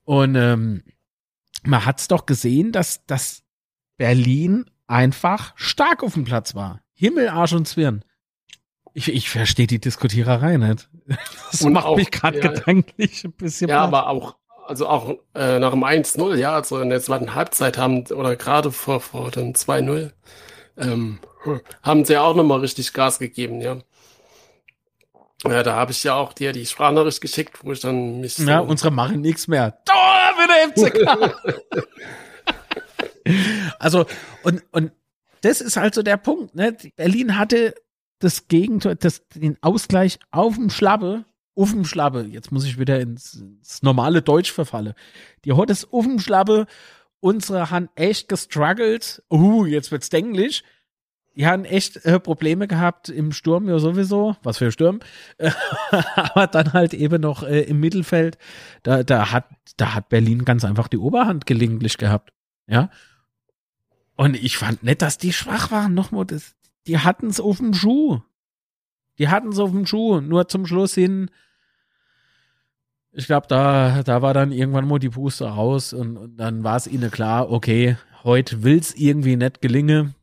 Und 0.03 0.33
ähm, 0.33 0.81
man 1.61 1.85
hat's 1.85 2.07
doch 2.07 2.25
gesehen, 2.25 2.71
dass, 2.71 3.05
dass 3.05 3.43
Berlin 3.97 4.65
einfach 4.87 5.53
stark 5.55 6.01
auf 6.01 6.15
dem 6.15 6.23
Platz 6.23 6.55
war. 6.55 6.81
Himmel, 6.93 7.29
Arsch 7.29 7.53
und 7.53 7.67
Zwirn. 7.67 8.03
Ich, 8.95 9.09
ich 9.09 9.29
verstehe 9.29 9.67
die 9.67 9.79
Diskutiererei 9.79 10.57
nicht. 10.57 10.89
Das 11.51 11.61
und 11.61 11.73
macht 11.73 11.85
auch, 11.85 11.97
mich 11.97 12.09
gerade 12.09 12.39
ja, 12.39 12.51
gedanklich 12.51 13.25
ein 13.25 13.33
bisschen. 13.33 13.69
Ja, 13.69 13.87
platt. 13.87 13.87
aber 13.89 14.07
auch, 14.07 14.37
also 14.71 14.87
auch 14.87 15.17
äh, 15.35 15.59
nach 15.59 15.71
dem 15.71 15.83
1-0, 15.83 16.35
ja, 16.35 16.53
also 16.53 16.79
in 16.79 16.89
der 16.89 17.01
zweiten 17.01 17.35
Halbzeit 17.35 17.77
haben, 17.77 18.05
oder 18.07 18.37
gerade 18.37 18.71
vor, 18.71 19.01
vor 19.01 19.29
dem 19.29 19.51
2-0, 19.51 20.11
ähm, 20.77 21.19
haben 21.83 22.05
sie 22.05 22.13
ja 22.13 22.21
auch 22.21 22.35
nochmal 22.35 22.61
richtig 22.61 22.93
Gas 22.93 23.19
gegeben, 23.19 23.59
ja. 23.59 23.79
Ja, 25.43 25.61
da 25.61 25.75
habe 25.75 25.91
ich 25.91 26.03
ja 26.05 26.15
auch 26.15 26.31
dir 26.31 26.53
die 26.53 26.65
Sprachnachricht 26.65 27.19
geschickt, 27.19 27.59
wo 27.63 27.73
ich 27.73 27.81
dann 27.81 28.21
mich. 28.21 28.35
So 28.35 28.43
ja, 28.43 28.59
unsere 28.59 28.91
machen 28.91 29.21
nichts 29.21 29.47
mehr. 29.47 29.81
Für 30.37 30.47
den 30.47 30.91
FCK! 30.91 31.35
also, 33.79 34.05
und, 34.43 34.63
und 34.71 34.91
das 35.41 35.59
ist 35.59 35.75
halt 35.75 35.95
so 35.95 36.03
der 36.03 36.17
Punkt. 36.17 36.55
Ne? 36.55 36.77
Berlin 36.95 37.37
hatte 37.37 37.73
das 38.19 38.47
Gegentor, 38.47 38.95
das, 38.95 39.27
den 39.33 39.57
Ausgleich 39.61 40.19
auf 40.29 40.55
dem 40.55 40.69
Schlabbe, 40.69 41.25
Schlabbe. 41.85 42.27
Jetzt 42.29 42.51
muss 42.51 42.65
ich 42.65 42.79
wieder 42.79 42.99
ins, 42.99 43.35
ins 43.35 43.83
normale 43.83 44.21
Deutsch 44.21 44.51
verfalle. 44.51 44.95
Die 45.45 45.53
hat 45.53 45.69
dem 46.05 46.19
Schlabbe. 46.19 46.65
Unsere 47.19 47.69
haben 47.69 47.89
echt 47.95 48.29
gestruggelt. 48.29 49.23
Uh, 49.29 49.65
jetzt 49.65 49.91
wird's 49.91 50.09
Englisch. 50.09 50.63
Die 51.35 51.45
haben 51.45 51.63
echt 51.63 52.05
äh, 52.05 52.19
Probleme 52.19 52.67
gehabt 52.67 53.07
im 53.07 53.31
Sturm 53.31 53.69
ja 53.69 53.79
sowieso, 53.79 54.35
was 54.43 54.57
für 54.57 54.71
Sturm, 54.71 54.99
aber 56.15 56.47
dann 56.47 56.73
halt 56.73 56.93
eben 56.93 57.21
noch 57.21 57.43
äh, 57.43 57.61
im 57.61 57.79
Mittelfeld, 57.79 58.37
da, 58.83 59.03
da 59.03 59.31
hat, 59.31 59.45
da 59.77 59.93
hat 59.93 60.09
Berlin 60.09 60.43
ganz 60.43 60.65
einfach 60.65 60.89
die 60.89 60.97
Oberhand 60.97 61.45
gelegentlich 61.45 61.97
gehabt, 61.97 62.33
ja. 62.67 62.89
Und 64.17 64.35
ich 64.35 64.57
fand 64.57 64.83
nicht, 64.83 65.01
dass 65.01 65.17
die 65.17 65.31
schwach 65.31 65.71
waren. 65.71 65.93
Nochmal, 65.93 66.25
das, 66.25 66.53
die 66.85 66.99
hatten 66.99 67.27
es 67.27 67.39
auf 67.39 67.57
dem 67.57 67.73
Schuh. 67.73 68.19
Die 69.21 69.29
hatten 69.29 69.49
es 69.49 69.59
auf 69.59 69.69
dem 69.69 69.85
Schuh. 69.85 70.19
Nur 70.19 70.47
zum 70.47 70.65
Schluss 70.65 70.95
hin. 70.95 71.29
Ich 73.11 73.27
glaube, 73.27 73.45
da, 73.47 74.01
da 74.01 74.23
war 74.23 74.33
dann 74.33 74.51
irgendwann 74.51 74.87
mal 74.87 74.97
die 74.97 75.09
Puste 75.09 75.45
raus 75.45 75.93
und, 75.93 76.17
und 76.17 76.37
dann 76.37 76.63
war 76.63 76.75
es 76.77 76.87
ihnen 76.87 77.11
klar, 77.11 77.51
okay, 77.51 77.97
heute 78.23 78.63
will 78.63 78.79
es 78.79 78.95
irgendwie 78.95 79.35
nicht 79.35 79.61
gelingen. 79.61 80.15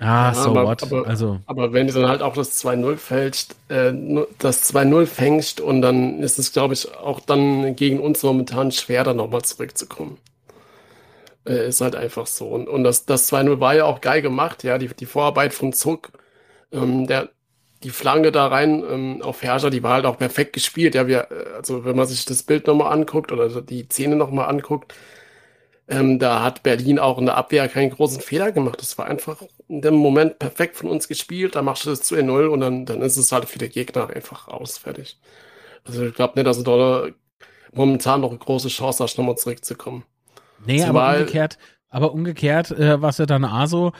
Ah, 0.00 0.32
ja, 0.32 0.34
so 0.34 0.50
aber, 0.50 0.64
what? 0.64 0.82
Aber, 0.82 1.06
also. 1.06 1.38
aber 1.46 1.72
wenn 1.72 1.86
du 1.86 1.92
dann 1.92 2.08
halt 2.08 2.22
auch 2.22 2.34
das 2.34 2.60
2-0 2.64 2.96
fälscht, 2.96 3.52
äh, 3.68 3.92
das 4.40 4.74
2-0 4.74 5.06
fängst 5.06 5.60
und 5.60 5.80
dann 5.80 6.24
ist 6.24 6.40
es, 6.40 6.52
glaube 6.52 6.74
ich, 6.74 6.92
auch 6.96 7.20
dann 7.20 7.76
gegen 7.76 8.00
uns 8.00 8.24
momentan 8.24 8.72
schwer, 8.72 9.04
da 9.04 9.14
nochmal 9.14 9.42
zurückzukommen. 9.42 10.18
Äh, 11.46 11.68
ist 11.68 11.80
halt 11.80 11.94
einfach 11.94 12.26
so. 12.26 12.48
Und, 12.48 12.68
und 12.68 12.82
das, 12.82 13.06
das 13.06 13.32
2-0 13.32 13.60
war 13.60 13.76
ja 13.76 13.84
auch 13.84 14.00
geil 14.00 14.22
gemacht, 14.22 14.64
ja, 14.64 14.76
die, 14.76 14.88
die 14.88 15.06
Vorarbeit 15.06 15.54
von 15.54 15.72
Zuck, 15.72 16.10
ähm, 16.72 17.06
der, 17.06 17.28
die 17.84 17.90
Flanke 17.90 18.32
da 18.32 18.48
rein 18.48 18.82
ähm, 18.90 19.22
auf 19.22 19.42
Herrscher, 19.42 19.70
die 19.70 19.82
war 19.82 19.94
halt 19.94 20.06
auch 20.06 20.18
perfekt 20.18 20.54
gespielt. 20.54 20.94
Ja, 20.94 21.06
wir, 21.06 21.28
äh, 21.30 21.54
also 21.56 21.84
wenn 21.84 21.96
man 21.96 22.06
sich 22.06 22.24
das 22.24 22.42
Bild 22.42 22.66
nochmal 22.66 22.92
anguckt 22.92 23.30
oder 23.30 23.62
die 23.62 23.84
Szene 23.84 24.16
nochmal 24.16 24.48
anguckt, 24.48 24.94
ähm, 25.86 26.18
da 26.18 26.42
hat 26.42 26.62
Berlin 26.62 26.98
auch 26.98 27.18
in 27.18 27.26
der 27.26 27.36
Abwehr 27.36 27.68
keinen 27.68 27.90
großen 27.90 28.20
Fehler 28.20 28.52
gemacht. 28.52 28.80
Das 28.80 28.96
war 28.96 29.06
einfach 29.06 29.42
in 29.68 29.82
dem 29.82 29.94
Moment 29.94 30.38
perfekt 30.38 30.76
von 30.76 30.88
uns 30.88 31.08
gespielt. 31.08 31.54
Da 31.54 31.62
machst 31.62 31.84
du 31.84 31.90
das 31.90 32.00
zu 32.02 32.16
0 32.20 32.48
und 32.48 32.60
dann, 32.60 32.86
dann 32.86 33.02
ist 33.02 33.18
es 33.18 33.32
halt 33.32 33.44
für 33.44 33.58
die 33.58 33.68
Gegner 33.68 34.08
einfach 34.08 34.48
aus, 34.48 34.78
fertig. 34.78 35.18
Also 35.84 36.06
ich 36.06 36.14
glaube 36.14 36.34
nicht, 36.36 36.46
dass 36.46 36.62
du 36.62 36.64
da 36.64 37.08
momentan 37.72 38.22
noch 38.22 38.30
eine 38.30 38.38
große 38.38 38.68
Chance 38.68 39.04
hast, 39.04 39.18
nochmal 39.18 39.36
zurückzukommen. 39.36 40.04
Nee, 40.64 40.78
Zumal, 40.78 41.16
aber 41.16 41.18
umgekehrt, 41.18 41.58
aber 41.90 42.12
umgekehrt, 42.12 42.70
äh, 42.70 43.00
was 43.02 43.18
ja 43.18 43.26
dann 43.26 43.44
ASO, 43.44 43.92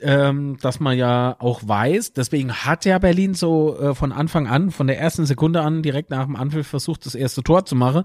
ähm, 0.00 0.56
dass 0.60 0.80
man 0.80 0.96
ja 0.96 1.36
auch 1.38 1.60
weiß, 1.66 2.12
deswegen 2.12 2.52
hat 2.52 2.84
ja 2.84 2.98
Berlin 2.98 3.34
so 3.34 3.78
äh, 3.78 3.94
von 3.94 4.12
Anfang 4.12 4.46
an, 4.46 4.70
von 4.70 4.86
der 4.86 4.98
ersten 4.98 5.26
Sekunde 5.26 5.62
an, 5.62 5.82
direkt 5.82 6.10
nach 6.10 6.24
dem 6.24 6.36
Anpfiff 6.36 6.66
versucht, 6.66 7.06
das 7.06 7.14
erste 7.14 7.42
Tor 7.42 7.64
zu 7.64 7.74
machen, 7.74 8.04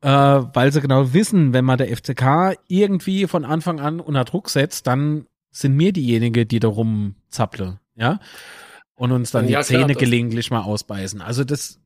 äh, 0.00 0.08
weil 0.08 0.72
sie 0.72 0.80
genau 0.80 1.12
wissen, 1.12 1.52
wenn 1.52 1.64
man 1.64 1.78
der 1.78 1.94
FCK 1.94 2.58
irgendwie 2.68 3.26
von 3.26 3.44
Anfang 3.44 3.80
an 3.80 4.00
unter 4.00 4.24
Druck 4.24 4.48
setzt, 4.50 4.86
dann 4.86 5.26
sind 5.50 5.76
mir 5.76 5.92
diejenigen, 5.92 6.46
die 6.46 6.60
darum 6.60 7.16
zapple, 7.28 7.80
ja, 7.96 8.20
und 8.94 9.12
uns 9.12 9.30
dann 9.30 9.48
ja, 9.48 9.60
die 9.60 9.66
Zähne 9.66 9.86
klar, 9.86 9.98
gelegentlich 9.98 10.50
mal 10.50 10.62
ausbeißen. 10.62 11.20
Also 11.20 11.44
das, 11.44 11.80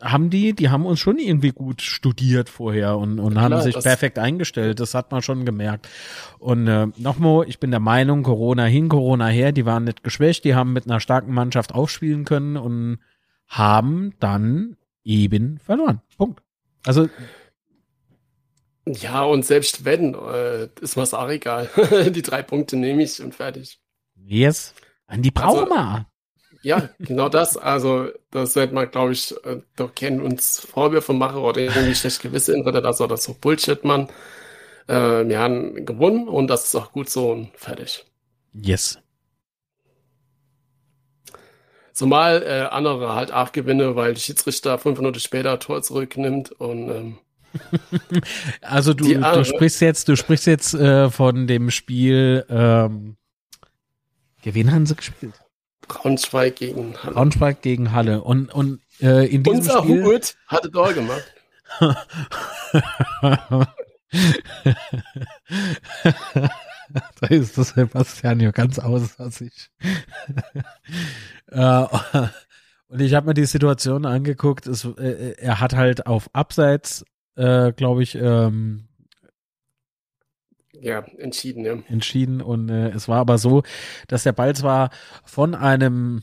haben 0.00 0.30
die, 0.30 0.52
die 0.52 0.70
haben 0.70 0.86
uns 0.86 1.00
schon 1.00 1.18
irgendwie 1.18 1.50
gut 1.50 1.82
studiert 1.82 2.48
vorher 2.48 2.96
und, 2.96 3.18
und 3.18 3.32
Klar, 3.32 3.50
haben 3.50 3.62
sich 3.62 3.74
perfekt 3.74 4.18
eingestellt. 4.18 4.78
Das 4.80 4.94
hat 4.94 5.10
man 5.10 5.22
schon 5.22 5.44
gemerkt. 5.44 5.88
Und 6.38 6.68
äh, 6.68 6.86
nochmal, 6.96 7.48
ich 7.48 7.58
bin 7.58 7.70
der 7.70 7.80
Meinung, 7.80 8.22
Corona 8.22 8.64
hin, 8.64 8.88
Corona 8.88 9.26
her, 9.26 9.52
die 9.52 9.66
waren 9.66 9.84
nicht 9.84 10.04
geschwächt, 10.04 10.44
die 10.44 10.54
haben 10.54 10.72
mit 10.72 10.86
einer 10.86 11.00
starken 11.00 11.34
Mannschaft 11.34 11.74
aufspielen 11.74 12.24
können 12.24 12.56
und 12.56 12.98
haben 13.48 14.14
dann 14.20 14.76
eben 15.02 15.58
verloren. 15.58 16.00
Punkt. 16.16 16.42
Also 16.84 17.08
ja, 18.86 19.22
und 19.22 19.44
selbst 19.44 19.84
wenn, 19.84 20.14
äh, 20.14 20.68
ist 20.80 20.96
mir's 20.96 21.12
auch 21.12 21.28
egal. 21.28 21.68
die 22.10 22.22
drei 22.22 22.42
Punkte 22.42 22.76
nehme 22.76 23.02
ich 23.02 23.22
und 23.22 23.34
fertig. 23.34 23.80
Yes. 24.24 24.74
An 25.06 25.22
die 25.22 25.30
brauchen 25.30 25.72
also, 25.72 26.04
ja, 26.62 26.88
genau 26.98 27.28
das. 27.28 27.56
Also, 27.56 28.08
das 28.30 28.56
wird 28.56 28.72
man, 28.72 28.90
glaube 28.90 29.12
ich, 29.12 29.32
äh, 29.44 29.60
doch 29.76 29.94
kennen 29.94 30.20
uns 30.20 30.60
Vorwürfe 30.60 31.12
machen 31.12 31.38
oder 31.38 31.60
irgendwie 31.60 31.94
schlecht 31.94 32.22
gewisse 32.22 32.54
Internet, 32.54 32.84
also 32.84 33.06
das 33.06 33.24
so 33.24 33.34
Bullshit, 33.34 33.84
Mann. 33.84 34.08
Äh, 34.86 35.28
wir 35.28 35.38
haben 35.38 35.86
gewonnen 35.86 36.28
und 36.28 36.48
das 36.48 36.64
ist 36.64 36.74
auch 36.74 36.92
gut 36.92 37.10
so 37.10 37.30
und 37.32 37.50
fertig. 37.56 38.04
Yes. 38.54 38.98
Zumal 41.92 42.42
äh, 42.42 42.68
andere 42.70 43.14
halt 43.14 43.32
auch 43.32 43.52
gewinne, 43.52 43.96
weil 43.96 44.14
der 44.14 44.20
Schiedsrichter 44.20 44.78
fünf 44.78 44.98
Minuten 44.98 45.20
später 45.20 45.58
Tor 45.58 45.82
zurücknimmt 45.82 46.52
und 46.52 46.90
ähm, 46.90 47.18
also 48.60 48.94
du, 48.94 49.14
du 49.14 49.44
sprichst 49.44 49.80
jetzt, 49.80 50.08
du 50.08 50.16
sprichst 50.16 50.46
jetzt 50.46 50.74
äh, 50.74 51.10
von 51.10 51.46
dem 51.46 51.70
Spiel, 51.70 52.44
ähm, 52.48 53.16
wen 54.42 54.72
haben 54.72 54.86
sie 54.86 54.94
gespielt? 54.96 55.34
Braunschweig 55.88 56.56
gegen 56.56 56.94
Halle. 57.02 57.14
Braunschweig 57.14 57.62
gegen 57.62 57.92
Halle. 57.92 58.22
Und, 58.22 58.54
und 58.54 58.80
äh, 59.00 59.26
in 59.26 59.42
diesem 59.42 59.58
Unser 59.58 59.82
Spiel... 59.82 60.04
Hubert 60.04 60.36
hatte 60.46 60.70
Tor 60.70 60.92
gemacht. 60.92 61.34
da 67.20 67.26
ist 67.28 67.58
das 67.58 67.70
Sebastian 67.70 68.40
ja 68.40 68.50
ganz 68.50 68.78
außer 68.78 69.30
äh, 71.50 71.86
und 72.88 73.00
ich 73.00 73.14
habe 73.14 73.26
mir 73.26 73.34
die 73.34 73.44
Situation 73.44 74.06
angeguckt. 74.06 74.66
Es, 74.66 74.84
äh, 74.84 75.34
er 75.38 75.60
hat 75.60 75.74
halt 75.74 76.06
auf 76.06 76.30
Abseits, 76.32 77.04
äh, 77.36 77.72
glaube 77.72 78.02
ich, 78.02 78.14
ähm, 78.14 78.87
ja, 80.80 81.00
entschieden, 81.18 81.64
ja. 81.64 81.78
Entschieden 81.88 82.40
und 82.40 82.68
äh, 82.68 82.90
es 82.90 83.08
war 83.08 83.18
aber 83.18 83.38
so, 83.38 83.62
dass 84.06 84.22
der 84.22 84.32
Ball 84.32 84.54
zwar 84.54 84.90
von 85.24 85.54
einem 85.54 86.22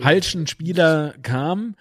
falschen 0.00 0.46
Spieler 0.46 1.14
kam, 1.22 1.76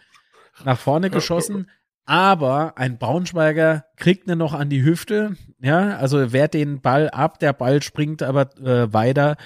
nach 0.64 0.80
vorne 0.80 1.10
geschossen, 1.10 1.70
aber 2.06 2.78
ein 2.78 2.98
Braunschweiger 2.98 3.86
kriegt 3.96 4.28
ihn 4.28 4.38
noch 4.38 4.54
an 4.54 4.70
die 4.70 4.84
Hüfte, 4.84 5.36
ja, 5.60 5.98
also 5.98 6.32
wehrt 6.34 6.54
den 6.54 6.82
Ball 6.82 7.10
ab, 7.10 7.40
der 7.40 7.54
Ball 7.54 7.82
springt 7.82 8.24
aber 8.24 8.58
äh, 8.58 8.92
weiter, 8.94 9.38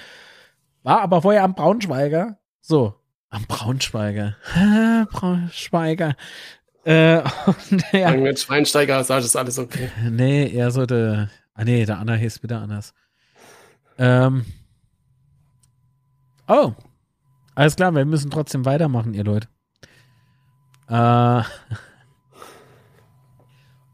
war 0.82 1.00
aber 1.00 1.22
vorher 1.22 1.44
am 1.44 1.54
Braunschweiger, 1.54 2.38
so, 2.60 2.94
am 3.30 3.44
Braunschweiger, 3.46 4.36
Braunschweiger, 5.10 6.14
äh, 6.84 7.18
und, 7.46 7.84
ja. 7.92 8.10
Mit 8.12 8.40
Schweinsteiger 8.40 9.02
sag 9.04 9.22
ist 9.22 9.36
alles 9.36 9.58
okay. 9.58 9.90
Nee, 10.10 10.48
eher 10.48 10.70
so 10.70 10.86
der. 10.86 11.30
Ah 11.54 11.64
nee, 11.64 11.84
der 11.84 11.98
Anna 11.98 12.14
hieß 12.14 12.42
wieder 12.42 12.60
anders. 12.60 12.94
Ähm. 13.98 14.44
Oh. 16.48 16.72
Alles 17.54 17.76
klar, 17.76 17.94
wir 17.94 18.04
müssen 18.04 18.30
trotzdem 18.30 18.64
weitermachen, 18.64 19.14
ihr 19.14 19.24
Leute. 19.24 19.48
Äh. 20.88 21.42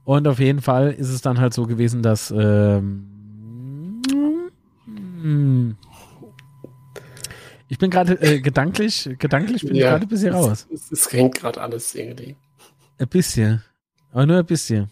Und 0.04 0.26
auf 0.26 0.38
jeden 0.38 0.62
Fall 0.62 0.92
ist 0.92 1.10
es 1.10 1.20
dann 1.20 1.38
halt 1.38 1.52
so 1.52 1.66
gewesen, 1.66 2.02
dass 2.02 2.30
ähm, 2.30 3.04
ich 7.68 7.76
bin 7.78 7.90
gerade 7.90 8.14
äh, 8.14 8.40
gedanklich, 8.40 9.10
gedanklich 9.18 9.62
bin 9.66 9.74
ja, 9.74 9.84
ich 9.84 9.90
gerade 9.90 10.06
ein 10.06 10.08
bisschen 10.08 10.32
raus. 10.32 10.66
Es, 10.72 10.90
es 10.90 11.12
hängt 11.12 11.34
gerade 11.34 11.60
alles 11.60 11.94
irgendwie. 11.94 12.36
Ein 12.98 13.08
bisschen. 13.08 13.62
Aber 14.12 14.26
nur 14.26 14.38
ein 14.38 14.46
bisschen. 14.46 14.90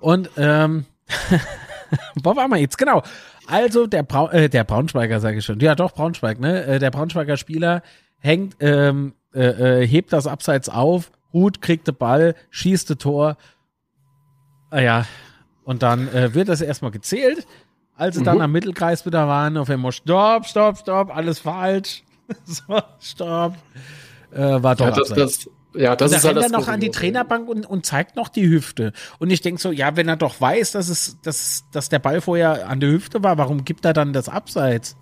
Und 0.00 0.30
ähm, 0.36 0.86
wo 2.22 2.36
waren 2.36 2.50
wir 2.50 2.58
jetzt? 2.58 2.78
Genau. 2.78 3.02
Also 3.46 3.86
der, 3.86 4.02
Brau 4.02 4.28
äh, 4.30 4.48
der 4.48 4.64
Braunschweiger, 4.64 5.20
sage 5.20 5.38
ich 5.38 5.44
schon. 5.44 5.60
Ja, 5.60 5.74
doch, 5.74 5.92
Braunschweig, 5.92 6.40
ne? 6.40 6.64
Äh, 6.64 6.78
der 6.78 6.90
Braunschweiger 6.90 7.36
Spieler 7.36 7.82
hängt, 8.18 8.56
ähm, 8.60 9.14
äh, 9.34 9.82
äh, 9.82 9.86
hebt 9.86 10.12
das 10.12 10.26
Abseits 10.26 10.68
auf, 10.68 11.10
Hut, 11.32 11.60
kriegt 11.60 11.88
den 11.88 11.96
Ball, 11.96 12.34
schießt 12.50 12.90
das 12.90 12.98
Tor. 12.98 13.36
Ah 14.70 14.80
ja, 14.80 15.06
und 15.64 15.82
dann 15.82 16.08
äh, 16.08 16.34
wird 16.34 16.48
das 16.48 16.60
erstmal 16.60 16.90
gezählt. 16.90 17.46
Als 17.94 18.14
sie 18.14 18.22
mhm. 18.22 18.26
dann 18.26 18.40
am 18.40 18.52
Mittelkreis 18.52 19.04
wieder 19.04 19.28
waren, 19.28 19.56
auf 19.56 19.68
einmal 19.70 19.92
Stopp, 19.92 20.46
Stopp, 20.46 20.78
Stopp, 20.78 21.14
alles 21.14 21.40
falsch. 21.40 22.04
so, 22.44 22.80
Stopp. 23.00 23.54
War 24.30 24.76
doch 24.76 24.86
ja, 24.86 24.90
das, 24.92 25.08
das, 25.10 25.50
ja, 25.74 25.96
das 25.96 26.10
und 26.10 26.18
ist 26.18 26.24
halt 26.24 26.36
das 26.36 26.44
er 26.46 26.58
noch 26.58 26.68
an 26.68 26.80
die 26.80 26.90
Trainerbank 26.90 27.48
und, 27.48 27.66
und 27.66 27.86
zeigt 27.86 28.16
noch 28.16 28.28
die 28.28 28.48
Hüfte. 28.48 28.92
Und 29.18 29.30
ich 29.30 29.40
denke 29.40 29.60
so, 29.60 29.70
ja, 29.70 29.96
wenn 29.96 30.08
er 30.08 30.16
doch 30.16 30.40
weiß, 30.40 30.72
dass 30.72 30.88
es, 30.88 31.18
dass, 31.22 31.64
dass 31.70 31.88
der 31.88 31.98
Ball 31.98 32.20
vorher 32.20 32.68
an 32.68 32.80
der 32.80 32.90
Hüfte 32.90 33.22
war, 33.22 33.38
warum 33.38 33.64
gibt 33.64 33.84
er 33.84 33.92
dann 33.92 34.12
das 34.12 34.28
Abseits? 34.28 34.96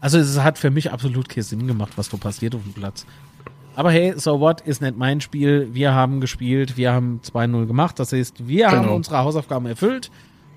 Also 0.00 0.18
es 0.18 0.38
hat 0.40 0.58
für 0.58 0.70
mich 0.70 0.92
absolut 0.92 1.28
keinen 1.28 1.44
Sinn 1.44 1.66
gemacht, 1.66 1.92
was 1.96 2.08
da 2.08 2.16
passiert 2.16 2.54
auf 2.54 2.62
dem 2.62 2.72
Platz. 2.72 3.06
Aber 3.76 3.92
hey, 3.92 4.14
so 4.16 4.40
what, 4.40 4.60
ist 4.62 4.82
nicht 4.82 4.96
mein 4.96 5.20
Spiel. 5.20 5.68
Wir 5.72 5.94
haben 5.94 6.20
gespielt, 6.20 6.76
wir 6.76 6.92
haben 6.92 7.20
2-0 7.24 7.66
gemacht. 7.66 7.98
Das 7.98 8.12
heißt, 8.12 8.46
wir 8.48 8.66
genau. 8.66 8.76
haben 8.76 8.88
unsere 8.90 9.18
Hausaufgaben 9.18 9.66
erfüllt. 9.66 10.10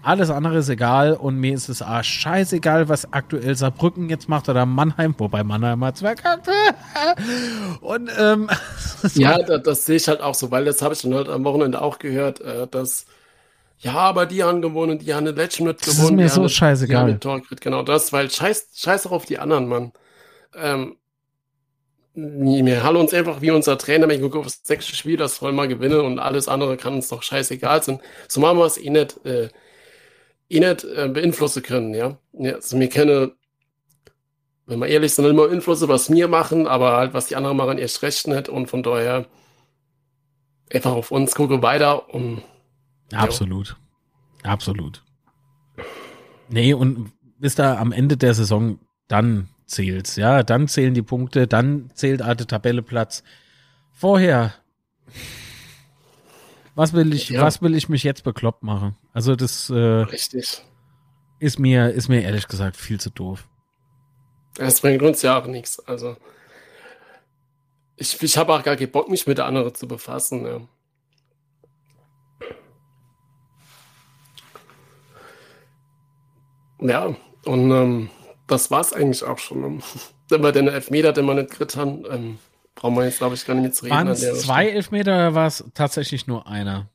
Alles 0.03 0.29
andere 0.29 0.57
ist 0.57 0.67
egal 0.67 1.13
und 1.13 1.37
mir 1.37 1.53
ist 1.53 1.69
es 1.69 1.81
ah, 1.81 2.03
scheißegal, 2.03 2.89
was 2.89 3.13
aktuell 3.13 3.55
Saarbrücken 3.55 4.09
jetzt 4.09 4.27
macht 4.27 4.49
oder 4.49 4.65
Mannheim, 4.65 5.15
wobei 5.17 5.43
Mannheim 5.43 5.83
hat 5.85 5.97
zwei 5.97 6.13
Und 7.81 8.11
ähm, 8.19 8.49
ja, 9.13 9.37
das, 9.37 9.63
das, 9.63 9.85
sehe 9.85 9.95
ich 9.95 10.07
halt 10.09 10.19
auch 10.19 10.35
so, 10.35 10.51
weil 10.51 10.65
das 10.65 10.81
habe 10.81 10.93
ich 10.93 11.01
dann 11.01 11.13
halt 11.13 11.29
am 11.29 11.45
Wochenende 11.45 11.81
auch 11.81 11.99
gehört, 11.99 12.41
äh, 12.41 12.67
dass 12.67 13.05
ja, 13.79 13.93
aber 13.95 14.25
die 14.25 14.43
haben 14.43 14.61
gewonnen, 14.61 14.99
die 14.99 15.13
haben 15.13 15.25
den 15.25 15.35
letzten 15.35 15.65
mit 15.65 15.81
gewonnen. 15.81 16.17
Das 16.17 16.31
ist 16.31 16.37
mir 16.37 16.43
so 16.43 16.49
scheißegal. 16.49 17.19
Genau 17.61 17.83
das, 17.83 18.13
weil 18.13 18.29
scheiß, 18.29 18.69
scheiß 18.75 19.07
auch 19.07 19.11
auf 19.11 19.25
die 19.25 19.39
anderen, 19.39 19.67
Mann. 19.67 19.91
Ähm, 20.55 20.97
wir 22.15 22.83
halten 22.83 22.97
uns 22.97 23.13
einfach 23.13 23.41
wie 23.41 23.51
unser 23.51 23.77
Trainer, 23.77 24.07
wenn 24.07 24.17
ich 24.17 24.21
gucke 24.21 24.37
auf 24.37 24.45
das 24.45 24.61
sechste 24.63 24.95
Spiel, 24.95 25.17
das 25.17 25.37
soll 25.37 25.51
mal 25.51 25.67
gewinnen 25.67 26.01
und 26.01 26.19
alles 26.19 26.47
andere 26.47 26.77
kann 26.77 26.93
uns 26.93 27.07
doch 27.07 27.23
scheißegal 27.23 27.81
sein. 27.83 27.99
So 28.27 28.39
machen 28.39 28.57
wir 28.57 28.65
es 28.65 28.77
eh 28.77 28.89
nicht. 28.89 29.25
Äh, 29.25 29.49
eh 30.49 30.59
nicht 30.59 30.83
äh, 30.83 31.09
beeinflussen 31.09 31.63
können, 31.63 31.93
ja. 31.93 32.17
also 32.37 32.77
mir 32.77 32.89
kenne, 32.89 33.33
wenn 34.65 34.79
wir 34.79 34.87
ehrlich 34.87 35.13
sind, 35.13 35.25
immer 35.25 35.49
Einflüsse, 35.49 35.87
was 35.87 36.11
wir 36.11 36.27
machen, 36.27 36.67
aber 36.67 36.93
halt, 36.97 37.13
was 37.13 37.27
die 37.27 37.35
anderen 37.35 37.57
machen, 37.57 37.77
erst 37.77 38.01
recht 38.01 38.27
nicht 38.27 38.49
und 38.49 38.67
von 38.67 38.83
daher 38.83 39.25
einfach 40.71 40.91
auf 40.93 41.11
uns 41.11 41.35
gucke 41.35 41.61
weiter 41.61 42.13
und 42.13 42.41
Absolut. 43.11 43.69
Ja. 44.43 44.51
Absolut. 44.51 45.03
Nee, 46.49 46.73
und 46.73 47.11
bis 47.39 47.55
da 47.55 47.77
am 47.77 47.91
Ende 47.91 48.17
der 48.17 48.33
Saison 48.33 48.79
dann 49.07 49.49
zählt's, 49.65 50.15
ja, 50.17 50.43
dann 50.43 50.67
zählen 50.67 50.93
die 50.93 51.01
Punkte, 51.01 51.47
dann 51.47 51.89
zählt 51.93 52.19
der 52.19 52.37
Tabelleplatz. 52.37 53.23
Vorher 53.91 54.53
was 56.75 56.93
will 56.93 57.13
ich, 57.13 57.29
ja. 57.29 57.41
was 57.41 57.61
will 57.61 57.75
ich 57.75 57.89
mich 57.89 58.03
jetzt 58.03 58.23
bekloppt 58.23 58.63
machen? 58.63 58.95
Also 59.13 59.35
das 59.35 59.69
äh, 59.69 59.75
Richtig. 59.75 60.63
ist 61.39 61.59
mir, 61.59 61.89
ist 61.89 62.09
mir 62.09 62.21
ehrlich 62.21 62.47
gesagt 62.47 62.77
viel 62.77 62.99
zu 62.99 63.09
doof. 63.09 63.47
Es 64.57 64.81
bringt 64.81 65.01
uns 65.01 65.21
ja 65.21 65.39
auch 65.39 65.47
nichts. 65.47 65.79
Also 65.87 66.17
ich, 67.95 68.21
ich 68.21 68.37
habe 68.37 68.53
auch 68.53 68.63
gar 68.63 68.75
keinen 68.75 68.91
Bock, 68.91 69.09
mich 69.09 69.27
mit 69.27 69.37
der 69.37 69.45
anderen 69.45 69.73
zu 69.73 69.87
befassen. 69.87 70.45
Ja. 70.45 70.61
Ja, 76.81 77.15
und 77.45 77.71
ähm, 77.71 78.09
das 78.47 78.69
es 78.69 78.93
eigentlich 78.93 79.23
auch 79.23 79.37
schon. 79.37 79.81
Wenn 80.29 80.41
wir 80.41 80.51
den 80.51 80.67
Elfmeter, 80.67 81.13
den 81.13 81.25
wir 81.25 81.33
nicht 81.35 81.51
gekriegt 81.51 81.77
haben, 81.77 82.03
ähm, 82.09 82.39
brauchen 82.83 82.97
wir 82.97 83.05
jetzt, 83.05 83.19
glaube 83.19 83.35
ich, 83.35 83.45
gar 83.45 83.53
nicht 83.53 83.63
mehr 83.63 83.71
zu 83.71 83.85
reden. 83.85 83.95
Waren 83.95 84.07
es 84.09 84.41
zwei 84.41 84.67
Elfmeter 84.67 85.13
oder 85.13 85.33
war 85.35 85.47
es 85.47 85.63
tatsächlich 85.73 86.27
nur 86.27 86.47
einer? 86.47 86.89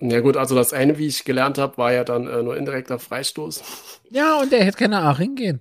Ja 0.00 0.18
gut, 0.18 0.36
also 0.36 0.56
das 0.56 0.72
eine, 0.72 0.98
wie 0.98 1.06
ich 1.06 1.24
gelernt 1.24 1.58
habe, 1.58 1.78
war 1.78 1.92
ja 1.92 2.02
dann 2.02 2.26
äh, 2.26 2.42
nur 2.42 2.56
indirekter 2.56 2.98
Freistoß. 2.98 3.62
Ja, 4.10 4.40
und 4.40 4.50
der 4.50 4.64
hätte 4.64 4.78
keine 4.78 5.08
auch 5.08 5.18
hingehen. 5.18 5.60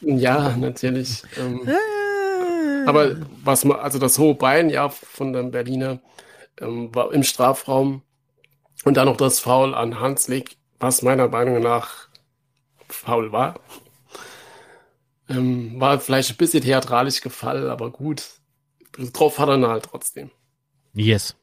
ja, 0.00 0.56
natürlich. 0.56 1.24
Ähm, 1.38 1.68
ah. 1.68 2.88
aber 2.88 3.16
was 3.44 3.66
man, 3.66 3.80
also 3.80 3.98
das 3.98 4.18
hohe 4.18 4.34
Bein, 4.34 4.70
ja, 4.70 4.88
von 4.88 5.34
dem 5.34 5.50
Berliner 5.50 6.00
ähm, 6.58 6.94
war 6.94 7.12
im 7.12 7.22
Strafraum 7.22 8.00
und 8.86 8.96
dann 8.96 9.04
noch 9.04 9.18
das 9.18 9.40
Foul 9.40 9.74
an 9.74 10.00
Hanslik, 10.00 10.56
was 10.78 11.02
meiner 11.02 11.28
Meinung 11.28 11.62
nach 11.62 12.08
faul 12.88 13.30
war. 13.30 13.60
Ähm, 15.28 15.78
war 15.78 16.00
vielleicht 16.00 16.30
ein 16.30 16.36
bisschen 16.38 16.62
theatralisch 16.62 17.20
gefallen, 17.20 17.68
aber 17.68 17.90
gut 17.90 18.39
drauf 19.12 19.38
hat 19.38 19.48
er 19.48 19.68
halt 19.68 19.84
trotzdem. 19.84 20.30
Yes. 20.94 21.36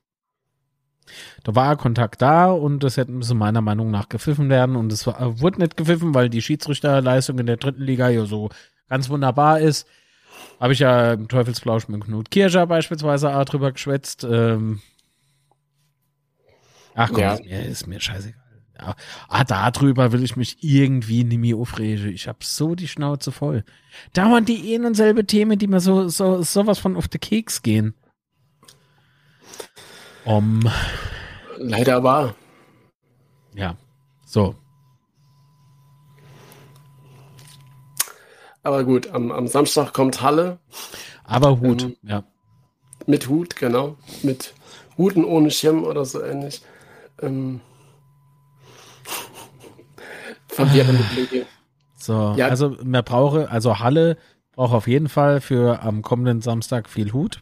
Da 1.43 1.55
war 1.55 1.77
Kontakt 1.77 2.21
da 2.21 2.51
und 2.51 2.83
das 2.83 2.97
hätte 2.97 3.11
meiner 3.33 3.61
Meinung 3.61 3.91
nach 3.91 4.09
gepfiffen 4.09 4.49
werden 4.49 4.75
und 4.75 4.91
es 4.91 5.07
wurde 5.07 5.61
nicht 5.61 5.77
gepfiffen, 5.77 6.13
weil 6.13 6.29
die 6.29 6.41
Schiedsrichterleistung 6.41 7.39
in 7.39 7.45
der 7.45 7.57
dritten 7.57 7.83
Liga 7.83 8.09
ja 8.09 8.25
so 8.25 8.49
ganz 8.89 9.09
wunderbar 9.09 9.59
ist. 9.59 9.87
Habe 10.59 10.73
ich 10.73 10.79
ja 10.79 11.13
im 11.13 11.27
Teufelsplausch 11.27 11.87
mit 11.87 12.03
Knut 12.03 12.31
Kirscher 12.31 12.67
beispielsweise 12.67 13.35
auch 13.35 13.45
drüber 13.45 13.71
geschwätzt. 13.71 14.25
Ähm 14.29 14.81
Ach 16.95 17.09
komm, 17.09 17.19
ja. 17.19 17.33
ist, 17.35 17.45
mir, 17.45 17.65
ist 17.65 17.87
mir 17.87 17.99
scheißegal. 17.99 18.46
Ja. 18.79 18.95
Ah, 19.27 19.43
darüber 19.43 20.11
will 20.11 20.23
ich 20.23 20.35
mich 20.35 20.57
irgendwie 20.61 21.23
nicht 21.23 21.39
mehr 21.39 21.57
aufregen. 21.57 22.09
Ich 22.09 22.27
hab 22.27 22.43
so 22.43 22.75
die 22.75 22.87
Schnauze 22.87 23.31
voll. 23.31 23.63
Dauernd 24.13 24.47
die 24.47 24.75
ein 24.75 24.85
und 24.85 24.93
selbe 24.93 25.25
Themen, 25.25 25.57
die 25.57 25.67
mir 25.67 25.79
so, 25.79 26.07
so, 26.09 26.43
sowas 26.43 26.77
von 26.79 26.95
auf 26.95 27.07
den 27.07 27.21
Keks 27.21 27.63
gehen. 27.63 27.95
Um. 30.25 30.69
Leider 31.57 32.03
wahr. 32.03 32.35
Ja. 33.55 33.75
So. 34.25 34.55
Aber 38.61 38.83
gut, 38.83 39.07
am, 39.11 39.31
am 39.31 39.47
Samstag 39.47 39.93
kommt 39.93 40.21
Halle. 40.21 40.59
Aber 41.23 41.59
Hut, 41.61 41.83
ähm, 41.83 41.95
ja. 42.03 42.23
Mit 43.05 43.29
Hut, 43.29 43.55
genau. 43.55 43.95
Mit 44.23 44.53
Huten 44.97 45.23
ohne 45.23 45.49
Schirm 45.51 45.83
oder 45.83 46.03
so 46.03 46.21
ähnlich. 46.21 46.61
Ähm, 47.21 47.61
verwirrende 50.57 51.03
Blicke. 51.13 51.45
So, 51.97 52.33
ja. 52.35 52.47
also 52.47 52.75
man 52.83 53.03
brauche, 53.03 53.49
also 53.49 53.79
Halle 53.79 54.17
braucht 54.53 54.73
auf 54.73 54.87
jeden 54.87 55.09
Fall 55.09 55.41
für 55.41 55.83
am 55.83 56.01
kommenden 56.01 56.41
Samstag 56.41 56.89
viel 56.89 57.13
Hut. 57.13 57.41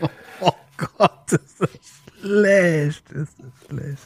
oh 0.40 0.52
Gott, 0.76 1.32
ist 1.32 1.60
das 1.60 1.70
schlecht, 2.20 3.10
ist 3.12 3.36
das 3.38 3.52
schlecht. 3.66 4.02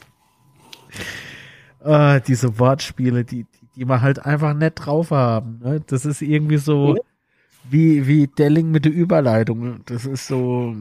Uh, 1.85 2.19
diese 2.25 2.59
Wortspiele, 2.59 3.25
die, 3.25 3.43
die, 3.43 3.67
die 3.75 3.85
man 3.85 4.01
halt 4.01 4.25
einfach 4.25 4.53
nett 4.53 4.85
drauf 4.85 5.11
haben. 5.11 5.59
Ne? 5.63 5.81
Das 5.85 6.05
ist 6.05 6.21
irgendwie 6.21 6.57
so 6.57 6.97
wie, 7.69 8.07
wie 8.07 8.27
Delling 8.27 8.71
mit 8.71 8.85
der 8.85 8.93
Überleitung. 8.93 9.81
Das 9.85 10.05
ist 10.05 10.27
so, 10.27 10.75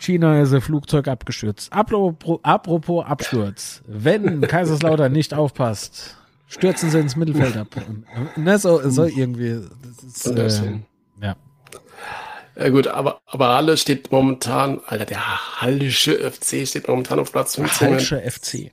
China 0.00 0.40
ist 0.40 0.52
ein 0.52 0.60
Flugzeug 0.60 1.08
abgestürzt. 1.08 1.72
Apropos, 1.72 3.04
Absturz. 3.04 3.82
Wenn 3.86 4.40
Kaiserslautern 4.40 5.12
nicht 5.12 5.34
aufpasst, 5.34 6.16
stürzen 6.48 6.90
sie 6.90 6.98
ins 6.98 7.16
Mittelfeld 7.16 7.56
ab. 7.56 7.68
Ne, 8.36 8.58
so, 8.58 8.80
so 8.88 9.04
irgendwie. 9.04 9.60
Ist, 10.06 10.26
äh, 10.26 10.80
ja. 11.22 11.36
Ja 12.56 12.68
gut, 12.70 12.88
aber, 12.88 13.20
aber 13.26 13.54
Halle 13.54 13.76
steht 13.76 14.10
momentan, 14.10 14.80
Alter, 14.86 15.06
der 15.06 15.60
Hallische 15.60 16.30
FC 16.30 16.66
steht 16.66 16.88
momentan 16.88 17.18
auf 17.18 17.32
Platz 17.32 17.54
15. 17.54 17.88
Hallische 17.88 18.20
FC. 18.20 18.72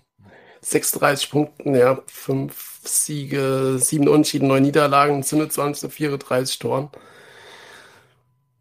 36 0.62 1.30
Punkten, 1.30 1.76
ja, 1.76 2.00
5 2.08 2.80
Siege, 2.84 3.78
7 3.80 4.08
Unentschieden, 4.08 4.48
9 4.48 4.64
Niederlagen, 4.64 5.24
27 5.24 5.82
zu 5.82 5.90
34 5.90 6.60
Toren. 6.60 6.90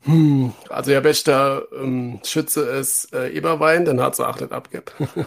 Hm, 0.07 0.53
also 0.69 0.91
der 0.91 1.01
beste 1.01 1.69
ähm, 1.77 2.21
Schütze 2.25 2.63
ist 2.63 3.13
äh, 3.13 3.29
Eberwein, 3.31 3.85
den 3.85 4.01
hat 4.01 4.17
sie 4.17 4.27
auch 4.27 4.41
nicht 4.41 4.53
abgegeben. 4.53 5.09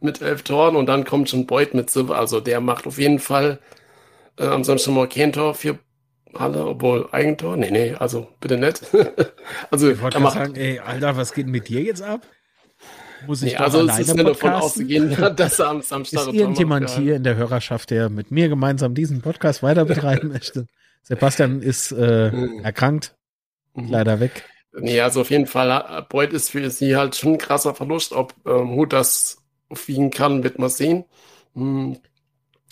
mit 0.00 0.22
elf 0.22 0.42
Toren 0.42 0.76
und 0.76 0.86
dann 0.86 1.04
kommt 1.04 1.28
schon 1.28 1.46
Beuth 1.46 1.74
mit 1.74 1.90
Silber. 1.90 2.18
Also 2.18 2.40
der 2.40 2.60
macht 2.60 2.86
auf 2.86 2.98
jeden 2.98 3.18
Fall 3.18 3.58
äh, 4.38 4.46
am 4.46 4.64
Samstag 4.64 4.92
mal 4.92 5.08
kein 5.08 5.32
Tor, 5.32 5.54
vier, 5.54 5.78
Halle, 6.38 6.66
obwohl 6.66 7.08
Eigentor. 7.12 7.56
Nee, 7.56 7.70
nee, 7.70 7.94
also 7.94 8.28
bitte 8.40 8.56
nicht. 8.56 8.82
also, 9.70 9.90
ich 9.90 10.00
wollte 10.00 10.20
sagen, 10.20 10.54
ey, 10.54 10.78
Alter, 10.78 11.16
was 11.16 11.32
geht 11.32 11.46
mit 11.46 11.68
dir 11.68 11.82
jetzt 11.82 12.02
ab? 12.02 12.22
Muss 13.26 13.42
ich 13.42 13.52
nee, 13.52 13.56
also 13.56 13.88
es 13.88 13.98
ist 13.98 14.14
nur 14.14 14.24
davon 14.24 14.50
auszugehen, 14.52 15.16
dass 15.36 15.58
er 15.58 15.68
am 15.68 15.82
Samstag 15.82 16.28
Ist 16.28 16.34
irgendjemand 16.34 16.90
hier 16.90 17.16
in 17.16 17.24
der 17.24 17.36
Hörerschaft, 17.36 17.90
der 17.90 18.10
mit 18.10 18.30
mir 18.30 18.48
gemeinsam 18.48 18.94
diesen 18.94 19.22
Podcast 19.22 19.62
weiter 19.62 19.84
betreiben 19.84 20.28
möchte? 20.28 20.66
Sebastian 21.02 21.62
ist 21.62 21.92
äh, 21.92 22.30
mhm. 22.30 22.60
erkrankt. 22.62 23.15
Leider 23.76 24.20
weg. 24.20 24.44
Nee, 24.78 25.00
also 25.00 25.22
auf 25.22 25.30
jeden 25.30 25.46
Fall, 25.46 25.70
äh, 25.70 26.02
Beuth 26.08 26.32
ist 26.32 26.50
für 26.50 26.70
sie 26.70 26.96
halt 26.96 27.16
schon 27.16 27.32
ein 27.34 27.38
krasser 27.38 27.74
Verlust. 27.74 28.12
Ob 28.12 28.34
ähm, 28.46 28.70
Hut 28.72 28.92
das 28.92 29.38
aufwiegen 29.70 30.10
kann, 30.10 30.42
wird 30.42 30.58
man 30.58 30.68
sehen. 30.68 31.04
Mhm. 31.54 31.98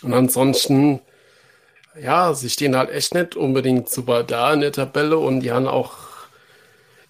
Und 0.02 0.12
ansonsten, 0.12 1.00
ja, 2.00 2.34
sie 2.34 2.50
stehen 2.50 2.76
halt 2.76 2.90
echt 2.90 3.14
nicht 3.14 3.36
unbedingt 3.36 3.88
super 3.88 4.22
da 4.22 4.52
in 4.52 4.60
der 4.60 4.72
Tabelle 4.72 5.18
und 5.18 5.40
die 5.40 5.52
haben 5.52 5.66
auch 5.66 5.96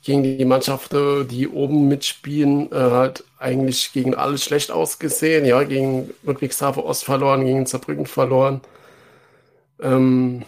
gegen 0.02 0.22
die 0.22 0.44
Mannschaften, 0.44 1.26
die 1.28 1.48
oben 1.48 1.88
mitspielen, 1.88 2.70
äh, 2.70 2.76
halt 2.76 3.24
eigentlich 3.38 3.92
gegen 3.92 4.14
alle 4.14 4.38
schlecht 4.38 4.70
ausgesehen. 4.70 5.46
Ja, 5.46 5.62
gegen 5.64 6.10
Ludwigshafen 6.22 6.82
Ost 6.82 7.04
verloren, 7.04 7.44
gegen 7.44 7.66
Zerbrücken 7.66 8.06
verloren, 8.06 8.60
ähm, 9.80 10.44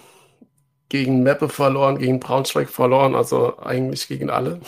gegen 0.89 1.23
Meppe 1.23 1.49
verloren, 1.49 1.99
gegen 1.99 2.21
Braunschweig 2.21 2.69
verloren, 2.69 3.15
also 3.15 3.59
eigentlich 3.59 4.09
gegen 4.09 4.31
alle 4.31 4.61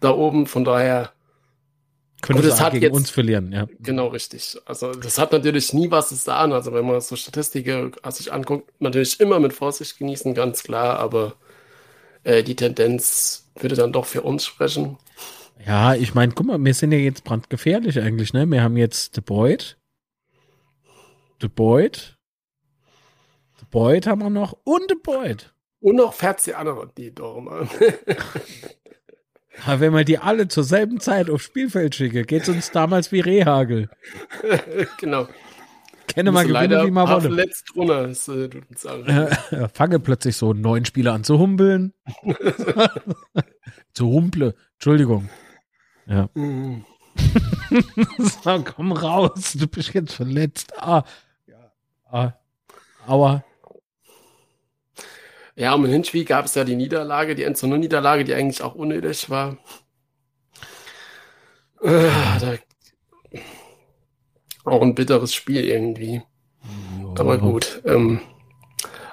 da 0.00 0.10
oben. 0.10 0.46
Von 0.46 0.64
daher 0.64 1.12
könnte 2.22 2.48
es 2.48 2.58
gegen 2.58 2.82
jetzt, 2.82 2.94
uns 2.94 3.10
verlieren, 3.10 3.52
ja. 3.52 3.66
Genau, 3.80 4.08
richtig. 4.08 4.58
Also 4.66 4.92
das 4.92 5.18
hat 5.18 5.32
natürlich 5.32 5.72
nie 5.72 5.90
was 5.90 6.10
zu 6.10 6.16
sagen. 6.16 6.52
Also 6.52 6.72
wenn 6.72 6.86
man 6.86 7.00
so 7.00 7.16
Statistiken 7.16 7.92
sich 8.08 8.32
anguckt, 8.32 8.70
natürlich 8.78 9.20
immer 9.20 9.40
mit 9.40 9.52
Vorsicht 9.52 9.98
genießen, 9.98 10.34
ganz 10.34 10.62
klar, 10.62 10.98
aber 10.98 11.34
äh, 12.24 12.42
die 12.42 12.56
Tendenz 12.56 13.50
würde 13.58 13.74
dann 13.74 13.92
doch 13.92 14.06
für 14.06 14.22
uns 14.22 14.44
sprechen. 14.44 14.98
Ja, 15.66 15.94
ich 15.94 16.14
meine, 16.14 16.32
guck 16.32 16.46
mal, 16.46 16.62
wir 16.62 16.74
sind 16.74 16.92
ja 16.92 16.98
jetzt 16.98 17.24
brandgefährlich 17.24 18.00
eigentlich, 18.00 18.32
ne? 18.32 18.46
Wir 18.46 18.62
haben 18.62 18.76
jetzt 18.76 19.16
De 19.16 19.22
Boyd. 19.22 19.76
De 21.42 21.48
Boyd. 21.48 22.16
Boyd 23.70 24.06
haben 24.06 24.20
wir 24.22 24.30
noch 24.30 24.56
und 24.64 25.02
Boyd. 25.02 25.52
Und 25.80 25.96
noch 25.96 26.12
fährt 26.12 26.44
die 26.46 26.54
anderen, 26.54 26.90
die 26.96 27.14
doch 27.14 27.40
mal. 27.40 27.68
Aber 29.66 29.80
wenn 29.80 29.92
man 29.92 30.04
die 30.04 30.18
alle 30.18 30.48
zur 30.48 30.64
selben 30.64 31.00
Zeit 31.00 31.30
aufs 31.30 31.44
Spielfeld 31.44 31.94
schicke, 31.94 32.24
geht 32.24 32.42
es 32.42 32.48
uns 32.48 32.70
damals 32.70 33.12
wie 33.12 33.20
Rehagel. 33.20 33.90
genau. 34.98 35.28
Kenne 36.06 36.32
mal 36.32 36.46
gewinnen, 36.46 36.86
wie 36.86 36.90
man 36.90 37.08
wolle. 37.08 37.28
Letzt 37.28 37.76
runter, 37.76 38.08
ist, 38.08 38.28
äh, 38.28 38.46
äh, 38.46 39.68
fange 39.72 40.00
plötzlich 40.00 40.36
so 40.36 40.52
neun 40.52 40.84
Spieler 40.84 41.12
an 41.12 41.22
zu 41.22 41.38
humpeln. 41.38 41.92
zu 43.92 44.08
humple. 44.08 44.54
Entschuldigung. 44.74 45.30
Ja. 46.06 46.28
Mhm. 46.34 46.84
so, 48.18 48.64
komm 48.64 48.92
raus, 48.92 49.52
du 49.56 49.68
bist 49.68 49.94
jetzt 49.94 50.14
verletzt. 50.14 50.72
Ah. 50.78 51.04
Ja. 51.46 51.72
Ah. 52.10 52.32
Aua. 53.06 53.44
Ja, 55.60 55.74
um 55.74 55.82
den 55.82 55.92
Hinspiel 55.92 56.24
gab 56.24 56.46
es 56.46 56.54
ja 56.54 56.64
die 56.64 56.74
Niederlage, 56.74 57.34
die 57.34 57.44
1 57.44 57.62
Niederlage, 57.64 58.24
die 58.24 58.32
eigentlich 58.32 58.62
auch 58.62 58.74
unnötig 58.74 59.28
war. 59.28 59.58
Äh, 61.82 62.08
da, 62.40 62.54
auch 64.64 64.80
ein 64.80 64.94
bitteres 64.94 65.34
Spiel 65.34 65.62
irgendwie. 65.62 66.22
Ja. 67.02 67.14
Aber 67.18 67.36
gut. 67.36 67.82
Ähm, 67.84 68.22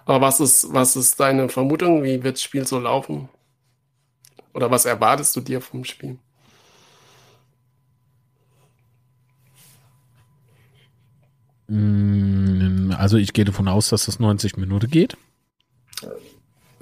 aber 0.05 0.21
was 0.21 0.39
ist, 0.39 0.71
was 0.71 0.95
ist 0.95 1.19
deine 1.19 1.49
Vermutung? 1.49 2.01
Wie 2.03 2.23
wird 2.23 2.35
das 2.35 2.43
Spiel 2.43 2.65
so 2.65 2.79
laufen? 2.79 3.27
Oder 4.53 4.71
was 4.71 4.85
erwartest 4.85 5.35
du 5.35 5.41
dir 5.41 5.59
vom 5.59 5.83
Spiel? 5.83 6.17
Mm, 11.67 12.93
also 12.97 13.17
ich 13.17 13.33
gehe 13.33 13.43
davon 13.43 13.67
aus, 13.67 13.89
dass 13.89 14.05
das 14.05 14.19
90 14.19 14.55
Minuten 14.55 14.89
geht. 14.89 15.17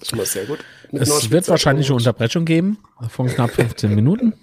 Das 0.06 0.12
ist 0.12 0.18
mal 0.18 0.26
sehr 0.28 0.46
gut. 0.46 0.60
Mit 0.92 1.02
es 1.02 1.32
wird 1.32 1.48
wahrscheinlich 1.50 1.88
eine 1.88 1.96
Unterbrechung 1.96 2.46
geben 2.46 2.78
von 3.10 3.26
knapp 3.26 3.50
15 3.50 3.96
Minuten. 3.96 4.34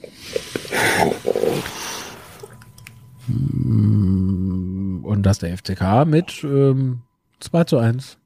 Und 5.05 5.23
dass 5.23 5.39
der 5.39 5.57
FCK 5.57 6.05
mit 6.05 6.43
ähm, 6.43 7.03
2 7.39 7.65
zu 7.65 7.79
1 7.79 8.19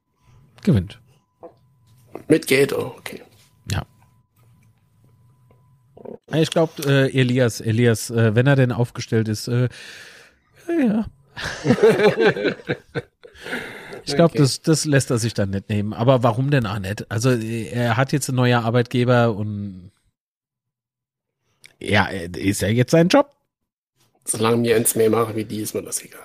gewinnt. 0.62 0.98
Mit 2.26 2.46
Geld, 2.46 2.72
oh, 2.72 2.94
okay. 2.96 3.22
Ja. 3.70 3.84
Ich 6.32 6.48
glaube, 6.48 6.72
äh, 6.86 7.14
Elias, 7.14 7.60
Elias, 7.60 8.08
äh, 8.08 8.34
wenn 8.34 8.46
er 8.46 8.56
denn 8.56 8.72
aufgestellt 8.72 9.28
ist, 9.28 9.48
äh, 9.48 9.68
ja. 10.68 11.04
Ich 14.06 14.14
glaube, 14.14 14.30
okay. 14.30 14.38
das, 14.38 14.62
das 14.62 14.84
lässt 14.84 15.10
er 15.10 15.18
sich 15.18 15.34
dann 15.34 15.50
nicht 15.50 15.68
nehmen. 15.68 15.92
Aber 15.92 16.22
warum 16.22 16.50
denn 16.50 16.66
auch 16.66 16.78
nicht? 16.78 17.10
Also 17.10 17.30
er 17.30 17.96
hat 17.96 18.12
jetzt 18.12 18.28
einen 18.28 18.36
neuen 18.36 18.62
Arbeitgeber 18.62 19.34
und 19.34 19.90
ja, 21.80 22.06
ist 22.06 22.62
ja 22.62 22.68
jetzt 22.68 22.92
sein 22.92 23.08
Job. 23.08 23.34
Solange 24.24 24.56
mir 24.58 24.76
eins 24.76 24.94
mehr 24.94 25.10
mache 25.10 25.36
wie 25.36 25.44
die, 25.44 25.58
ist 25.58 25.74
mir 25.74 25.82
das 25.82 26.02
egal. 26.04 26.20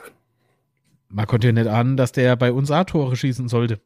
Man 1.10 1.28
konnte 1.28 1.48
ja 1.48 1.54
nicht 1.54 1.68
ahnen, 1.68 1.98
dass 1.98 2.12
der 2.12 2.36
bei 2.36 2.52
uns 2.52 2.72
A-Tore 2.72 3.16
schießen 3.16 3.50
sollte. 3.50 3.82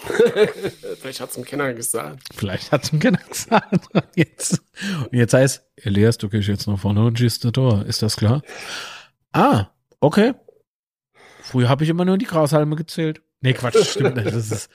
Vielleicht 1.00 1.20
hat 1.20 1.30
es 1.30 1.34
dem 1.34 1.44
Kenner 1.44 1.74
gesagt. 1.74 2.22
Vielleicht 2.34 2.72
hat 2.72 2.84
es 2.84 2.90
dem 2.90 3.00
Kenner 3.00 3.20
gesagt. 3.28 3.88
Und 3.92 4.04
jetzt, 4.14 4.62
und 5.10 5.12
jetzt 5.12 5.34
heißt, 5.34 5.62
Elias, 5.76 6.16
du 6.16 6.28
gehst 6.28 6.48
jetzt 6.48 6.66
nach 6.66 6.78
vorne 6.78 7.04
und 7.04 7.18
schießt 7.18 7.44
ein 7.44 7.52
Tor. 7.52 7.84
Ist 7.84 8.02
das 8.02 8.16
klar? 8.16 8.42
Ah, 9.32 9.66
okay. 10.00 10.34
Früher 11.42 11.68
habe 11.68 11.84
ich 11.84 11.90
immer 11.90 12.04
nur 12.04 12.16
die 12.16 12.26
Kraushalme 12.26 12.76
gezählt. 12.76 13.22
Nee, 13.40 13.52
Quatsch, 13.54 13.84
stimmt 13.84 14.16
nicht. 14.16 14.26
Das 14.26 14.50
ist, 14.50 14.70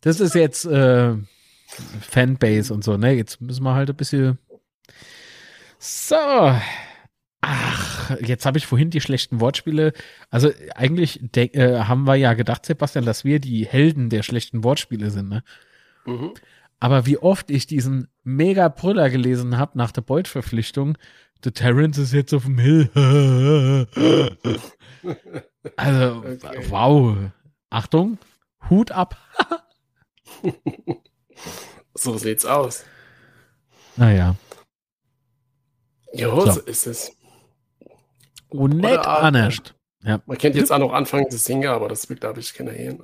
das 0.00 0.20
ist 0.20 0.34
jetzt 0.34 0.64
äh, 0.64 1.14
Fanbase 2.00 2.72
und 2.72 2.84
so, 2.84 2.96
ne? 2.96 3.12
Jetzt 3.12 3.40
müssen 3.40 3.64
wir 3.64 3.74
halt 3.74 3.90
ein 3.90 3.96
bisschen. 3.96 4.38
So. 5.78 6.16
Ach, 7.42 8.16
jetzt 8.20 8.46
habe 8.46 8.58
ich 8.58 8.66
vorhin 8.66 8.90
die 8.90 9.00
schlechten 9.00 9.40
Wortspiele. 9.40 9.92
Also 10.30 10.50
eigentlich 10.74 11.20
äh, 11.36 11.80
haben 11.80 12.04
wir 12.04 12.16
ja 12.16 12.34
gedacht, 12.34 12.66
Sebastian, 12.66 13.04
dass 13.04 13.24
wir 13.24 13.38
die 13.40 13.66
Helden 13.66 14.10
der 14.10 14.22
schlechten 14.22 14.64
Wortspiele 14.64 15.10
sind, 15.10 15.28
ne? 15.28 15.44
Mhm. 16.06 16.32
Aber 16.78 17.06
wie 17.06 17.18
oft 17.18 17.50
ich 17.50 17.66
diesen 17.66 18.08
mega 18.22 18.68
Brüller 18.68 19.10
gelesen 19.10 19.58
habe 19.58 19.78
nach 19.78 19.92
der 19.92 20.02
Beuth-Verpflichtung, 20.02 20.98
der 21.44 21.52
Terrence 21.52 21.98
ist 21.98 22.12
jetzt 22.12 22.34
auf 22.34 22.44
dem 22.44 22.58
Hill. 22.58 22.90
also, 25.76 26.18
okay. 26.18 26.66
wow. 26.68 27.16
Achtung, 27.70 28.18
Hut 28.70 28.92
ab. 28.92 29.16
so 31.94 32.16
sieht's 32.18 32.44
aus. 32.44 32.84
Naja. 33.96 34.36
Jo, 36.12 36.40
so. 36.40 36.52
so 36.52 36.60
ist 36.60 36.86
es. 36.86 37.12
Und 38.48 38.76
nicht 38.76 38.98
anders. 38.98 39.58
Ja. 40.02 40.20
Man 40.26 40.38
kennt 40.38 40.54
jetzt 40.54 40.70
auch 40.70 40.78
noch 40.78 40.92
anfangen 40.92 41.30
zu 41.30 41.38
singen, 41.38 41.68
aber 41.68 41.88
das 41.88 42.08
will, 42.08 42.16
glaube 42.16 42.40
ich, 42.40 42.54
keiner 42.54 42.72
hören. 42.72 43.02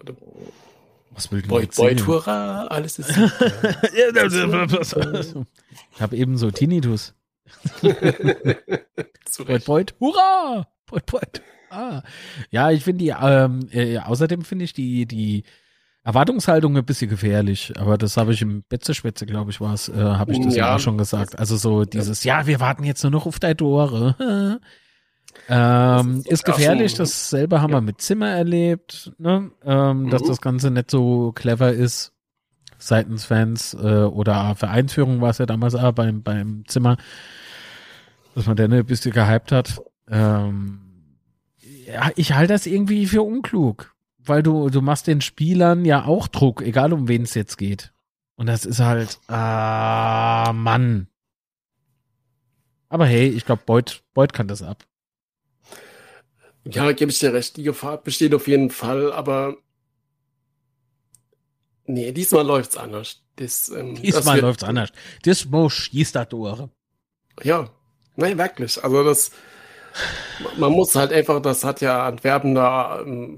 Was 1.10 1.30
will 1.30 1.42
Boy, 1.42 1.66
Boy 1.66 1.96
Hurra, 1.98 2.66
alles 2.68 2.98
ist 2.98 3.10
Ich 5.94 6.00
habe 6.00 6.16
eben 6.16 6.38
so 6.38 6.50
Tinnitus. 6.50 7.14
Beut, 7.82 9.64
Beut, 9.64 9.94
hurra! 10.00 10.66
Beut, 10.86 11.06
Beut. 11.06 11.42
Ah. 11.72 12.02
Ja, 12.50 12.70
ich 12.70 12.84
finde 12.84 13.04
die, 13.04 13.14
ähm, 13.18 13.68
äh, 13.72 13.98
außerdem 13.98 14.42
finde 14.42 14.64
ich 14.64 14.72
die, 14.72 15.06
die 15.06 15.44
Erwartungshaltung 16.04 16.76
ein 16.76 16.84
bisschen 16.84 17.08
gefährlich, 17.08 17.72
aber 17.78 17.96
das 17.96 18.16
habe 18.16 18.32
ich 18.32 18.42
im 18.42 18.64
Betzeschwätze, 18.68 19.24
glaube 19.24 19.52
ich, 19.52 19.60
war 19.60 19.72
es, 19.72 19.88
äh, 19.88 19.94
habe 19.94 20.32
ich 20.32 20.40
das 20.40 20.54
ja, 20.56 20.72
ja 20.72 20.78
schon 20.78 20.98
gesagt. 20.98 21.38
Also 21.38 21.56
so 21.56 21.84
dieses, 21.84 22.24
ja. 22.24 22.46
wir 22.46 22.60
warten 22.60 22.84
jetzt 22.84 23.02
nur 23.04 23.12
noch 23.12 23.26
auf 23.26 23.38
deine 23.38 23.56
Tore. 23.56 24.16
ähm, 25.48 26.18
ist, 26.18 26.26
ist 26.26 26.44
gefährlich, 26.44 26.94
das 26.94 27.30
selber 27.30 27.62
haben 27.62 27.70
ja. 27.70 27.76
wir 27.76 27.82
mit 27.82 28.00
Zimmer 28.00 28.30
erlebt, 28.30 29.12
ne? 29.18 29.52
ähm, 29.64 30.02
mhm. 30.02 30.10
dass 30.10 30.22
das 30.22 30.40
Ganze 30.40 30.70
nicht 30.70 30.90
so 30.90 31.32
clever 31.32 31.72
ist 31.72 32.12
seitens 32.78 33.24
Fans 33.24 33.74
äh, 33.74 34.02
oder 34.04 34.56
Vereinsführung 34.56 35.20
war 35.20 35.30
es 35.30 35.38
ja 35.38 35.46
damals 35.46 35.76
auch 35.76 35.92
beim, 35.92 36.22
beim 36.22 36.64
Zimmer, 36.66 36.96
dass 38.34 38.46
man 38.46 38.56
den 38.56 38.72
ein 38.72 38.84
bisschen 38.84 39.12
gehypt 39.12 39.52
hat. 39.52 39.80
Ähm, 40.10 40.80
ich 42.16 42.32
halte 42.32 42.52
das 42.52 42.66
irgendwie 42.66 43.06
für 43.06 43.22
unklug, 43.22 43.94
weil 44.18 44.42
du, 44.42 44.70
du 44.70 44.80
machst 44.80 45.06
den 45.06 45.20
Spielern 45.20 45.84
ja 45.84 46.04
auch 46.04 46.28
Druck, 46.28 46.62
egal 46.62 46.92
um 46.92 47.08
wen 47.08 47.22
es 47.22 47.34
jetzt 47.34 47.58
geht. 47.58 47.92
Und 48.36 48.46
das 48.46 48.64
ist 48.64 48.80
halt, 48.80 49.18
ah, 49.28 50.52
Mann. 50.54 51.08
Aber 52.88 53.06
hey, 53.06 53.28
ich 53.28 53.44
glaube, 53.44 53.62
Beut, 53.64 54.02
Beut 54.14 54.32
kann 54.32 54.48
das 54.48 54.62
ab. 54.62 54.84
Ja, 56.64 56.92
gebe 56.92 57.10
ich 57.10 57.18
dir 57.18 57.32
recht. 57.32 57.56
Die 57.56 57.62
Gefahr 57.62 57.98
besteht 57.98 58.34
auf 58.34 58.46
jeden 58.46 58.70
Fall, 58.70 59.12
aber 59.12 59.56
Nee, 61.86 62.12
diesmal 62.12 62.46
läuft's 62.46 62.76
anders. 62.76 63.22
Das, 63.36 63.68
ähm, 63.70 63.94
diesmal 63.96 64.40
läuft's 64.40 64.62
anders. 64.62 64.92
Das 65.24 65.44
muss 65.46 65.72
schießt 65.72 66.14
da 66.14 66.24
durch. 66.24 66.68
Ja, 67.42 67.70
nein, 68.16 68.38
wirklich. 68.38 68.82
Also 68.82 69.02
das, 69.04 69.32
man 70.56 70.72
muss 70.72 70.94
halt 70.94 71.12
einfach, 71.12 71.40
das 71.40 71.64
hat 71.64 71.80
ja 71.80 72.06
Antwerpen 72.06 72.54
da 72.54 73.00
ähm, 73.00 73.36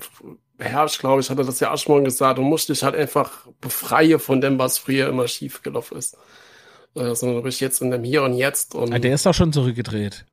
beherrscht, 0.56 1.00
glaube 1.00 1.20
ich, 1.20 1.30
hat 1.30 1.38
er 1.38 1.44
das 1.44 1.60
ja 1.60 1.72
auch 1.72 1.78
schon 1.78 1.96
mal 1.96 2.04
gesagt, 2.04 2.38
du 2.38 2.42
musst 2.42 2.68
dich 2.68 2.82
halt 2.82 2.94
einfach 2.94 3.46
befreien 3.60 4.18
von 4.18 4.40
dem, 4.40 4.58
was 4.58 4.78
früher 4.78 5.08
immer 5.08 5.28
schief 5.28 5.62
gelaufen 5.62 5.98
ist. 5.98 6.16
Äh, 6.94 7.14
sondern 7.14 7.38
du 7.38 7.42
bist 7.42 7.60
jetzt 7.60 7.82
in 7.82 7.90
dem 7.90 8.04
Hier 8.04 8.22
und 8.22 8.34
Jetzt. 8.34 8.74
Und 8.74 8.92
ah, 8.92 8.98
der 8.98 9.14
ist 9.14 9.26
doch 9.26 9.34
schon 9.34 9.52
zurückgedreht. 9.52 10.24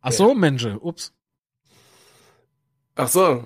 Ach 0.00 0.12
so, 0.12 0.28
ja. 0.28 0.34
Mensch, 0.34 0.64
ups. 0.64 1.12
Ach 2.96 3.08
so. 3.08 3.44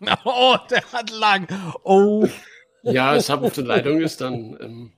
Oh, 0.24 0.56
der 0.68 0.82
hat 0.92 1.10
lang. 1.10 1.46
Oh. 1.84 2.26
Ja, 2.82 3.14
ich 3.16 3.30
habe 3.30 3.46
auf 3.46 3.52
der 3.52 3.62
Leitung 3.62 4.00
gestanden. 4.00 4.58
Ähm, 4.60 4.92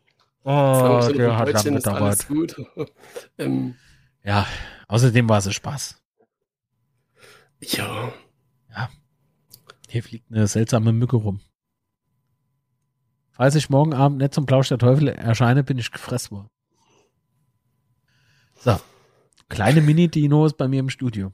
oh, 0.45 1.07
der 1.15 1.37
hat 1.37 1.53
lang 1.53 1.75
gedauert. 1.75 2.01
Alles 2.01 2.27
gut. 2.27 2.57
ähm, 3.39 3.75
ja, 4.25 4.47
außerdem 4.89 5.29
war 5.29 5.39
es 5.39 5.53
Spaß. 5.53 6.03
Ja. 7.73 8.13
Ja. 8.71 8.91
Hier 9.89 10.03
fliegt 10.03 10.31
eine 10.31 10.47
seltsame 10.47 10.93
Mücke 10.93 11.17
rum. 11.17 11.41
Falls 13.31 13.57
ich 13.57 13.69
morgen 13.69 13.95
Abend 13.95 14.19
nicht 14.19 14.33
zum 14.35 14.47
Plausch 14.47 14.69
der 14.69 14.79
Teufel 14.79 15.09
erscheine, 15.09 15.65
bin 15.65 15.79
ich 15.79 15.91
gefressen 15.91 16.37
worden. 16.37 16.49
So. 18.57 18.79
Kleine 19.49 19.81
Mini-Dinos 19.81 20.55
bei 20.55 20.69
mir 20.69 20.81
im 20.81 20.89
Studio. 20.89 21.33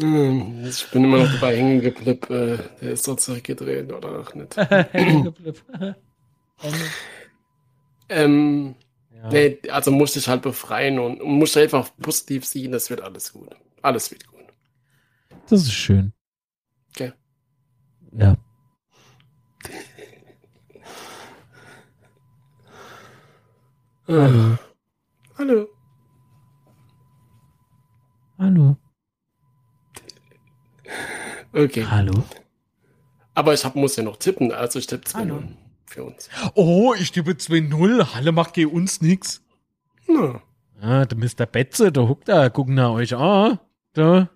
Hm, 0.00 0.64
ich 0.64 0.90
bin 0.90 1.04
immer 1.04 1.18
noch 1.18 1.32
dabei 1.32 1.56
hängen 1.56 1.80
geblieben. 1.80 2.34
Äh, 2.34 2.58
der 2.80 2.92
ist 2.92 3.06
doch 3.06 3.16
zurückgedreht, 3.16 3.92
oder 3.92 4.20
auch 4.20 4.34
nicht? 4.34 4.56
hängen 4.92 5.24
geblieben. 5.24 5.60
ähm, 8.08 8.74
ja. 9.12 9.28
nee, 9.30 9.58
also 9.70 9.90
musste 9.90 10.18
ich 10.18 10.28
halt 10.28 10.42
befreien 10.42 10.98
und, 10.98 11.20
und 11.20 11.32
musste 11.32 11.60
einfach 11.60 11.90
positiv 12.00 12.44
sehen, 12.44 12.72
das 12.72 12.90
wird 12.90 13.00
alles 13.00 13.32
gut. 13.32 13.54
Alles 13.84 14.10
wird 14.10 14.26
gut. 14.26 14.46
Das 15.50 15.60
ist 15.60 15.74
schön. 15.74 16.14
Okay. 16.88 17.12
Ja. 18.12 18.34
Hallo. 24.08 24.56
Hallo. 25.36 25.68
Hallo. 28.38 28.76
Okay. 31.52 31.84
Hallo. 31.84 32.24
Aber 33.34 33.52
ich 33.52 33.66
hab, 33.66 33.74
muss 33.76 33.96
ja 33.96 34.02
noch 34.02 34.16
tippen, 34.16 34.50
also 34.50 34.78
ich 34.78 34.86
tippe 34.86 35.06
2-0 35.06 35.56
für 35.84 36.04
uns. 36.04 36.30
Oh, 36.54 36.94
ich 36.94 37.12
tippe 37.12 37.32
2-0. 37.32 38.14
Halle 38.14 38.32
macht 38.32 38.54
gegen 38.54 38.70
uns 38.70 39.02
nix. 39.02 39.42
Na. 40.08 40.40
Ah, 40.80 41.04
der 41.04 41.18
Mr. 41.18 41.44
Betze, 41.44 41.92
der 41.92 42.08
huckt 42.08 42.28
da, 42.28 42.48
gucken 42.48 42.76
nach 42.76 42.92
euch 42.92 43.14
an. 43.14 43.58
Da. 43.94 44.28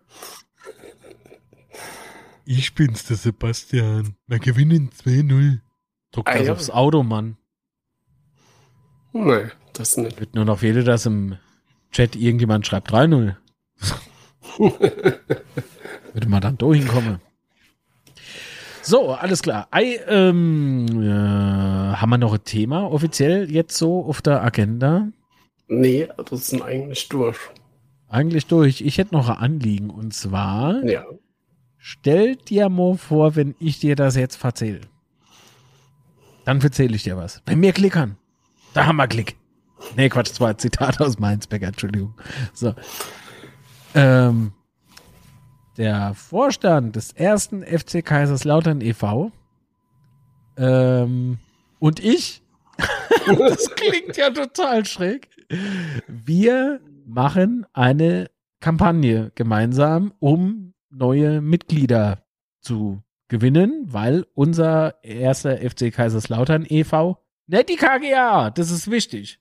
Ich 2.44 2.74
bin's, 2.74 3.04
der 3.04 3.16
Sebastian. 3.16 4.14
Wir 4.26 4.38
gewinnen 4.38 4.90
2-0. 4.90 5.58
Druck 6.12 6.28
ah, 6.28 6.38
das 6.38 6.46
ja. 6.46 6.52
aufs 6.52 6.70
Auto, 6.70 7.02
Mann. 7.02 7.36
Nee, 9.12 9.48
das 9.72 9.96
nicht. 9.96 10.18
Wird 10.20 10.34
nur 10.34 10.44
noch 10.44 10.60
fehlen, 10.60 10.84
dass 10.84 11.06
im 11.06 11.36
Chat 11.90 12.14
irgendjemand 12.14 12.66
schreibt 12.66 12.92
3-0. 12.92 13.34
Würde 14.58 16.28
man 16.28 16.40
dann 16.40 16.56
da 16.56 16.72
hinkommen. 16.72 17.20
So, 18.82 19.10
alles 19.10 19.42
klar. 19.42 19.66
Ei, 19.72 20.00
ähm, 20.06 20.86
äh, 21.02 21.96
haben 21.96 22.10
wir 22.10 22.18
noch 22.18 22.32
ein 22.32 22.44
Thema 22.44 22.90
offiziell 22.90 23.50
jetzt 23.50 23.76
so 23.76 24.04
auf 24.04 24.22
der 24.22 24.42
Agenda? 24.42 25.08
Nee, 25.66 26.08
das 26.30 26.46
sind 26.46 26.62
eigentlich 26.62 27.08
durch. 27.08 27.38
Eigentlich 28.08 28.46
durch. 28.46 28.80
Ich 28.80 28.98
hätte 28.98 29.14
noch 29.14 29.28
ein 29.28 29.36
Anliegen 29.36 29.90
und 29.90 30.14
zwar. 30.14 30.84
Ja. 30.84 31.04
Stell 31.76 32.36
dir 32.36 32.68
mal 32.68 32.96
vor, 32.96 33.36
wenn 33.36 33.54
ich 33.60 33.78
dir 33.80 33.96
das 33.96 34.16
jetzt 34.16 34.36
verzähle. 34.36 34.80
Dann 36.44 36.60
erzähle 36.60 36.96
ich 36.96 37.02
dir 37.02 37.16
was. 37.16 37.42
Wenn 37.46 37.60
wir 37.60 37.72
klickern. 37.72 38.16
Da 38.74 38.86
haben 38.86 38.96
wir 38.96 39.06
Klick. 39.06 39.36
Nee, 39.96 40.08
Quatsch, 40.08 40.30
das 40.30 40.40
war 40.40 40.48
ein 40.48 40.58
Zitat 40.58 41.00
aus 41.00 41.18
Mainzbecker, 41.18 41.68
Entschuldigung. 41.68 42.14
So. 42.52 42.74
Ähm, 43.94 44.52
der 45.76 46.14
Vorstand 46.14 46.96
des 46.96 47.12
ersten 47.12 47.62
FC 47.62 48.04
Kaiserslautern 48.04 48.80
e.V. 48.80 49.30
Ähm, 50.56 51.38
und 51.78 52.00
ich, 52.00 52.42
das 53.38 53.70
klingt 53.76 54.16
ja 54.16 54.30
total 54.30 54.84
schräg, 54.84 55.28
wir 56.08 56.80
machen 57.08 57.66
eine 57.72 58.30
Kampagne 58.60 59.32
gemeinsam, 59.34 60.12
um 60.18 60.74
neue 60.90 61.40
Mitglieder 61.40 62.24
zu 62.60 63.02
gewinnen, 63.28 63.86
weil 63.86 64.26
unser 64.34 65.02
erster 65.02 65.58
FC 65.58 65.92
Kaiserslautern 65.92 66.66
e.V., 66.68 67.18
nicht 67.46 67.70
die 67.70 67.76
KGA, 67.76 68.50
das 68.50 68.70
ist 68.70 68.90
wichtig, 68.90 69.40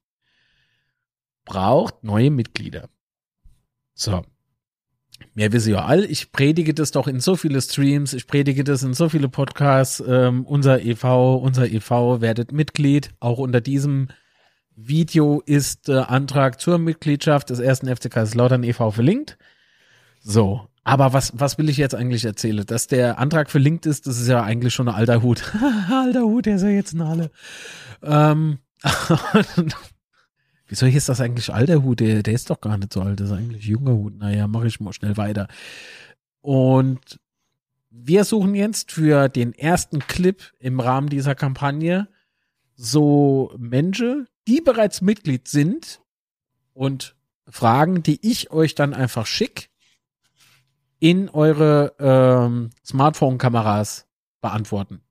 braucht 1.45 2.03
neue 2.03 2.31
Mitglieder. 2.31 2.89
So. 3.93 4.23
Mehr 5.33 5.51
wissen 5.51 5.73
ja 5.73 5.85
all. 5.85 6.05
Ich 6.05 6.31
predige 6.31 6.73
das 6.73 6.91
doch 6.91 7.07
in 7.07 7.19
so 7.19 7.35
viele 7.35 7.59
Streams, 7.59 8.13
ich 8.13 8.27
predige 8.27 8.63
das 8.63 8.83
in 8.83 8.93
so 8.93 9.09
viele 9.09 9.29
Podcasts. 9.29 10.01
Ähm, 10.07 10.45
unser 10.45 10.81
e.V., 10.81 11.37
unser 11.37 11.67
e.V. 11.69 12.21
werdet 12.21 12.51
Mitglied. 12.51 13.09
Auch 13.19 13.39
unter 13.39 13.59
diesem 13.59 14.09
Video 14.77 15.41
ist 15.43 15.87
der 15.87 16.11
Antrag 16.11 16.61
zur 16.61 16.77
Mitgliedschaft 16.77 17.49
des 17.49 17.59
ersten 17.59 17.93
FC 17.93 18.11
Kaiserslautern 18.11 18.63
e.V. 18.63 18.91
verlinkt. 18.91 19.37
So. 20.21 20.67
Aber 20.83 21.13
was, 21.13 21.33
was 21.35 21.57
will 21.57 21.67
ich 21.67 21.77
jetzt 21.77 21.95
eigentlich 21.95 22.23
erzählen? 22.23 22.63
Dass 22.65 22.85
der 22.85 23.17
Antrag 23.17 23.49
verlinkt 23.49 23.87
ist, 23.87 24.05
das 24.05 24.21
ist 24.21 24.27
ja 24.27 24.43
eigentlich 24.43 24.73
schon 24.73 24.87
ein 24.87 24.95
alter 24.95 25.23
Hut. 25.23 25.51
alter 25.91 26.21
Hut, 26.21 26.45
der 26.45 26.57
ist 26.57 26.61
ja 26.61 26.69
jetzt 26.69 26.93
ein 26.93 27.05
Halle. 27.05 27.31
Ähm, 28.03 28.59
Wieso 30.67 30.85
ist 30.85 31.09
das 31.09 31.21
eigentlich 31.21 31.51
alter 31.51 31.81
Hut? 31.81 31.99
Der, 31.99 32.21
der 32.21 32.33
ist 32.33 32.49
doch 32.51 32.61
gar 32.61 32.77
nicht 32.77 32.93
so 32.93 33.01
alt, 33.01 33.19
das 33.19 33.31
ist 33.31 33.35
eigentlich 33.35 33.65
junger 33.65 33.93
Hut. 33.93 34.15
Naja, 34.17 34.47
mache 34.47 34.67
ich 34.67 34.79
mal 34.79 34.93
schnell 34.93 35.17
weiter. 35.17 35.47
Und 36.41 37.19
wir 37.89 38.25
suchen 38.25 38.53
jetzt 38.53 38.91
für 38.91 39.27
den 39.27 39.53
ersten 39.53 39.99
Clip 39.99 40.43
im 40.59 40.79
Rahmen 40.79 41.09
dieser 41.09 41.33
Kampagne 41.33 42.07
so 42.77 43.53
Menschen, 43.57 44.27
die 44.47 44.61
bereits 44.61 45.01
Mitglied 45.01 45.47
sind 45.47 45.99
und 46.73 47.15
Fragen, 47.49 48.03
die 48.03 48.19
ich 48.21 48.51
euch 48.51 48.75
dann 48.75 48.93
einfach 48.93 49.25
schick, 49.25 49.69
in 50.99 51.29
eure 51.29 51.95
ähm, 51.99 52.69
Smartphone-Kameras 52.85 54.07
beantworten. 54.41 55.01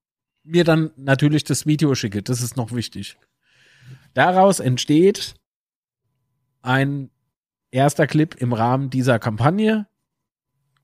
Mir 0.43 0.65
dann 0.65 0.91
natürlich 0.97 1.45
das 1.45 1.67
Video 1.67 1.95
schicke, 1.95 2.23
das 2.23 2.41
ist 2.41 2.57
noch 2.57 2.73
wichtig. 2.73 3.19
Daraus 4.15 4.61
entsteht 4.61 5.35
ein 6.63 7.11
erster 7.71 8.07
Clip 8.07 8.35
im 8.37 8.53
Rahmen 8.53 8.91
dieser 8.91 9.19
Kampagne. 9.19 9.87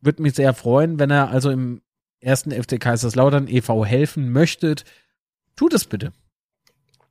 Würde 0.00 0.22
mich 0.22 0.34
sehr 0.34 0.52
freuen, 0.52 0.98
wenn 0.98 1.10
er 1.10 1.30
also 1.30 1.50
im 1.50 1.82
ersten 2.20 2.50
FC 2.50 2.80
Kaiserslautern 2.80 3.48
e.V. 3.48 3.84
helfen 3.84 4.30
möchtet. 4.30 4.84
Tut 5.56 5.74
es 5.74 5.86
bitte. 5.86 6.12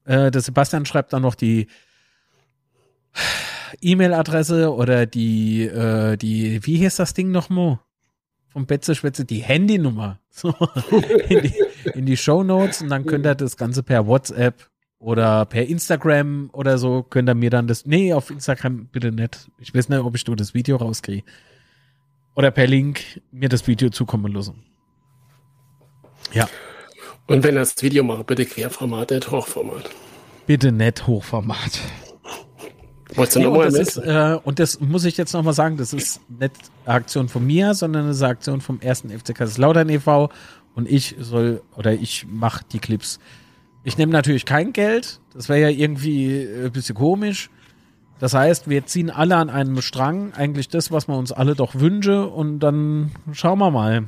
Äh, 0.05 0.31
der 0.31 0.41
Sebastian 0.41 0.85
schreibt 0.85 1.13
dann 1.13 1.21
noch 1.21 1.35
die 1.35 1.67
E-Mail-Adresse 3.81 4.73
oder 4.73 5.05
die, 5.05 5.63
äh, 5.63 6.17
die, 6.17 6.65
wie 6.65 6.77
hieß 6.77 6.97
das 6.97 7.13
Ding 7.13 7.31
nochmal? 7.31 7.79
Vom 8.49 8.65
Betze 8.65 8.95
Schwätze, 8.95 9.25
die 9.25 9.39
Handynummer. 9.39 10.19
So, 10.33 10.55
in 11.27 11.41
die, 11.41 11.53
in 11.93 12.05
die 12.05 12.15
Show 12.15 12.41
Notes 12.41 12.81
und 12.81 12.87
dann 12.87 13.05
könnt 13.05 13.25
ihr 13.25 13.35
das 13.35 13.57
Ganze 13.57 13.83
per 13.83 14.07
WhatsApp 14.07 14.69
oder 14.97 15.45
per 15.45 15.65
Instagram 15.67 16.49
oder 16.53 16.77
so 16.77 17.03
könnt 17.03 17.27
ihr 17.27 17.35
mir 17.35 17.49
dann 17.49 17.67
das. 17.67 17.85
Nee, 17.85 18.13
auf 18.13 18.31
Instagram 18.31 18.85
bitte 18.85 19.11
nicht. 19.11 19.51
Ich 19.59 19.75
weiß 19.75 19.89
nicht, 19.89 19.99
ob 19.99 20.15
ich 20.15 20.25
nur 20.25 20.37
das 20.37 20.53
Video 20.53 20.77
rauskriege. 20.77 21.25
Oder 22.33 22.49
per 22.49 22.65
Link 22.65 23.21
mir 23.29 23.49
das 23.49 23.67
Video 23.67 23.89
zukommen 23.89 24.31
lassen. 24.31 24.63
Ja. 26.31 26.47
Und 27.31 27.43
wenn 27.43 27.55
ihr 27.55 27.59
das 27.59 27.75
Video 27.81 28.03
macht, 28.03 28.27
bitte 28.27 28.45
Querformat, 28.45 29.11
nicht 29.11 29.31
Hochformat. 29.31 29.89
Bitte 30.47 30.71
nicht 30.71 31.07
Hochformat. 31.07 31.79
Wolltest 33.15 33.35
du 33.35 33.39
nee, 33.41 33.45
und, 33.45 33.65
das 33.65 33.73
ist, 33.73 33.97
äh, 33.97 34.37
und 34.43 34.59
das 34.59 34.79
muss 34.79 35.03
ich 35.03 35.17
jetzt 35.17 35.33
nochmal 35.33 35.53
sagen, 35.53 35.75
das 35.75 35.91
ist 35.93 36.21
nicht 36.29 36.55
eine 36.85 36.95
Aktion 36.95 37.27
von 37.27 37.45
mir, 37.45 37.73
sondern 37.73 38.09
eine 38.09 38.27
Aktion 38.27 38.61
vom 38.61 38.79
ersten 38.79 39.09
FC 39.09 39.35
Kaiserslautern 39.35 39.89
e.V. 39.89 40.29
Und 40.75 40.89
ich 40.89 41.15
soll, 41.19 41.61
oder 41.75 41.93
ich 41.93 42.25
mache 42.29 42.63
die 42.71 42.79
Clips 42.79 43.19
ich 43.83 43.97
nehme 43.97 44.11
natürlich 44.11 44.45
kein 44.45 44.73
Geld. 44.73 45.19
Das 45.33 45.49
wäre 45.49 45.59
ja 45.59 45.69
irgendwie 45.69 46.41
ein 46.41 46.67
äh, 46.67 46.69
bisschen 46.69 46.95
komisch. 46.95 47.49
Das 48.19 48.33
heißt, 48.33 48.69
wir 48.69 48.85
ziehen 48.85 49.09
alle 49.09 49.35
an 49.37 49.49
einem 49.49 49.81
Strang. 49.81 50.33
Eigentlich 50.33 50.69
das, 50.69 50.91
was 50.91 51.07
man 51.07 51.17
uns 51.17 51.31
alle 51.31 51.55
doch 51.55 51.73
wünsche. 51.75 52.27
Und 52.27 52.59
dann 52.59 53.11
schauen 53.31 53.59
wir 53.59 53.71
mal. 53.71 54.05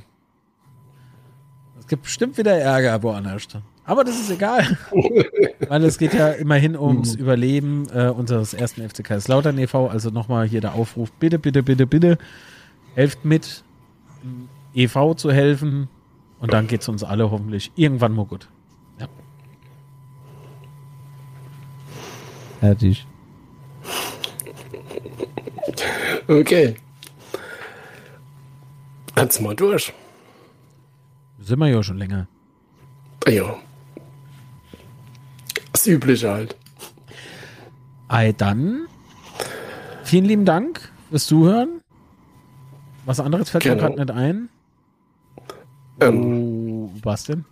Es 1.84 1.88
gibt 1.90 2.04
bestimmt 2.04 2.38
wieder 2.38 2.58
Ärger 2.58 3.04
woanders. 3.04 3.46
Aber 3.84 4.06
das 4.06 4.18
ist 4.18 4.32
egal. 4.32 4.78
Weil 5.68 5.84
es 5.84 5.98
geht 5.98 6.14
ja 6.14 6.30
immerhin 6.30 6.78
ums 6.78 7.16
mhm. 7.16 7.22
Überleben 7.22 7.88
äh, 7.94 8.08
unseres 8.08 8.54
ersten 8.54 8.88
FC 8.88 9.04
Kaiserslautern 9.04 9.58
e.V. 9.58 9.90
Also 9.90 10.10
nochmal 10.10 10.48
hier 10.48 10.62
der 10.62 10.76
Aufruf, 10.76 11.12
bitte, 11.12 11.40
bitte, 11.40 11.62
bitte, 11.62 11.86
bitte, 11.86 12.18
helft 12.96 13.26
mit, 13.26 13.66
e.V. 14.74 15.16
zu 15.16 15.30
helfen. 15.34 15.90
Und 16.40 16.54
dann 16.54 16.68
geht 16.68 16.84
es 16.84 16.88
uns 16.88 17.04
alle 17.04 17.30
hoffentlich 17.30 17.74
irgendwann 17.76 18.14
mal 18.14 18.24
gut. 18.24 18.48
Ja. 19.02 19.10
Fertig. 22.62 23.06
Okay. 26.30 26.76
Kannst 29.16 29.42
mal 29.42 29.54
durch. 29.54 29.92
Sind 31.44 31.60
wir 31.60 31.68
ja 31.68 31.84
schon 31.84 31.98
länger. 31.98 32.28
Ja. 33.28 33.58
Das 35.74 35.86
Übliche 35.88 36.32
halt. 36.32 36.56
Ei, 38.08 38.32
dann. 38.32 38.88
Vielen 40.04 40.26
lieben 40.26 40.46
Dank 40.46 40.92
fürs 41.10 41.26
Zuhören. 41.26 41.82
Was 43.06 43.20
anderes 43.20 43.50
fällt 43.50 43.66
mir 43.66 43.76
gerade 43.76 43.96
nicht 43.96 44.12
ein. 44.12 44.50
Ähm, 46.00 46.90
was 47.04 47.26
denn? 47.26 47.44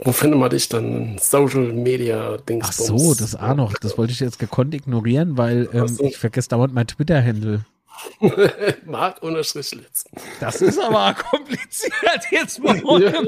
Wo 0.00 0.12
findet 0.12 0.40
man 0.40 0.50
dich 0.50 0.68
dann? 0.68 1.16
Social 1.18 1.72
Media 1.72 2.36
Dings. 2.38 2.66
Ach 2.68 2.72
so, 2.72 3.14
das 3.14 3.36
auch 3.36 3.54
noch. 3.54 3.74
Das 3.74 3.96
wollte 3.96 4.12
ich 4.12 4.20
jetzt 4.20 4.38
gekonnt 4.38 4.74
ignorieren, 4.74 5.36
weil 5.36 5.68
ähm, 5.72 5.88
so. 5.88 6.04
ich 6.04 6.18
vergesse 6.18 6.48
dauernd 6.48 6.74
mein 6.74 6.86
Twitter-Handle. 6.88 7.64
Mark 8.84 9.22
unterstrich 9.22 9.72
Litz. 9.72 10.04
Das 10.40 10.60
ist 10.60 10.78
aber 10.78 11.14
kompliziert 11.30 12.26
jetzt 12.30 12.62
mal. 12.62 12.80
Ja, 13.00 13.22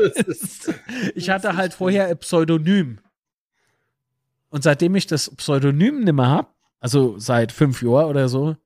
ich 1.15 1.31
hatte 1.31 1.57
halt 1.57 1.75
vorher 1.75 2.07
ein 2.07 2.19
Pseudonym. 2.19 3.01
Und 4.49 4.62
seitdem 4.62 4.95
ich 4.95 5.07
das 5.07 5.35
Pseudonym 5.35 6.01
nicht 6.05 6.12
mehr 6.12 6.29
habe, 6.29 6.49
also 6.81 7.19
seit 7.19 7.51
fünf 7.51 7.83
Jahren 7.83 8.07
oder 8.07 8.29
so, 8.29 8.57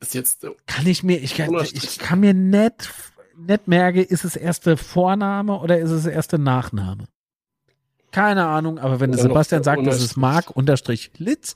ist 0.00 0.14
jetzt 0.14 0.46
kann 0.66 0.86
ich 0.86 1.02
mir, 1.02 1.18
ich 1.18 1.34
kann, 1.34 1.54
ich 1.54 1.98
kann 1.98 2.20
mir 2.20 2.34
nicht, 2.34 2.92
nicht 3.36 3.66
merken, 3.66 3.98
ist 3.98 4.24
es 4.24 4.36
erste 4.36 4.76
Vorname 4.76 5.58
oder 5.58 5.78
ist 5.78 5.90
es 5.90 6.06
erste 6.06 6.38
Nachname? 6.38 7.08
Keine 8.10 8.46
Ahnung, 8.46 8.78
aber 8.78 9.00
wenn 9.00 9.12
Sebastian 9.12 9.62
sagt, 9.62 9.86
das 9.86 10.02
ist 10.02 10.16
Mark 10.16 10.50
unterstrich 10.50 11.10
Litz, 11.18 11.54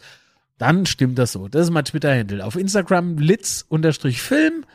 dann 0.61 0.84
stimmt 0.84 1.18
das 1.18 1.32
so. 1.32 1.48
Das 1.48 1.62
ist 1.62 1.70
mein 1.70 1.86
Twitter-Handle. 1.86 2.44
Auf 2.44 2.54
Instagram 2.54 3.16
litz-film 3.16 4.66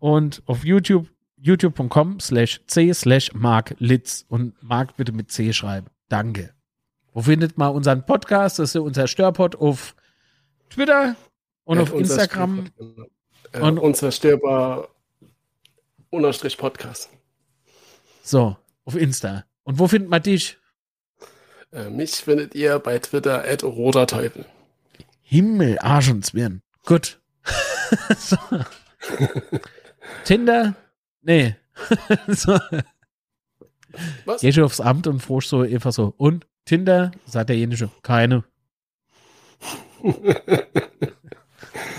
und 0.00 0.42
auf 0.46 0.64
YouTube 0.64 1.08
youtube.com 1.36 2.18
slash 2.18 2.60
c 2.66 2.92
slash 2.92 3.32
Mark 3.32 3.76
Litz 3.78 4.24
und 4.28 4.60
Mark 4.60 4.96
bitte 4.96 5.12
mit 5.12 5.30
C 5.30 5.52
schreiben. 5.52 5.86
Danke. 6.08 6.52
Wo 7.12 7.22
findet 7.22 7.58
man 7.58 7.72
unseren 7.72 8.04
Podcast? 8.04 8.58
Das 8.58 8.74
ist 8.74 8.80
unser 8.80 9.06
Störpod 9.06 9.54
auf 9.54 9.94
Twitter 10.68 11.14
und 11.62 11.76
ja, 11.76 11.82
auf 11.84 11.94
Instagram. 11.94 12.66
Äh, 13.52 13.60
und 13.60 13.78
unzerstörbar 13.78 14.88
unterstrich 16.10 16.58
Podcast. 16.58 17.08
So, 18.24 18.56
auf 18.84 18.96
Insta. 18.96 19.44
Und 19.62 19.78
wo 19.78 19.86
findet 19.86 20.10
man 20.10 20.22
dich? 20.22 20.58
Äh, 21.72 21.88
mich 21.88 22.16
findet 22.16 22.56
ihr 22.56 22.80
bei 22.80 22.98
Twitter 22.98 23.44
at 23.44 23.62
roter 23.62 24.08
Teufel. 24.08 24.44
Himmel, 25.32 25.78
Arsch 25.78 26.10
und 26.10 26.26
Zwirn. 26.26 26.60
Gut. 26.84 27.18
so. 28.18 28.36
Tinder? 30.24 30.74
Nee. 31.22 31.56
so. 32.28 32.58
Was? 34.26 34.42
Gehst 34.42 34.58
du 34.58 34.64
aufs 34.66 34.82
Amt 34.82 35.06
und 35.06 35.20
fragst 35.20 35.48
so 35.48 35.60
einfach 35.60 35.92
so, 35.92 36.12
und 36.18 36.46
Tinder? 36.66 37.12
Sagt 37.24 37.48
derjenige, 37.48 37.88
keine. 38.02 38.44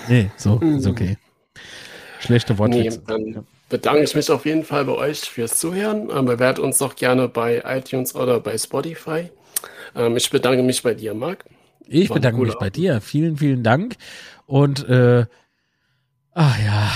nee, 0.08 0.30
so, 0.38 0.60
ist 0.60 0.86
okay. 0.86 1.18
Schlechte 2.20 2.56
Worte. 2.60 2.78
Nee, 2.78 2.92
dann 3.08 3.48
bedanke 3.68 4.04
ich 4.04 4.14
mich 4.14 4.30
auf 4.30 4.46
jeden 4.46 4.64
Fall 4.64 4.86
bei 4.86 4.94
euch 4.94 5.22
fürs 5.22 5.58
Zuhören. 5.58 6.08
Bewertet 6.08 6.64
uns 6.64 6.78
doch 6.78 6.96
gerne 6.96 7.30
bei 7.30 7.64
iTunes 7.66 8.14
oder 8.14 8.40
bei 8.40 8.56
Spotify. 8.60 9.32
Ähm, 9.96 10.18
ich 10.18 10.30
bedanke 10.30 10.62
mich 10.62 10.84
bei 10.84 10.94
dir, 10.94 11.16
Marc. 11.16 11.46
Ich 11.88 12.10
War 12.10 12.16
bedanke 12.16 12.42
mich 12.42 12.56
bei 12.56 12.70
dir. 12.70 13.02
Vielen, 13.02 13.38
vielen 13.38 13.64
Dank. 13.64 13.96
Und 14.46 14.88
äh, 14.88 15.26
ach 16.32 16.60
ja. 16.60 16.92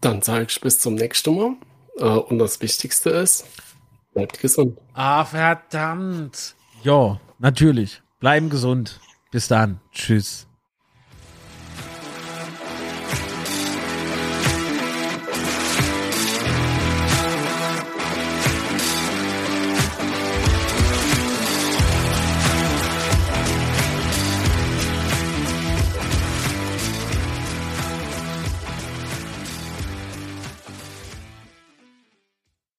Dann 0.00 0.22
sage 0.22 0.46
ich 0.48 0.60
bis 0.60 0.78
zum 0.78 0.94
nächsten 0.94 1.36
Mal. 1.36 1.56
Äh, 1.98 2.04
und 2.04 2.38
das 2.38 2.60
Wichtigste 2.60 3.10
ist, 3.10 3.46
bleibt 4.12 4.40
gesund. 4.40 4.78
Ah, 4.94 5.24
verdammt. 5.24 6.54
Ja, 6.82 7.20
natürlich. 7.38 8.02
Bleiben 8.20 8.50
gesund. 8.50 9.00
Bis 9.30 9.48
dann. 9.48 9.80
Tschüss. 9.92 10.46